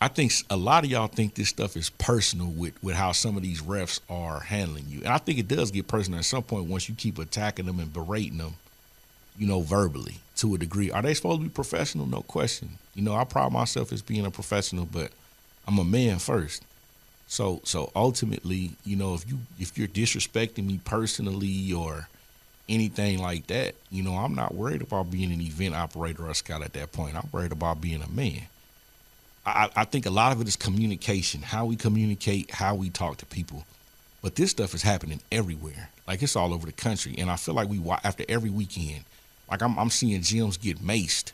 I 0.00 0.08
think 0.08 0.32
a 0.48 0.56
lot 0.56 0.84
of 0.84 0.90
y'all 0.90 1.08
think 1.08 1.34
this 1.34 1.50
stuff 1.50 1.76
is 1.76 1.90
personal 1.90 2.46
with, 2.46 2.82
with 2.82 2.96
how 2.96 3.12
some 3.12 3.36
of 3.36 3.42
these 3.42 3.60
refs 3.60 4.00
are 4.08 4.40
handling 4.40 4.86
you. 4.88 5.00
And 5.00 5.08
I 5.08 5.18
think 5.18 5.38
it 5.38 5.46
does 5.46 5.70
get 5.70 5.88
personal 5.88 6.20
at 6.20 6.24
some 6.24 6.42
point 6.42 6.64
once 6.64 6.88
you 6.88 6.94
keep 6.94 7.18
attacking 7.18 7.66
them 7.66 7.80
and 7.80 7.92
berating 7.92 8.38
them, 8.38 8.54
you 9.36 9.46
know, 9.46 9.60
verbally 9.60 10.16
to 10.40 10.54
a 10.54 10.58
degree. 10.58 10.90
Are 10.90 11.02
they 11.02 11.14
supposed 11.14 11.40
to 11.40 11.44
be 11.44 11.50
professional? 11.50 12.06
No 12.06 12.22
question. 12.22 12.70
You 12.94 13.02
know, 13.02 13.14
I 13.14 13.24
pride 13.24 13.52
myself 13.52 13.92
as 13.92 14.02
being 14.02 14.24
a 14.24 14.30
professional, 14.30 14.86
but 14.86 15.10
I'm 15.68 15.78
a 15.78 15.84
man 15.84 16.18
first. 16.18 16.62
So 17.26 17.60
so 17.64 17.92
ultimately, 17.94 18.72
you 18.84 18.96
know, 18.96 19.14
if 19.14 19.28
you 19.28 19.38
if 19.58 19.76
you're 19.76 19.88
disrespecting 19.88 20.66
me 20.66 20.80
personally 20.84 21.72
or 21.72 22.08
anything 22.68 23.18
like 23.18 23.46
that, 23.48 23.74
you 23.90 24.02
know, 24.02 24.14
I'm 24.14 24.34
not 24.34 24.54
worried 24.54 24.82
about 24.82 25.10
being 25.10 25.32
an 25.32 25.40
event 25.40 25.74
operator 25.74 26.26
or 26.26 26.34
scout 26.34 26.62
at 26.62 26.72
that 26.72 26.92
point. 26.92 27.16
I'm 27.16 27.28
worried 27.32 27.52
about 27.52 27.80
being 27.80 28.02
a 28.02 28.08
man. 28.08 28.42
I, 29.44 29.70
I 29.74 29.84
think 29.84 30.06
a 30.06 30.10
lot 30.10 30.32
of 30.32 30.40
it 30.40 30.48
is 30.48 30.56
communication, 30.56 31.42
how 31.42 31.66
we 31.66 31.76
communicate, 31.76 32.50
how 32.50 32.74
we 32.74 32.90
talk 32.90 33.18
to 33.18 33.26
people. 33.26 33.64
But 34.22 34.36
this 34.36 34.50
stuff 34.50 34.74
is 34.74 34.82
happening 34.82 35.20
everywhere. 35.32 35.90
Like 36.06 36.22
it's 36.22 36.36
all 36.36 36.52
over 36.52 36.66
the 36.66 36.72
country. 36.72 37.14
And 37.18 37.30
I 37.30 37.36
feel 37.36 37.54
like 37.54 37.68
we 37.68 37.80
after 38.04 38.24
every 38.28 38.50
weekend, 38.50 39.04
like 39.50 39.62
I'm 39.62 39.78
I'm 39.78 39.90
seeing 39.90 40.20
gyms 40.20 40.60
get 40.60 40.78
maced. 40.78 41.32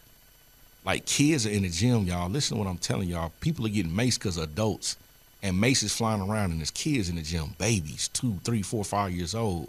Like 0.85 1.05
kids 1.05 1.47
are 1.47 1.51
in 1.51 1.63
the 1.63 1.69
gym, 1.69 2.05
y'all. 2.05 2.31
Listen 2.31 2.57
to 2.57 2.63
what 2.63 2.71
I'm 2.71 2.79
telling 2.79 3.09
y'all. 3.09 3.33
People 3.41 3.67
are 3.67 3.71
getting 3.71 3.93
maced 3.93 4.19
because 4.19 4.37
adults 4.37 4.97
and 5.43 5.61
Mace 5.61 5.83
is 5.83 5.95
flying 5.95 6.21
around 6.21 6.51
and 6.51 6.61
there's 6.61 6.71
kids 6.71 7.09
in 7.09 7.17
the 7.17 7.23
gym, 7.23 7.55
babies, 7.59 8.09
two, 8.09 8.39
three, 8.43 8.63
four, 8.63 8.85
five 8.85 9.13
years 9.13 9.35
old. 9.35 9.69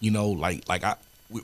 You 0.00 0.10
know, 0.10 0.28
like 0.28 0.68
like 0.68 0.84
I 0.84 0.96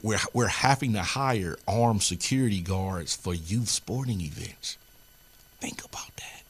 we're 0.02 0.18
we're 0.34 0.48
having 0.48 0.92
to 0.92 1.02
hire 1.02 1.56
armed 1.66 2.02
security 2.02 2.60
guards 2.60 3.16
for 3.16 3.34
youth 3.34 3.68
sporting 3.68 4.20
events. 4.20 4.76
Think 5.60 5.84
about 5.84 6.14
that. 6.16 6.42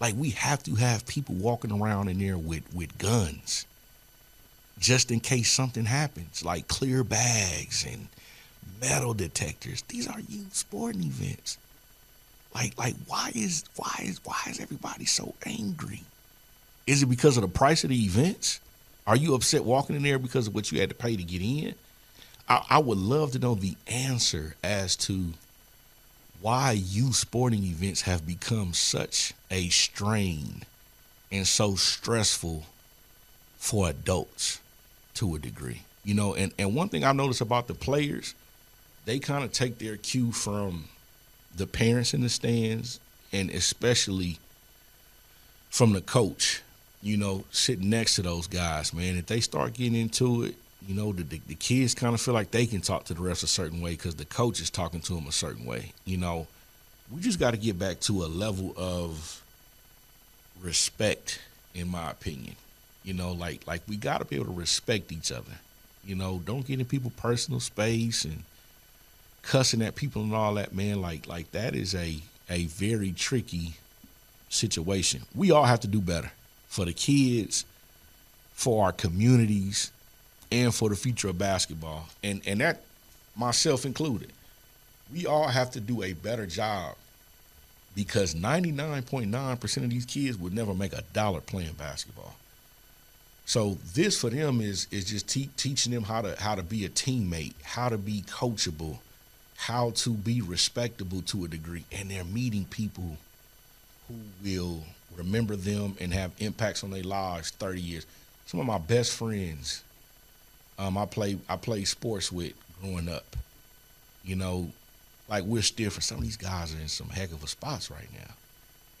Like 0.00 0.14
we 0.16 0.30
have 0.30 0.62
to 0.64 0.74
have 0.74 1.06
people 1.06 1.36
walking 1.36 1.72
around 1.72 2.08
in 2.08 2.18
there 2.18 2.38
with 2.38 2.62
with 2.74 2.98
guns, 2.98 3.66
just 4.78 5.10
in 5.10 5.20
case 5.20 5.52
something 5.52 5.84
happens, 5.84 6.44
like 6.44 6.66
clear 6.66 7.04
bags 7.04 7.86
and 7.88 8.08
metal 8.80 9.14
detectors. 9.14 9.82
These 9.82 10.08
are 10.08 10.20
youth 10.20 10.54
sporting 10.54 11.04
events. 11.04 11.58
Like, 12.54 12.78
like, 12.78 12.94
why 13.06 13.32
is 13.34 13.64
why 13.76 14.00
is 14.02 14.20
why 14.24 14.40
is 14.48 14.60
everybody 14.60 15.04
so 15.04 15.34
angry? 15.44 16.02
Is 16.86 17.02
it 17.02 17.06
because 17.06 17.36
of 17.36 17.42
the 17.42 17.48
price 17.48 17.84
of 17.84 17.90
the 17.90 18.04
events? 18.04 18.60
Are 19.06 19.16
you 19.16 19.34
upset 19.34 19.64
walking 19.64 19.96
in 19.96 20.02
there 20.02 20.18
because 20.18 20.46
of 20.46 20.54
what 20.54 20.70
you 20.70 20.80
had 20.80 20.88
to 20.88 20.94
pay 20.94 21.16
to 21.16 21.22
get 21.22 21.42
in? 21.42 21.74
I, 22.48 22.64
I 22.70 22.78
would 22.78 22.98
love 22.98 23.32
to 23.32 23.38
know 23.38 23.54
the 23.54 23.76
answer 23.86 24.54
as 24.62 24.96
to 24.96 25.32
why 26.40 26.72
youth 26.72 27.16
sporting 27.16 27.64
events 27.64 28.02
have 28.02 28.26
become 28.26 28.74
such 28.74 29.32
a 29.50 29.68
strain 29.70 30.62
and 31.32 31.46
so 31.46 31.74
stressful 31.74 32.64
for 33.56 33.88
adults 33.88 34.60
to 35.14 35.34
a 35.34 35.38
degree. 35.38 35.82
You 36.04 36.14
know, 36.14 36.34
and, 36.34 36.52
and 36.58 36.74
one 36.74 36.90
thing 36.90 37.02
I've 37.02 37.16
noticed 37.16 37.40
about 37.40 37.66
the 37.66 37.74
players, 37.74 38.34
they 39.04 39.18
kind 39.18 39.44
of 39.44 39.52
take 39.52 39.78
their 39.78 39.96
cue 39.96 40.32
from 40.32 40.84
the 41.56 41.66
parents 41.66 42.14
in 42.14 42.22
the 42.22 42.28
stands, 42.28 43.00
and 43.32 43.50
especially 43.50 44.38
from 45.70 45.92
the 45.92 46.00
coach, 46.00 46.62
you 47.02 47.16
know, 47.16 47.44
sitting 47.50 47.90
next 47.90 48.16
to 48.16 48.22
those 48.22 48.46
guys, 48.46 48.92
man. 48.92 49.16
If 49.16 49.26
they 49.26 49.40
start 49.40 49.74
getting 49.74 49.94
into 49.94 50.44
it, 50.44 50.54
you 50.86 50.94
know, 50.94 51.12
the, 51.12 51.22
the, 51.22 51.40
the 51.46 51.54
kids 51.54 51.94
kind 51.94 52.14
of 52.14 52.20
feel 52.20 52.34
like 52.34 52.50
they 52.50 52.66
can 52.66 52.80
talk 52.80 53.04
to 53.04 53.14
the 53.14 53.20
refs 53.20 53.42
a 53.42 53.46
certain 53.46 53.80
way 53.80 53.92
because 53.92 54.16
the 54.16 54.24
coach 54.24 54.60
is 54.60 54.70
talking 54.70 55.00
to 55.00 55.14
them 55.14 55.26
a 55.26 55.32
certain 55.32 55.64
way. 55.64 55.92
You 56.04 56.18
know, 56.18 56.46
we 57.12 57.20
just 57.20 57.38
got 57.38 57.52
to 57.52 57.56
get 57.56 57.78
back 57.78 58.00
to 58.00 58.24
a 58.24 58.26
level 58.26 58.74
of 58.76 59.42
respect, 60.60 61.40
in 61.74 61.88
my 61.88 62.10
opinion. 62.10 62.56
You 63.02 63.14
know, 63.14 63.32
like 63.32 63.66
like 63.66 63.82
we 63.86 63.96
got 63.96 64.18
to 64.18 64.24
be 64.24 64.36
able 64.36 64.46
to 64.46 64.52
respect 64.52 65.12
each 65.12 65.30
other. 65.30 65.52
You 66.04 66.14
know, 66.14 66.40
don't 66.44 66.66
get 66.66 66.80
in 66.80 66.86
people's 66.86 67.14
personal 67.14 67.60
space 67.60 68.24
and 68.24 68.42
cussing 69.46 69.82
at 69.82 69.94
people 69.94 70.22
and 70.22 70.34
all 70.34 70.54
that, 70.54 70.74
man. 70.74 71.00
Like 71.00 71.26
like 71.26 71.50
that 71.52 71.74
is 71.74 71.94
a 71.94 72.18
a 72.50 72.66
very 72.66 73.12
tricky 73.12 73.74
situation. 74.48 75.22
We 75.34 75.50
all 75.50 75.64
have 75.64 75.80
to 75.80 75.88
do 75.88 76.00
better 76.00 76.30
for 76.68 76.84
the 76.84 76.92
kids, 76.92 77.64
for 78.54 78.84
our 78.84 78.92
communities, 78.92 79.90
and 80.50 80.74
for 80.74 80.88
the 80.88 80.96
future 80.96 81.28
of 81.28 81.38
basketball. 81.38 82.08
And 82.22 82.42
and 82.46 82.60
that 82.60 82.82
myself 83.36 83.84
included. 83.84 84.30
We 85.12 85.26
all 85.26 85.48
have 85.48 85.70
to 85.72 85.80
do 85.80 86.02
a 86.02 86.12
better 86.14 86.46
job 86.46 86.96
because 87.94 88.34
99.9% 88.34 89.76
of 89.76 89.90
these 89.90 90.06
kids 90.06 90.38
would 90.38 90.54
never 90.54 90.74
make 90.74 90.92
a 90.92 91.02
dollar 91.12 91.40
playing 91.40 91.74
basketball. 91.74 92.34
So 93.46 93.76
this 93.94 94.18
for 94.18 94.30
them 94.30 94.60
is 94.60 94.86
is 94.90 95.04
just 95.04 95.28
te- 95.28 95.50
teaching 95.56 95.92
them 95.92 96.04
how 96.04 96.22
to 96.22 96.34
how 96.40 96.54
to 96.54 96.62
be 96.62 96.84
a 96.86 96.88
teammate, 96.88 97.54
how 97.62 97.90
to 97.90 97.98
be 97.98 98.22
coachable, 98.22 98.98
how 99.66 99.92
to 99.92 100.10
be 100.10 100.42
respectable 100.42 101.22
to 101.22 101.46
a 101.46 101.48
degree, 101.48 101.84
and 101.90 102.10
they're 102.10 102.22
meeting 102.22 102.66
people 102.66 103.16
who 104.08 104.14
will 104.44 104.82
remember 105.16 105.56
them 105.56 105.96
and 106.00 106.12
have 106.12 106.32
impacts 106.38 106.84
on 106.84 106.90
their 106.90 107.02
lives 107.02 107.48
30 107.52 107.80
years. 107.80 108.06
Some 108.44 108.60
of 108.60 108.66
my 108.66 108.76
best 108.76 109.16
friends, 109.16 109.82
um, 110.78 110.98
I 110.98 111.06
play 111.06 111.38
I 111.48 111.56
played 111.56 111.88
sports 111.88 112.30
with 112.30 112.52
growing 112.82 113.08
up. 113.08 113.36
You 114.22 114.36
know, 114.36 114.68
like 115.30 115.44
we're 115.44 115.62
still 115.62 115.88
for 115.88 116.02
some 116.02 116.18
of 116.18 116.24
these 116.24 116.36
guys 116.36 116.74
are 116.74 116.80
in 116.80 116.88
some 116.88 117.08
heck 117.08 117.32
of 117.32 117.42
a 117.42 117.46
spots 117.46 117.90
right 117.90 118.12
now. 118.12 118.34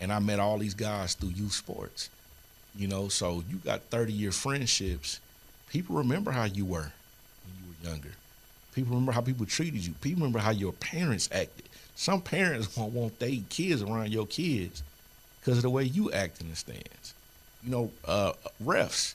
And 0.00 0.10
I 0.10 0.18
met 0.18 0.40
all 0.40 0.56
these 0.56 0.72
guys 0.72 1.12
through 1.12 1.30
youth 1.30 1.52
sports. 1.52 2.08
You 2.74 2.88
know, 2.88 3.08
so 3.08 3.44
you 3.50 3.58
got 3.58 3.82
30 3.82 4.14
year 4.14 4.32
friendships. 4.32 5.20
People 5.68 5.96
remember 5.96 6.30
how 6.30 6.44
you 6.44 6.64
were 6.64 6.90
when 7.44 7.54
you 7.60 7.68
were 7.68 7.90
younger. 7.90 8.12
People 8.74 8.90
remember 8.90 9.12
how 9.12 9.20
people 9.20 9.46
treated 9.46 9.86
you. 9.86 9.92
People 10.00 10.20
remember 10.20 10.40
how 10.40 10.50
your 10.50 10.72
parents 10.72 11.28
acted. 11.32 11.64
Some 11.94 12.20
parents 12.20 12.76
won't 12.76 12.92
want 12.92 13.18
their 13.18 13.36
kids 13.48 13.82
around 13.82 14.10
your 14.10 14.26
kids 14.26 14.82
because 15.40 15.58
of 15.58 15.62
the 15.62 15.70
way 15.70 15.84
you 15.84 16.10
act 16.12 16.40
in 16.40 16.50
the 16.50 16.56
stands. 16.56 17.14
You 17.62 17.70
know, 17.70 17.90
uh, 18.04 18.32
refs, 18.62 19.14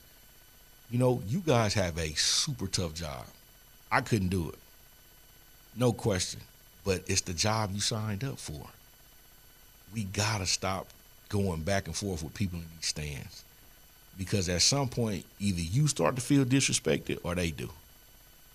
you 0.90 0.98
know, 0.98 1.22
you 1.28 1.40
guys 1.40 1.74
have 1.74 1.98
a 1.98 2.08
super 2.14 2.66
tough 2.66 2.94
job. 2.94 3.24
I 3.92 4.00
couldn't 4.00 4.28
do 4.28 4.48
it. 4.48 4.58
No 5.76 5.92
question. 5.92 6.40
But 6.84 7.02
it's 7.06 7.20
the 7.20 7.34
job 7.34 7.70
you 7.72 7.80
signed 7.80 8.24
up 8.24 8.38
for. 8.38 8.66
We 9.94 10.04
got 10.04 10.38
to 10.38 10.46
stop 10.46 10.86
going 11.28 11.62
back 11.62 11.86
and 11.86 11.94
forth 11.94 12.22
with 12.22 12.34
people 12.34 12.58
in 12.58 12.64
these 12.76 12.86
stands 12.86 13.44
because 14.16 14.48
at 14.48 14.62
some 14.62 14.88
point, 14.88 15.24
either 15.38 15.60
you 15.60 15.86
start 15.86 16.16
to 16.16 16.22
feel 16.22 16.44
disrespected 16.44 17.18
or 17.22 17.34
they 17.34 17.50
do. 17.50 17.70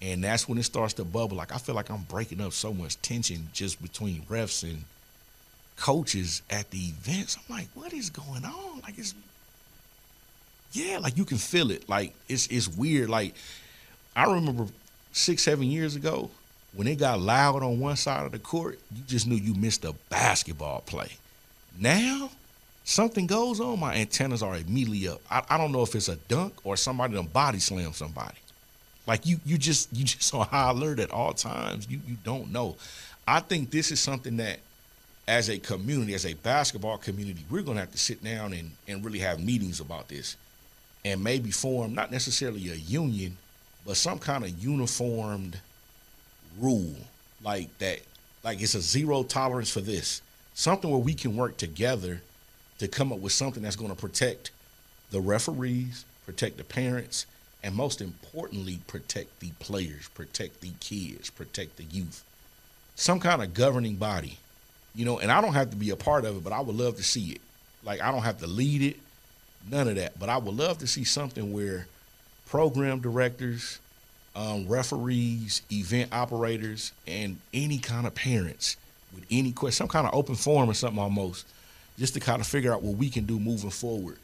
And 0.02 0.24
that's 0.24 0.48
when 0.48 0.58
it 0.58 0.64
starts 0.64 0.94
to 0.96 1.06
bubble. 1.06 1.38
Like 1.38 1.54
I 1.54 1.58
feel 1.58 1.76
like 1.76 1.90
I'm 1.90 2.04
breaking 2.04 2.42
up 2.42 2.54
so 2.54 2.74
much 2.74 3.02
tension 3.02 3.50
just 3.54 3.82
between 3.82 4.22
refs 4.24 4.64
and 4.64 4.84
coaches 5.78 6.42
at 6.50 6.70
the 6.72 6.78
events. 6.78 7.38
I'm 7.38 7.56
like, 7.56 7.68
what 7.74 7.94
is 7.94 8.10
going 8.10 8.46
on? 8.46 8.82
Like 8.82 8.98
it's 8.98 9.14
yeah, 10.72 10.98
like 10.98 11.18
you 11.18 11.26
can 11.26 11.38
feel 11.38 11.72
it. 11.72 11.88
Like 11.88 12.14
it's 12.28 12.48
it's 12.48 12.68
weird. 12.68 13.10
Like 13.10 13.34
I 14.16 14.26
remember 14.32 14.68
six, 15.12 15.44
seven 15.44 15.66
years 15.66 15.96
ago, 15.96 16.30
when 16.74 16.88
it 16.88 17.00
got 17.00 17.20
loud 17.20 17.64
on 17.64 17.80
one 17.80 17.96
side 17.96 18.26
of 18.26 18.32
the 18.32 18.40
court, 18.40 18.80
you 18.94 19.04
just 19.08 19.28
knew 19.28 19.36
you 19.36 19.54
missed 19.54 19.86
a 19.86 19.94
basketball 20.10 20.82
play. 20.82 21.12
Now, 21.80 22.30
something 22.84 23.28
goes 23.28 23.60
on, 23.60 23.80
my 23.80 23.96
antennas 23.96 24.44
are 24.44 24.56
immediately 24.56 25.08
up. 25.08 25.22
I, 25.30 25.44
I 25.50 25.58
don't 25.58 25.72
know 25.72 25.84
if 25.84 25.96
it's 25.96 26.10
a 26.10 26.16
dunk 26.16 26.54
or 26.66 26.78
somebody 26.78 27.16
done 27.16 27.28
body 27.28 27.60
slam 27.60 27.94
somebody. 27.94 28.36
Like 29.08 29.26
you, 29.26 29.40
you 29.46 29.58
just 29.58 29.94
you 29.96 30.04
just 30.04 30.34
on 30.34 30.48
high 30.48 30.72
alert 30.72 31.00
at 31.00 31.12
all 31.12 31.34
times. 31.34 31.88
You 31.90 32.00
you 32.08 32.18
don't 32.24 32.52
know. 32.52 32.76
I 33.28 33.40
think 33.40 33.72
this 33.72 33.92
is 33.92 34.00
something 34.00 34.38
that, 34.38 34.60
as 35.28 35.50
a 35.50 35.58
community, 35.58 36.14
as 36.14 36.26
a 36.26 36.34
basketball 36.34 36.98
community, 36.98 37.44
we're 37.50 37.62
gonna 37.62 37.80
have 37.80 37.92
to 37.92 37.98
sit 37.98 38.24
down 38.24 38.54
and 38.54 38.72
and 38.88 39.04
really 39.04 39.20
have 39.20 39.40
meetings 39.40 39.80
about 39.80 40.08
this, 40.08 40.38
and 41.04 41.24
maybe 41.24 41.52
form 41.52 41.94
not 41.94 42.12
necessarily 42.12 42.70
a 42.70 42.76
union, 42.76 43.38
but 43.86 43.98
some 43.98 44.20
kind 44.20 44.44
of 44.44 44.58
uniformed 44.64 45.60
rule 46.60 46.96
like 47.44 47.76
that. 47.80 48.00
Like 48.44 48.62
it's 48.62 48.76
a 48.76 48.82
zero 48.82 49.24
tolerance 49.24 49.70
for 49.72 49.82
this. 49.82 50.22
Something 50.54 50.90
where 50.90 51.00
we 51.00 51.14
can 51.14 51.36
work 51.36 51.58
together 51.58 52.22
to 52.80 52.88
come 52.88 53.12
up 53.12 53.20
with 53.20 53.34
something 53.34 53.64
that's 53.64 53.76
going 53.76 53.90
to 53.90 53.96
protect 53.96 54.52
the 55.12 55.20
referees, 55.20 56.06
protect 56.26 56.58
the 56.58 56.64
parents, 56.64 57.26
and 57.66 57.74
most 57.74 58.00
importantly, 58.00 58.80
protect 58.86 59.40
the 59.40 59.50
players, 59.60 60.08
protect 60.10 60.62
the 60.62 60.70
kids, 60.80 61.32
protect 61.32 61.78
the 61.78 61.84
youth. 61.86 62.24
Some 62.94 63.20
kind 63.20 63.42
of 63.42 63.56
governing 63.56 63.96
body, 63.96 64.38
you 64.94 65.04
know, 65.04 65.18
and 65.18 65.32
I 65.32 65.42
don't 65.42 65.56
have 65.56 65.72
to 65.72 65.76
be 65.76 65.90
a 65.90 65.96
part 65.96 66.26
of 66.26 66.38
it, 66.38 66.44
but 66.44 66.54
I 66.54 66.62
would 66.62 66.76
love 66.76 66.96
to 66.98 67.04
see 67.04 67.32
it. 67.32 67.42
Like, 67.84 68.02
I 68.02 68.12
don't 68.12 68.22
have 68.22 68.38
to 68.42 68.48
lead 68.48 68.84
it, 68.84 68.98
none 69.70 69.88
of 69.88 69.96
that, 69.96 70.18
but 70.20 70.30
I 70.30 70.38
would 70.38 70.56
love 70.56 70.78
to 70.78 70.88
see 70.88 71.04
something 71.04 71.52
where 71.52 71.88
program 72.46 73.00
directors, 73.00 73.80
um, 74.36 74.68
referees, 74.68 75.64
event 75.72 76.14
operators, 76.14 76.92
and 77.08 77.40
any 77.52 77.80
kind 77.80 78.06
of 78.06 78.14
parents 78.14 78.78
with 79.12 79.26
any 79.32 79.52
question, 79.52 79.78
some 79.78 79.88
kind 79.88 80.06
of 80.06 80.14
open 80.14 80.36
forum 80.36 80.70
or 80.70 80.76
something 80.76 81.02
almost, 81.02 81.48
just 81.98 82.14
to 82.14 82.20
kind 82.20 82.42
of 82.42 82.46
figure 82.46 82.72
out 82.72 82.84
what 82.84 82.96
we 82.96 83.10
can 83.10 83.26
do 83.26 83.40
moving 83.40 83.72
forward 83.72 84.18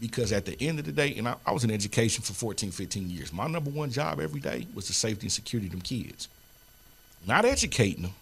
because 0.00 0.32
at 0.32 0.44
the 0.44 0.60
end 0.62 0.78
of 0.78 0.84
the 0.84 0.92
day, 0.92 1.14
and 1.16 1.28
I, 1.28 1.34
I, 1.46 1.52
was 1.52 1.64
in 1.64 1.70
education 1.70 2.22
for 2.22 2.32
14, 2.32 2.70
15 2.70 3.10
years, 3.10 3.32
my 3.32 3.48
number 3.48 3.70
one 3.70 3.90
job 3.90 4.20
every 4.20 4.40
day 4.40 4.66
was 4.74 4.86
the 4.86 4.92
safety 4.92 5.26
and 5.26 5.32
security 5.32 5.66
of 5.66 5.72
them 5.72 5.80
kids. 5.80 6.28
Not 7.26 7.44
educating 7.44 8.02
them 8.02 8.14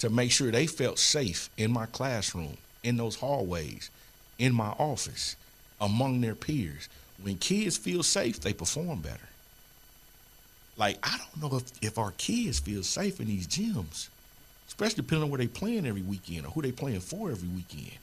to 0.00 0.10
make 0.10 0.30
sure 0.30 0.50
they 0.50 0.66
felt 0.66 0.98
safe 0.98 1.48
in 1.56 1.72
my 1.72 1.86
classroom, 1.86 2.56
in 2.82 2.96
those 2.96 3.16
hallways, 3.16 3.90
in 4.38 4.52
my 4.52 4.68
office, 4.78 5.36
among 5.80 6.20
their 6.20 6.34
peers. 6.34 6.88
When 7.22 7.36
kids 7.36 7.76
feel 7.76 8.02
safe, 8.02 8.40
they 8.40 8.52
perform 8.52 9.00
better. 9.00 9.28
Like, 10.76 10.98
I 11.02 11.18
don't 11.18 11.50
know 11.50 11.58
if, 11.58 11.64
if 11.82 11.98
our 11.98 12.12
kids 12.12 12.60
feel 12.60 12.84
safe 12.84 13.18
in 13.18 13.26
these 13.26 13.48
gyms, 13.48 14.08
especially 14.68 15.02
depending 15.02 15.24
on 15.24 15.30
where 15.30 15.38
they 15.38 15.48
playing 15.48 15.86
every 15.86 16.02
weekend 16.02 16.46
or 16.46 16.50
who 16.50 16.62
they 16.62 16.70
playing 16.70 17.00
for 17.00 17.30
every 17.30 17.48
weekend. 17.48 17.98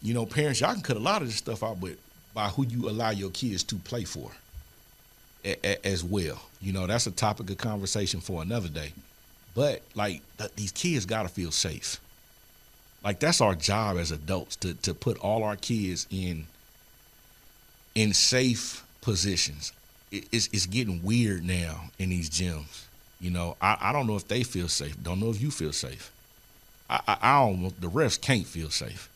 You 0.00 0.14
know, 0.14 0.24
parents, 0.24 0.60
y'all 0.60 0.72
can 0.72 0.82
cut 0.82 0.96
a 0.96 1.00
lot 1.00 1.20
of 1.20 1.28
this 1.28 1.36
stuff 1.36 1.62
out, 1.62 1.80
but 1.80 1.92
by 2.34 2.48
who 2.48 2.66
you 2.66 2.88
allow 2.88 3.10
your 3.10 3.30
kids 3.30 3.62
to 3.64 3.76
play 3.76 4.04
for 4.04 4.30
a, 5.44 5.56
a, 5.66 5.86
as 5.86 6.04
well. 6.04 6.40
You 6.60 6.72
know, 6.72 6.86
that's 6.86 7.06
a 7.06 7.10
topic 7.10 7.50
of 7.50 7.58
conversation 7.58 8.20
for 8.20 8.42
another 8.42 8.68
day. 8.68 8.92
But 9.54 9.82
like 9.94 10.22
th- 10.38 10.54
these 10.56 10.72
kids 10.72 11.06
got 11.06 11.24
to 11.24 11.28
feel 11.28 11.50
safe. 11.50 12.00
Like 13.02 13.18
that's 13.18 13.40
our 13.40 13.54
job 13.54 13.96
as 13.96 14.12
adults 14.12 14.56
to 14.56 14.74
to 14.74 14.94
put 14.94 15.18
all 15.18 15.42
our 15.42 15.56
kids 15.56 16.06
in 16.10 16.46
in 17.94 18.12
safe 18.12 18.84
positions. 19.00 19.72
It, 20.12 20.24
it's 20.30 20.48
it's 20.52 20.66
getting 20.66 21.02
weird 21.02 21.44
now 21.44 21.90
in 21.98 22.10
these 22.10 22.30
gyms. 22.30 22.84
You 23.20 23.30
know, 23.30 23.56
I, 23.60 23.76
I 23.80 23.92
don't 23.92 24.06
know 24.06 24.16
if 24.16 24.28
they 24.28 24.42
feel 24.42 24.68
safe. 24.68 24.96
Don't 25.02 25.20
know 25.20 25.30
if 25.30 25.40
you 25.40 25.50
feel 25.50 25.72
safe. 25.72 26.12
I 26.88 27.00
I, 27.08 27.18
I 27.22 27.40
don't. 27.40 27.80
The 27.80 27.88
refs 27.90 28.20
can't 28.20 28.46
feel 28.46 28.70
safe 28.70 29.09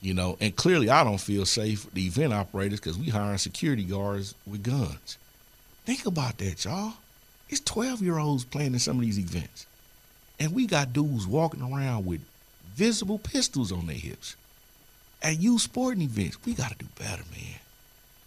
you 0.00 0.14
know, 0.14 0.36
and 0.40 0.54
clearly 0.54 0.90
I 0.90 1.04
don't 1.04 1.20
feel 1.20 1.46
safe 1.46 1.84
with 1.84 1.94
the 1.94 2.06
event 2.06 2.32
operators 2.32 2.80
because 2.80 2.98
we 2.98 3.08
hiring 3.08 3.38
security 3.38 3.84
guards 3.84 4.34
with 4.46 4.62
guns. 4.62 5.18
Think 5.84 6.06
about 6.06 6.38
that, 6.38 6.64
y'all. 6.64 6.94
It's 7.48 7.60
12 7.60 8.02
year 8.02 8.18
olds 8.18 8.44
playing 8.44 8.72
in 8.72 8.78
some 8.78 8.96
of 8.96 9.02
these 9.02 9.18
events. 9.18 9.66
And 10.38 10.52
we 10.52 10.66
got 10.66 10.92
dudes 10.92 11.26
walking 11.26 11.62
around 11.62 12.04
with 12.06 12.20
visible 12.74 13.18
pistols 13.18 13.72
on 13.72 13.86
their 13.86 13.96
hips. 13.96 14.36
At 15.22 15.40
youth 15.40 15.62
sporting 15.62 16.02
events, 16.02 16.38
we 16.44 16.54
got 16.54 16.72
to 16.72 16.78
do 16.78 16.86
better, 16.98 17.22
man. 17.32 17.60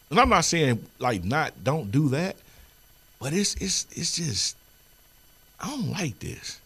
And 0.10 0.20
I'm 0.20 0.30
not 0.30 0.46
saying 0.46 0.84
like 0.98 1.24
not 1.24 1.54
don't 1.64 1.92
do 1.92 2.10
that, 2.10 2.36
but 3.20 3.34
it's 3.34 3.54
it's 3.56 3.86
it's 3.92 4.16
just 4.16 4.56
I 5.60 5.68
don't 5.68 5.92
like 5.92 6.20
this. 6.20 6.60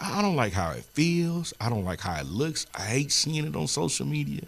I 0.00 0.22
don't 0.22 0.36
like 0.36 0.52
how 0.52 0.70
it 0.70 0.84
feels. 0.84 1.52
I 1.60 1.68
don't 1.68 1.84
like 1.84 2.00
how 2.00 2.18
it 2.18 2.26
looks. 2.26 2.66
I 2.74 2.82
hate 2.82 3.12
seeing 3.12 3.44
it 3.46 3.54
on 3.54 3.66
social 3.66 4.06
media 4.06 4.42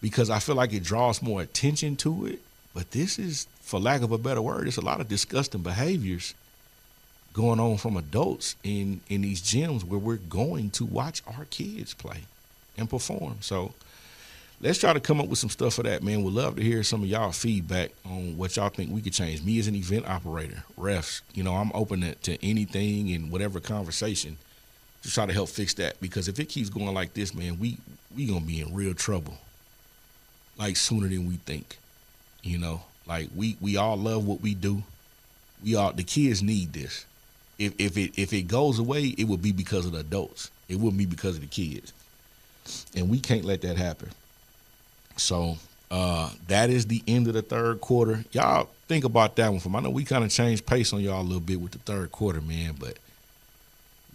because 0.00 0.30
I 0.30 0.38
feel 0.38 0.54
like 0.54 0.72
it 0.72 0.82
draws 0.82 1.20
more 1.22 1.42
attention 1.42 1.96
to 1.96 2.26
it. 2.26 2.40
But 2.74 2.92
this 2.92 3.18
is, 3.18 3.46
for 3.60 3.78
lack 3.78 4.02
of 4.02 4.12
a 4.12 4.18
better 4.18 4.40
word, 4.40 4.66
it's 4.66 4.76
a 4.76 4.84
lot 4.84 5.00
of 5.00 5.08
disgusting 5.08 5.62
behaviors 5.62 6.34
going 7.32 7.60
on 7.60 7.76
from 7.76 7.96
adults 7.96 8.56
in 8.64 9.00
in 9.08 9.22
these 9.22 9.40
gyms 9.40 9.84
where 9.84 9.98
we're 9.98 10.16
going 10.16 10.70
to 10.70 10.84
watch 10.84 11.22
our 11.26 11.44
kids 11.46 11.94
play 11.94 12.20
and 12.76 12.88
perform. 12.88 13.36
So 13.40 13.72
let's 14.60 14.78
try 14.78 14.92
to 14.92 15.00
come 15.00 15.20
up 15.20 15.28
with 15.28 15.38
some 15.38 15.50
stuff 15.50 15.74
for 15.74 15.82
that, 15.84 16.02
man. 16.02 16.22
We'd 16.22 16.34
love 16.34 16.56
to 16.56 16.62
hear 16.62 16.82
some 16.82 17.02
of 17.02 17.08
y'all 17.08 17.32
feedback 17.32 17.90
on 18.04 18.36
what 18.36 18.56
y'all 18.56 18.68
think 18.68 18.90
we 18.92 19.00
could 19.00 19.12
change. 19.12 19.42
Me 19.42 19.58
as 19.58 19.66
an 19.66 19.74
event 19.74 20.08
operator, 20.08 20.64
refs, 20.78 21.22
you 21.34 21.42
know, 21.42 21.54
I'm 21.54 21.70
open 21.74 22.02
to, 22.02 22.14
to 22.14 22.44
anything 22.46 23.12
and 23.12 23.30
whatever 23.30 23.60
conversation 23.60 24.36
to 25.02 25.10
try 25.10 25.26
to 25.26 25.32
help 25.32 25.48
fix 25.48 25.74
that. 25.74 26.00
Because 26.00 26.28
if 26.28 26.38
it 26.38 26.48
keeps 26.48 26.68
going 26.68 26.94
like 26.94 27.14
this, 27.14 27.34
man, 27.34 27.58
we 27.58 27.78
we 28.16 28.26
gonna 28.26 28.40
be 28.40 28.60
in 28.60 28.74
real 28.74 28.94
trouble. 28.94 29.38
Like 30.58 30.76
sooner 30.76 31.08
than 31.08 31.26
we 31.26 31.36
think. 31.36 31.78
You 32.42 32.58
know, 32.58 32.82
like 33.06 33.28
we 33.34 33.56
we 33.60 33.76
all 33.76 33.96
love 33.96 34.26
what 34.26 34.40
we 34.40 34.54
do. 34.54 34.82
We 35.64 35.74
all 35.74 35.92
the 35.92 36.04
kids 36.04 36.42
need 36.42 36.72
this. 36.72 37.06
If 37.58 37.74
if 37.78 37.96
it 37.96 38.18
if 38.18 38.32
it 38.32 38.42
goes 38.42 38.78
away, 38.78 39.14
it 39.16 39.24
would 39.24 39.42
be 39.42 39.52
because 39.52 39.86
of 39.86 39.92
the 39.92 39.98
adults. 39.98 40.50
It 40.68 40.76
wouldn't 40.76 40.98
be 40.98 41.06
because 41.06 41.36
of 41.36 41.40
the 41.40 41.46
kids. 41.46 41.92
And 42.94 43.08
we 43.10 43.18
can't 43.18 43.44
let 43.44 43.62
that 43.62 43.76
happen. 43.76 44.10
So 45.20 45.58
uh, 45.90 46.30
that 46.48 46.70
is 46.70 46.86
the 46.86 47.02
end 47.06 47.26
of 47.26 47.34
the 47.34 47.42
third 47.42 47.80
quarter. 47.80 48.24
Y'all 48.32 48.68
think 48.88 49.04
about 49.04 49.36
that 49.36 49.50
one 49.50 49.60
from. 49.60 49.76
I 49.76 49.80
know 49.80 49.90
we 49.90 50.04
kind 50.04 50.24
of 50.24 50.30
changed 50.30 50.66
pace 50.66 50.92
on 50.92 51.00
y'all 51.00 51.20
a 51.20 51.22
little 51.22 51.40
bit 51.40 51.60
with 51.60 51.72
the 51.72 51.78
third 51.78 52.12
quarter, 52.12 52.40
man, 52.40 52.76
but 52.78 52.96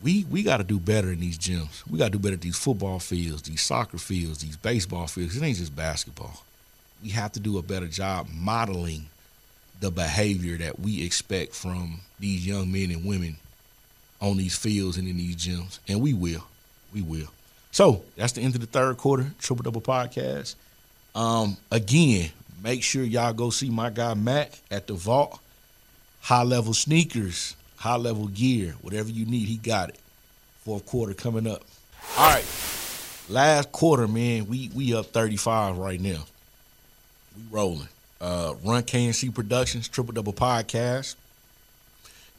we 0.03 0.25
we 0.29 0.43
got 0.43 0.57
to 0.57 0.63
do 0.63 0.79
better 0.79 1.11
in 1.11 1.19
these 1.19 1.37
gyms. 1.37 1.87
We 1.89 1.97
got 1.99 2.05
to 2.05 2.11
do 2.11 2.19
better 2.19 2.35
at 2.35 2.41
these 2.41 2.57
football 2.57 2.99
fields, 2.99 3.43
these 3.43 3.61
soccer 3.61 3.97
fields, 3.97 4.39
these 4.39 4.57
baseball 4.57 5.07
fields. 5.07 5.35
It 5.35 5.43
ain't 5.43 5.57
just 5.57 5.75
basketball. 5.75 6.43
We 7.03 7.09
have 7.09 7.33
to 7.33 7.39
do 7.39 7.57
a 7.57 7.61
better 7.61 7.87
job 7.87 8.27
modeling 8.33 9.05
the 9.81 9.91
behavior 9.91 10.57
that 10.57 10.79
we 10.79 11.05
expect 11.05 11.53
from 11.53 11.99
these 12.19 12.47
young 12.47 12.71
men 12.71 12.91
and 12.91 13.05
women 13.05 13.35
on 14.21 14.37
these 14.37 14.57
fields 14.57 14.97
and 14.97 15.07
in 15.07 15.17
these 15.17 15.35
gyms, 15.35 15.79
and 15.87 16.01
we 16.01 16.13
will, 16.13 16.45
we 16.93 17.01
will. 17.01 17.27
So 17.71 18.03
that's 18.15 18.31
the 18.31 18.41
end 18.41 18.55
of 18.55 18.61
the 18.61 18.67
third 18.67 18.97
quarter 18.97 19.33
triple 19.39 19.63
double 19.63 19.81
podcast. 19.81 20.55
Um, 21.15 21.57
again, 21.71 22.29
make 22.61 22.83
sure 22.83 23.03
y'all 23.03 23.33
go 23.33 23.49
see 23.49 23.69
my 23.69 23.89
guy 23.89 24.13
Matt 24.13 24.59
at 24.69 24.87
the 24.87 24.93
Vault. 24.93 25.39
High 26.21 26.43
level 26.43 26.73
sneakers, 26.73 27.55
high 27.77 27.97
level 27.97 28.27
gear, 28.27 28.73
whatever 28.81 29.09
you 29.09 29.25
need, 29.25 29.47
he 29.47 29.57
got 29.57 29.89
it. 29.89 29.99
Fourth 30.63 30.85
quarter 30.85 31.13
coming 31.13 31.47
up. 31.47 31.61
All 32.17 32.33
right, 32.33 32.45
last 33.29 33.71
quarter, 33.71 34.07
man. 34.07 34.47
We 34.47 34.71
we 34.73 34.93
up 34.95 35.07
thirty 35.07 35.37
five 35.37 35.77
right 35.77 36.01
now. 36.01 36.23
We 37.37 37.43
rolling. 37.51 37.87
Uh, 38.19 38.55
Run 38.63 38.81
KNC 38.81 39.35
Productions, 39.35 39.87
Triple 39.87 40.13
Double 40.13 40.33
Podcast. 40.33 41.15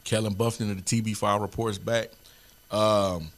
Kellen 0.05 0.35
Buffington 0.35 0.77
of 0.79 0.85
the 0.85 1.03
TB 1.03 1.16
File 1.16 1.39
reports 1.41 1.79
back. 1.79 2.09
Um, 2.70 3.29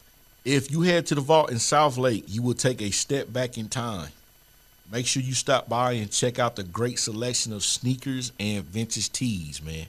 if 0.44 0.70
you 0.70 0.82
head 0.82 1.06
to 1.06 1.14
the 1.14 1.20
vault 1.20 1.50
in 1.50 1.58
South 1.58 1.98
Lake, 1.98 2.24
you 2.28 2.42
will 2.42 2.54
take 2.54 2.80
a 2.80 2.90
step 2.90 3.32
back 3.32 3.58
in 3.58 3.68
time. 3.68 4.08
Make 4.90 5.06
sure 5.06 5.22
you 5.22 5.34
stop 5.34 5.68
by 5.68 5.92
and 5.92 6.10
check 6.10 6.38
out 6.38 6.56
the 6.56 6.62
great 6.62 6.98
selection 6.98 7.52
of 7.52 7.62
sneakers 7.62 8.32
and 8.40 8.64
vintage 8.64 9.12
tees, 9.12 9.62
man. 9.62 9.86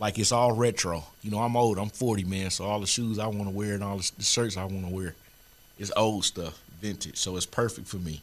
Like 0.00 0.18
it's 0.18 0.32
all 0.32 0.52
retro. 0.52 1.04
You 1.22 1.30
know, 1.30 1.38
I'm 1.38 1.56
old. 1.56 1.78
I'm 1.78 1.88
40, 1.88 2.24
man. 2.24 2.50
So 2.50 2.64
all 2.64 2.80
the 2.80 2.86
shoes 2.86 3.18
I 3.18 3.26
want 3.26 3.44
to 3.44 3.50
wear 3.50 3.74
and 3.74 3.84
all 3.84 3.98
the 3.98 4.22
shirts 4.22 4.56
I 4.56 4.64
want 4.64 4.88
to 4.88 4.94
wear 4.94 5.14
is 5.78 5.92
old 5.96 6.24
stuff, 6.24 6.60
vintage. 6.80 7.16
So 7.16 7.36
it's 7.36 7.46
perfect 7.46 7.86
for 7.86 7.98
me. 7.98 8.20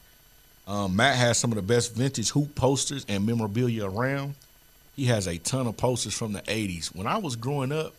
Um, 0.68 0.96
Matt 0.96 1.16
has 1.16 1.38
some 1.38 1.52
of 1.52 1.56
the 1.56 1.62
best 1.62 1.94
vintage 1.94 2.30
hoop 2.30 2.56
posters 2.56 3.06
and 3.08 3.26
memorabilia 3.26 3.86
around. 3.90 4.36
He 4.96 5.06
has 5.06 5.28
a 5.28 5.38
ton 5.38 5.68
of 5.68 5.78
posters 5.78 6.14
from 6.14 6.34
the 6.34 6.42
80s. 6.42 6.96
When 6.96 7.08
I 7.08 7.18
was 7.18 7.36
growing 7.36 7.72
up, 7.72 7.94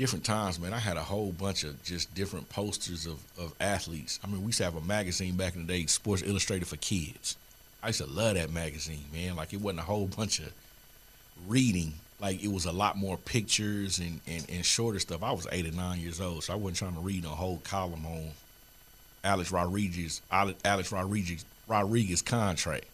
different 0.00 0.24
times, 0.24 0.58
man, 0.58 0.72
I 0.72 0.78
had 0.78 0.96
a 0.96 1.02
whole 1.02 1.30
bunch 1.30 1.62
of 1.62 1.80
just 1.84 2.14
different 2.14 2.48
posters 2.48 3.04
of, 3.04 3.20
of 3.38 3.52
athletes. 3.60 4.18
I 4.24 4.28
mean, 4.28 4.40
we 4.40 4.46
used 4.46 4.56
to 4.56 4.64
have 4.64 4.74
a 4.74 4.80
magazine 4.80 5.36
back 5.36 5.54
in 5.54 5.66
the 5.66 5.72
day, 5.74 5.84
Sports 5.84 6.22
Illustrated 6.22 6.66
for 6.66 6.76
Kids. 6.76 7.36
I 7.82 7.88
used 7.88 8.00
to 8.00 8.06
love 8.06 8.34
that 8.36 8.50
magazine, 8.50 9.04
man. 9.12 9.36
Like 9.36 9.52
it 9.52 9.60
wasn't 9.60 9.80
a 9.80 9.82
whole 9.82 10.06
bunch 10.06 10.38
of 10.38 10.50
reading. 11.46 11.92
Like 12.18 12.42
it 12.42 12.50
was 12.50 12.64
a 12.64 12.72
lot 12.72 12.96
more 12.96 13.18
pictures 13.18 13.98
and, 13.98 14.20
and, 14.26 14.46
and 14.48 14.64
shorter 14.64 14.98
stuff. 15.00 15.22
I 15.22 15.32
was 15.32 15.46
eight 15.52 15.66
or 15.66 15.72
nine 15.72 16.00
years 16.00 16.18
old, 16.18 16.44
so 16.44 16.54
I 16.54 16.56
wasn't 16.56 16.78
trying 16.78 16.94
to 16.94 17.00
read 17.00 17.26
a 17.26 17.28
whole 17.28 17.60
column 17.64 18.06
on 18.06 18.30
Alex 19.22 19.52
Rodriguez, 19.52 20.22
Alex 20.32 20.92
Rodriguez, 20.92 21.44
Rodriguez 21.68 22.22
contract. 22.22 22.86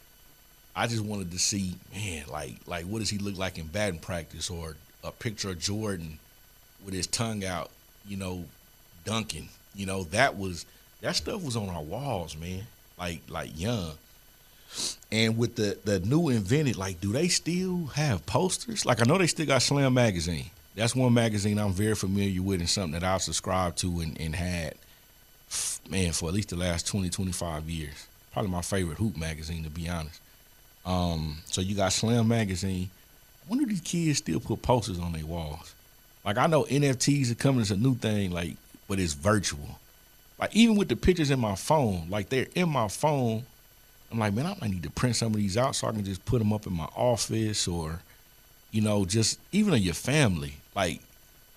I 0.75 0.89
just 0.89 1.05
wanted 1.05 1.31
to 1.31 1.39
see, 1.39 1.77
man, 1.95 2.25
like 2.29 2.57
like 2.67 2.85
what 2.87 2.99
does 2.99 3.11
he 3.11 3.19
look 3.19 3.39
like 3.39 3.59
in 3.59 3.69
batting 3.69 4.01
practice, 4.01 4.51
or 4.51 4.75
a 5.05 5.13
picture 5.13 5.51
of 5.51 5.61
Jordan 5.61 6.19
with 6.87 6.95
his 6.95 7.07
tongue 7.07 7.45
out, 7.45 7.71
you 8.09 8.17
know, 8.17 8.45
dunking. 9.05 9.51
You 9.75 9.85
know, 9.85 10.05
that 10.05 10.39
was 10.39 10.65
that 11.03 11.17
stuff 11.17 11.43
was 11.43 11.57
on 11.57 11.69
our 11.69 11.83
walls, 11.83 12.37
man. 12.37 12.63
Like 12.99 13.21
like 13.29 13.59
young. 13.59 13.93
And 15.13 15.37
with 15.37 15.57
the 15.57 15.77
the 15.85 16.01
new 16.01 16.31
invented, 16.31 16.77
like, 16.77 17.01
do 17.01 17.13
they 17.13 17.29
still 17.29 17.87
have 17.87 18.25
posters? 18.25 18.87
Like 18.87 19.03
I 19.03 19.05
know 19.05 19.19
they 19.19 19.27
still 19.27 19.47
got 19.47 19.63
Slam 19.63 19.93
magazine. 19.93 20.47
That's 20.75 20.95
one 20.95 21.13
magazine 21.13 21.59
I'm 21.59 21.73
very 21.73 21.95
familiar 21.95 22.43
with 22.43 22.61
and 22.61 22.69
something 22.69 22.99
that 23.01 23.05
I've 23.05 23.23
subscribed 23.23 23.79
to 23.79 24.01
and, 24.01 24.19
and 24.21 24.35
had 24.35 24.75
man 25.89 26.13
for 26.13 26.29
at 26.29 26.35
least 26.35 26.51
the 26.51 26.57
last 26.57 26.87
20, 26.87 27.09
25 27.09 27.71
years. 27.71 28.07
Probably 28.33 28.51
my 28.51 28.61
favorite 28.61 28.99
hoop 28.99 29.17
magazine 29.17 29.65
to 29.65 29.71
be 29.71 29.89
honest. 29.89 30.21
Um, 30.85 31.39
so 31.47 31.61
you 31.61 31.75
got 31.75 31.93
Slam 31.93 32.29
magazine. 32.29 32.91
When 33.49 33.61
do 33.61 33.67
these 33.67 33.81
kids 33.81 34.19
still 34.19 34.41
put 34.41 34.61
posters 34.63 34.99
on 34.99 35.13
their 35.13 35.25
walls? 35.25 35.75
Like 36.27 36.39
I 36.39 36.49
know 36.49 36.65
NFTs 36.65 37.31
are 37.31 37.37
coming 37.37 37.61
as 37.61 37.71
a 37.71 37.77
new 37.77 37.95
thing, 37.95 38.33
like, 38.33 38.57
but 38.89 38.99
it's 38.99 39.13
virtual. 39.13 39.79
Like 40.41 40.55
even 40.57 40.75
with 40.77 40.89
the 40.89 40.97
pictures 40.97 41.31
in 41.31 41.39
my 41.39 41.55
phone, 41.55 42.09
like 42.11 42.29
they're 42.29 42.49
in 42.57 42.69
my 42.69 42.89
phone. 42.89 43.45
I'm 44.11 44.19
like, 44.19 44.35
man, 44.35 44.47
I 44.47 44.57
might 44.61 44.71
need 44.71 44.83
to 44.83 44.91
print 44.91 45.17
some 45.17 45.33
of 45.33 45.37
these 45.37 45.57
out 45.57 45.77
so 45.77 45.87
I 45.87 45.93
can 45.93 46.05
just 46.05 46.25
put 46.25 46.41
them 46.41 46.53
up 46.53 46.67
in 46.67 46.73
my 46.73 46.89
office 46.97 47.67
or, 47.67 48.01
you 48.73 48.81
know, 48.81 49.05
just 49.05 49.39
even 49.53 49.73
in 49.73 49.83
your 49.83 49.95
family. 49.95 50.55
Like 50.75 51.01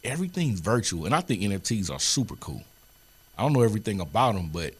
everything's 0.03 0.59
virtual, 0.59 1.05
and 1.05 1.15
I 1.15 1.21
think 1.21 1.41
NFTs 1.41 1.91
are 1.91 1.99
super 1.99 2.35
cool. 2.35 2.63
I 3.37 3.41
don't 3.41 3.53
know 3.53 3.63
everything 3.63 3.99
about 3.99 4.35
them, 4.35 4.49
but 4.53 4.73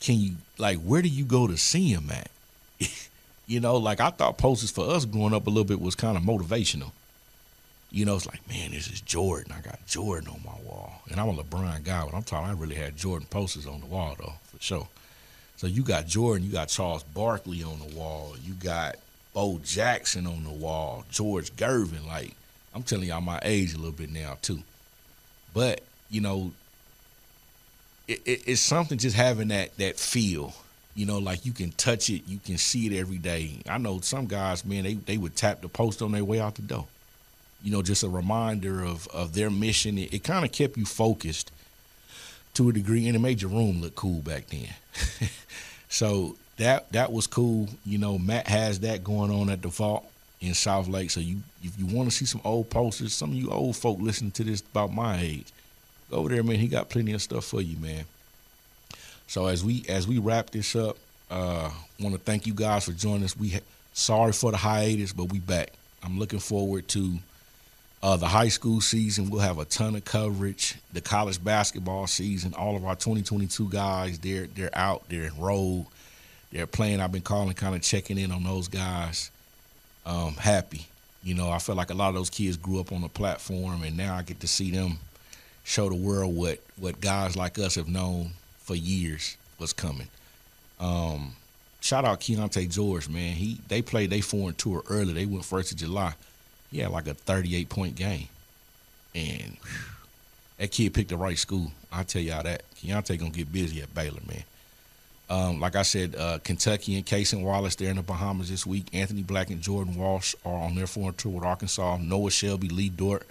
can 0.00 0.20
you 0.20 0.32
like 0.56 0.78
where 0.78 1.02
do 1.02 1.08
you 1.08 1.24
go 1.24 1.48
to 1.48 1.56
see 1.56 1.94
them 1.94 2.10
at? 2.12 2.30
You 3.46 3.58
know, 3.58 3.78
like 3.78 3.98
I 3.98 4.10
thought 4.10 4.38
posters 4.38 4.70
for 4.70 4.88
us 4.88 5.04
growing 5.04 5.34
up 5.34 5.48
a 5.48 5.50
little 5.50 5.64
bit 5.64 5.80
was 5.80 5.96
kind 5.96 6.16
of 6.16 6.22
motivational. 6.22 6.92
You 7.92 8.04
know, 8.04 8.16
it's 8.16 8.26
like, 8.26 8.46
man, 8.48 8.70
this 8.70 8.88
is 8.88 9.00
Jordan. 9.00 9.52
I 9.56 9.60
got 9.60 9.84
Jordan 9.86 10.28
on 10.28 10.40
my 10.44 10.58
wall. 10.64 11.02
And 11.10 11.20
I'm 11.20 11.28
a 11.28 11.34
LeBron 11.34 11.82
guy, 11.82 12.04
but 12.04 12.14
I'm 12.14 12.22
talking, 12.22 12.48
I 12.48 12.52
really 12.52 12.76
had 12.76 12.96
Jordan 12.96 13.26
posters 13.30 13.66
on 13.66 13.80
the 13.80 13.86
wall, 13.86 14.16
though, 14.18 14.34
for 14.44 14.62
sure. 14.62 14.88
So 15.56 15.66
you 15.66 15.82
got 15.82 16.06
Jordan, 16.06 16.46
you 16.46 16.52
got 16.52 16.68
Charles 16.68 17.02
Barkley 17.02 17.62
on 17.62 17.78
the 17.80 17.96
wall, 17.96 18.34
you 18.42 18.54
got 18.54 18.96
Bo 19.34 19.60
Jackson 19.64 20.26
on 20.26 20.44
the 20.44 20.50
wall, 20.50 21.04
George 21.10 21.54
Gervin. 21.56 22.06
Like, 22.06 22.34
I'm 22.74 22.84
telling 22.84 23.08
y'all 23.08 23.20
my 23.20 23.40
age 23.42 23.74
a 23.74 23.76
little 23.76 23.92
bit 23.92 24.10
now, 24.10 24.38
too. 24.40 24.60
But, 25.52 25.80
you 26.08 26.20
know, 26.20 26.52
it, 28.06 28.22
it, 28.24 28.42
it's 28.46 28.60
something 28.60 28.98
just 28.98 29.16
having 29.16 29.48
that 29.48 29.76
that 29.78 29.98
feel 29.98 30.54
you 30.94 31.06
know, 31.06 31.18
like 31.18 31.46
you 31.46 31.52
can 31.52 31.70
touch 31.72 32.10
it, 32.10 32.22
you 32.26 32.38
can 32.44 32.58
see 32.58 32.86
it 32.86 32.98
every 32.98 33.18
day. 33.18 33.52
I 33.68 33.78
know 33.78 34.00
some 34.00 34.26
guys, 34.26 34.64
man, 34.64 34.84
they, 34.84 34.94
they 34.94 35.16
would 35.16 35.36
tap 35.36 35.62
the 35.62 35.68
post 35.68 36.02
on 36.02 36.12
their 36.12 36.24
way 36.24 36.40
out 36.40 36.56
the 36.56 36.62
door. 36.62 36.86
You 37.62 37.72
know, 37.72 37.82
just 37.82 38.02
a 38.02 38.08
reminder 38.08 38.82
of, 38.82 39.06
of 39.08 39.34
their 39.34 39.50
mission. 39.50 39.98
It, 39.98 40.14
it 40.14 40.24
kind 40.24 40.44
of 40.44 40.52
kept 40.52 40.76
you 40.76 40.84
focused 40.84 41.50
to 42.54 42.68
a 42.68 42.72
degree, 42.72 43.06
and 43.06 43.16
it 43.16 43.20
made 43.20 43.42
your 43.42 43.50
room 43.50 43.80
look 43.80 43.94
cool 43.94 44.20
back 44.20 44.46
then. 44.48 44.68
so 45.88 46.36
that 46.56 46.90
that 46.92 47.12
was 47.12 47.26
cool. 47.26 47.68
You 47.84 47.98
know, 47.98 48.18
Matt 48.18 48.46
has 48.48 48.80
that 48.80 49.04
going 49.04 49.30
on 49.30 49.50
at 49.50 49.62
the 49.62 49.68
vault 49.68 50.10
in 50.40 50.54
South 50.54 50.88
Lake. 50.88 51.10
So 51.10 51.20
you 51.20 51.40
if 51.62 51.78
you 51.78 51.86
want 51.86 52.10
to 52.10 52.16
see 52.16 52.24
some 52.24 52.40
old 52.44 52.70
posters, 52.70 53.14
some 53.14 53.30
of 53.30 53.36
you 53.36 53.50
old 53.50 53.76
folk 53.76 53.98
listening 54.00 54.30
to 54.32 54.44
this 54.44 54.60
about 54.60 54.92
my 54.92 55.20
age, 55.20 55.46
go 56.10 56.18
over 56.18 56.28
there, 56.28 56.42
man. 56.42 56.56
He 56.56 56.68
got 56.68 56.88
plenty 56.88 57.12
of 57.12 57.22
stuff 57.22 57.44
for 57.44 57.60
you, 57.60 57.76
man. 57.78 58.04
So 59.26 59.46
as 59.46 59.64
we 59.64 59.84
as 59.88 60.08
we 60.08 60.18
wrap 60.18 60.50
this 60.50 60.74
up, 60.74 60.96
uh, 61.30 61.70
want 62.00 62.14
to 62.14 62.20
thank 62.20 62.46
you 62.46 62.54
guys 62.54 62.84
for 62.86 62.92
joining 62.92 63.24
us. 63.24 63.36
We 63.36 63.50
ha- 63.50 63.60
sorry 63.92 64.32
for 64.32 64.50
the 64.50 64.56
hiatus, 64.56 65.12
but 65.12 65.24
we 65.26 65.38
back. 65.38 65.72
I'm 66.02 66.18
looking 66.18 66.38
forward 66.38 66.88
to 66.88 67.18
uh, 68.02 68.16
the 68.16 68.28
high 68.28 68.48
school 68.48 68.80
season. 68.80 69.30
We'll 69.30 69.40
have 69.40 69.58
a 69.58 69.64
ton 69.64 69.94
of 69.96 70.04
coverage. 70.04 70.76
The 70.92 71.00
college 71.00 71.42
basketball 71.42 72.06
season. 72.06 72.54
All 72.54 72.76
of 72.76 72.84
our 72.84 72.94
2022 72.94 73.68
guys, 73.68 74.18
they're 74.18 74.46
they're 74.46 74.76
out. 74.76 75.08
They're 75.08 75.26
enrolled. 75.26 75.86
They're 76.52 76.66
playing. 76.66 77.00
I've 77.00 77.12
been 77.12 77.22
calling, 77.22 77.54
kind 77.54 77.74
of 77.74 77.82
checking 77.82 78.18
in 78.18 78.32
on 78.32 78.42
those 78.42 78.68
guys. 78.68 79.30
Um, 80.04 80.34
happy. 80.34 80.86
You 81.22 81.34
know, 81.34 81.50
I 81.50 81.58
feel 81.58 81.74
like 81.74 81.90
a 81.90 81.94
lot 81.94 82.08
of 82.08 82.14
those 82.14 82.30
kids 82.30 82.56
grew 82.56 82.80
up 82.80 82.92
on 82.92 83.02
the 83.02 83.08
platform, 83.08 83.82
and 83.82 83.96
now 83.96 84.16
I 84.16 84.22
get 84.22 84.40
to 84.40 84.48
see 84.48 84.70
them 84.70 84.98
show 85.64 85.88
the 85.88 85.94
world 85.94 86.34
what 86.34 86.58
what 86.76 87.00
guys 87.00 87.36
like 87.36 87.58
us 87.58 87.74
have 87.74 87.88
known 87.88 88.30
for 88.58 88.74
years 88.74 89.36
was 89.58 89.72
coming. 89.72 90.08
Um, 90.80 91.34
shout 91.80 92.06
out 92.06 92.20
Keyonte 92.20 92.70
George, 92.70 93.08
man. 93.08 93.34
He 93.34 93.60
they 93.68 93.82
played 93.82 94.10
they 94.10 94.22
foreign 94.22 94.54
tour 94.54 94.82
early. 94.88 95.12
They 95.12 95.26
went 95.26 95.44
first 95.44 95.72
of 95.72 95.78
July. 95.78 96.14
He 96.70 96.78
had 96.78 96.90
like 96.90 97.06
a 97.06 97.14
38 97.14 97.68
point 97.68 97.96
game, 97.96 98.28
and 99.14 99.56
whew, 99.62 99.90
that 100.58 100.70
kid 100.70 100.94
picked 100.94 101.08
the 101.08 101.16
right 101.16 101.38
school. 101.38 101.72
I 101.90 102.02
tell 102.02 102.22
y'all 102.22 102.42
that 102.42 102.62
Keyonte 102.76 103.18
gonna 103.18 103.30
get 103.30 103.52
busy 103.52 103.80
at 103.80 103.94
Baylor, 103.94 104.20
man. 104.28 104.44
Um, 105.30 105.60
like 105.60 105.76
I 105.76 105.82
said, 105.82 106.16
uh, 106.16 106.38
Kentucky 106.42 106.96
and 106.96 107.06
Cason 107.06 107.42
Wallace, 107.42 107.76
they're 107.76 107.90
in 107.90 107.96
the 107.96 108.02
Bahamas 108.02 108.50
this 108.50 108.66
week. 108.66 108.86
Anthony 108.92 109.22
Black 109.22 109.48
and 109.50 109.60
Jordan 109.62 109.94
Walsh 109.94 110.34
are 110.44 110.64
on 110.64 110.74
their 110.74 110.88
foreign 110.88 111.14
tour 111.14 111.32
with 111.32 111.44
Arkansas. 111.44 111.98
Noah 111.98 112.32
Shelby, 112.32 112.68
Lee 112.68 112.88
Dort, 112.88 113.26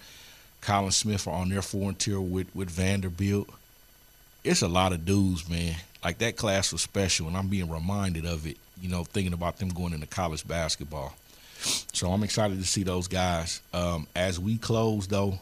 Colin 0.62 0.92
Smith 0.92 1.28
are 1.28 1.34
on 1.34 1.50
their 1.50 1.62
foreign 1.62 1.96
tour 1.96 2.22
with, 2.22 2.48
with 2.56 2.70
Vanderbilt. 2.70 3.50
It's 4.46 4.62
a 4.62 4.70
lot 4.70 4.94
of 4.94 5.06
dudes, 5.06 5.50
man. 5.50 5.76
Like 6.02 6.20
that 6.20 6.38
class 6.38 6.72
was 6.72 6.82
special, 6.82 7.28
and 7.28 7.36
I'm 7.36 7.50
being 7.50 7.70
reminded 7.70 8.26
of 8.26 8.48
it, 8.48 8.58
you 8.82 8.88
know, 8.88 9.04
thinking 9.04 9.34
about 9.34 9.58
them 9.60 9.70
going 9.70 9.92
into 9.92 10.08
college 10.08 10.48
basketball. 10.48 11.14
So 11.60 12.12
I'm 12.12 12.24
excited 12.24 12.58
to 12.60 12.66
see 12.66 12.84
those 12.84 13.08
guys. 13.08 13.62
Um, 13.74 14.08
as 14.16 14.40
we 14.40 14.58
close, 14.58 15.08
though, 15.08 15.40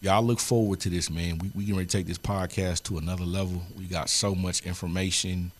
y'all 0.00 0.22
look 0.22 0.40
forward 0.40 0.80
to 0.80 0.90
this, 0.90 1.10
man. 1.10 1.38
We 1.38 1.50
we 1.54 1.66
can 1.66 1.76
to 1.76 1.84
take 1.84 2.06
this 2.06 2.18
podcast 2.18 2.84
to 2.84 2.98
another 2.98 3.24
level. 3.24 3.62
We 3.76 3.84
got 3.84 4.08
so 4.08 4.34
much 4.34 4.62
information 4.62 5.52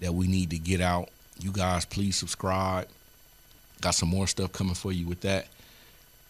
that 0.00 0.12
we 0.12 0.26
need 0.26 0.50
to 0.50 0.58
get 0.58 0.80
out. 0.80 1.08
You 1.38 1.52
guys, 1.52 1.84
please 1.84 2.16
subscribe. 2.16 2.88
Got 3.80 3.94
some 3.94 4.08
more 4.08 4.26
stuff 4.26 4.52
coming 4.52 4.74
for 4.74 4.90
you 4.90 5.06
with 5.06 5.20
that. 5.20 5.46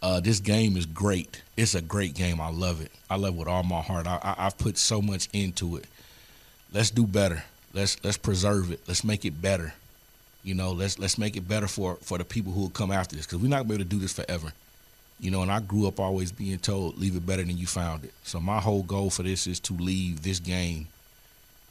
Uh, 0.03 0.20
this 0.20 0.41
game 0.41 0.76
is 0.76 0.84
great. 0.84 1.43
It's 1.57 1.74
a 1.74 1.80
great 1.80 2.14
game. 2.14 2.41
I 2.41 2.51
love 2.51 2.80
it. 2.80 2.91
I 3.09 3.16
love 3.16 3.34
it 3.34 3.39
with 3.39 3.49
all 3.49 3.62
my 3.62 3.80
heart. 3.80 4.07
I, 4.07 4.18
I, 4.22 4.47
I've 4.47 4.59
put 4.59 4.76
so 4.76 5.01
much 5.01 5.28
into 5.32 5.76
it. 5.76 5.87
Let's 6.72 6.91
do 6.91 7.07
better. 7.07 7.45
Let's 7.72 8.03
let's 8.05 8.18
preserve 8.18 8.70
it. 8.70 8.80
Let's 8.87 9.05
make 9.05 9.24
it 9.24 9.41
better. 9.41 9.72
You 10.47 10.55
know, 10.55 10.70
let's 10.70 10.97
let's 11.01 11.18
make 11.18 11.36
it 11.36 11.49
better 11.49 11.66
for 11.66 11.97
for 11.97 12.18
the 12.18 12.24
people 12.24 12.53
who 12.53 12.61
will 12.61 12.70
come 12.70 12.92
after 12.92 13.16
this 13.16 13.26
because 13.26 13.40
we're 13.40 13.49
not 13.49 13.57
gonna 13.57 13.68
be 13.68 13.74
able 13.74 13.84
to 13.84 13.90
do 13.90 13.99
this 13.99 14.12
forever. 14.12 14.53
You 15.18 15.32
know, 15.32 15.42
and 15.42 15.51
I 15.51 15.59
grew 15.59 15.88
up 15.88 15.99
always 15.99 16.30
being 16.30 16.59
told, 16.59 16.99
leave 16.99 17.16
it 17.16 17.26
better 17.26 17.42
than 17.42 17.59
you 17.59 17.66
found 17.66 18.05
it. 18.05 18.12
So 18.22 18.38
my 18.38 18.61
whole 18.61 18.84
goal 18.84 19.11
for 19.11 19.24
this 19.24 19.49
is 19.49 19.59
to 19.61 19.72
leave 19.72 20.22
this 20.22 20.38
game 20.38 20.86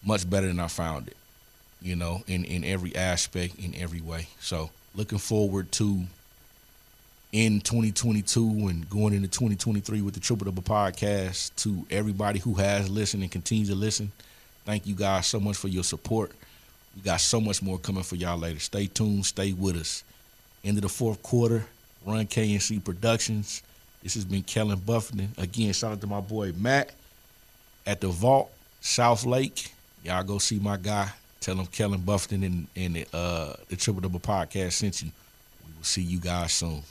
much 0.04 0.30
better 0.30 0.48
than 0.48 0.60
I 0.60 0.68
found 0.68 1.08
it. 1.08 1.16
You 1.82 1.96
know, 1.96 2.24
in 2.28 2.44
in 2.44 2.66
every 2.66 2.94
aspect, 2.98 3.56
in 3.60 3.74
every 3.76 4.02
way. 4.02 4.28
So 4.42 4.72
looking 4.94 5.20
forward 5.20 5.72
to 5.74 6.04
in 7.32 7.62
2022 7.62 8.68
and 8.68 8.90
going 8.90 9.14
into 9.14 9.30
2023 9.30 10.02
with 10.02 10.16
the 10.16 10.20
Triple 10.20 10.46
Double 10.46 10.62
Podcast 10.62 11.56
to 11.64 11.86
everybody 11.90 12.40
who 12.40 12.56
has 12.56 12.90
listened 12.90 13.24
and 13.24 13.32
continues 13.32 13.70
to 13.70 13.76
listen. 13.76 14.12
Thank 14.66 14.86
you 14.86 14.96
guys 14.96 15.28
so 15.28 15.40
much 15.40 15.56
for 15.56 15.70
your 15.70 15.84
support. 15.86 16.34
We 16.96 17.02
got 17.02 17.22
so 17.22 17.42
much 17.42 17.62
more 17.62 17.78
coming 17.78 18.04
for 18.04 18.16
y'all 18.16 18.38
later. 18.38 18.60
Stay 18.60 18.88
tuned, 18.88 19.26
stay 19.26 19.54
with 19.54 19.76
us. 19.76 20.04
End 20.64 20.78
of 20.78 20.84
the 20.84 20.90
fourth 20.90 21.22
quarter, 21.22 21.66
Run 22.06 22.26
KNC 22.26 22.84
Productions. 22.84 23.62
This 24.02 24.14
has 24.14 24.26
been 24.26 24.44
Kellen 24.44 24.80
Buffington. 24.80 25.30
Again, 25.38 25.74
shout 25.74 25.92
out 25.92 26.02
to 26.02 26.08
my 26.08 26.22
boy 26.22 26.54
Matt 26.54 26.92
at 27.86 28.02
the 28.02 28.08
Vault, 28.08 28.52
South 28.82 29.26
Lake. 29.26 29.72
Y'all 30.04 30.24
go 30.24 30.38
see 30.38 30.60
my 30.60 30.78
guy. 30.78 31.10
Tell 31.40 31.56
him 31.56 31.66
Kellen 31.68 32.02
Buffington 32.02 32.44
and, 32.44 32.68
and 32.76 32.96
the, 32.96 33.08
uh, 33.16 33.54
the 33.68 33.76
Triple 33.76 34.02
Double 34.02 34.20
Podcast 34.20 34.74
sent 34.74 35.02
you. 35.02 35.12
We 35.66 35.74
will 35.78 35.84
see 35.84 36.02
you 36.02 36.20
guys 36.20 36.54
soon. 36.54 36.82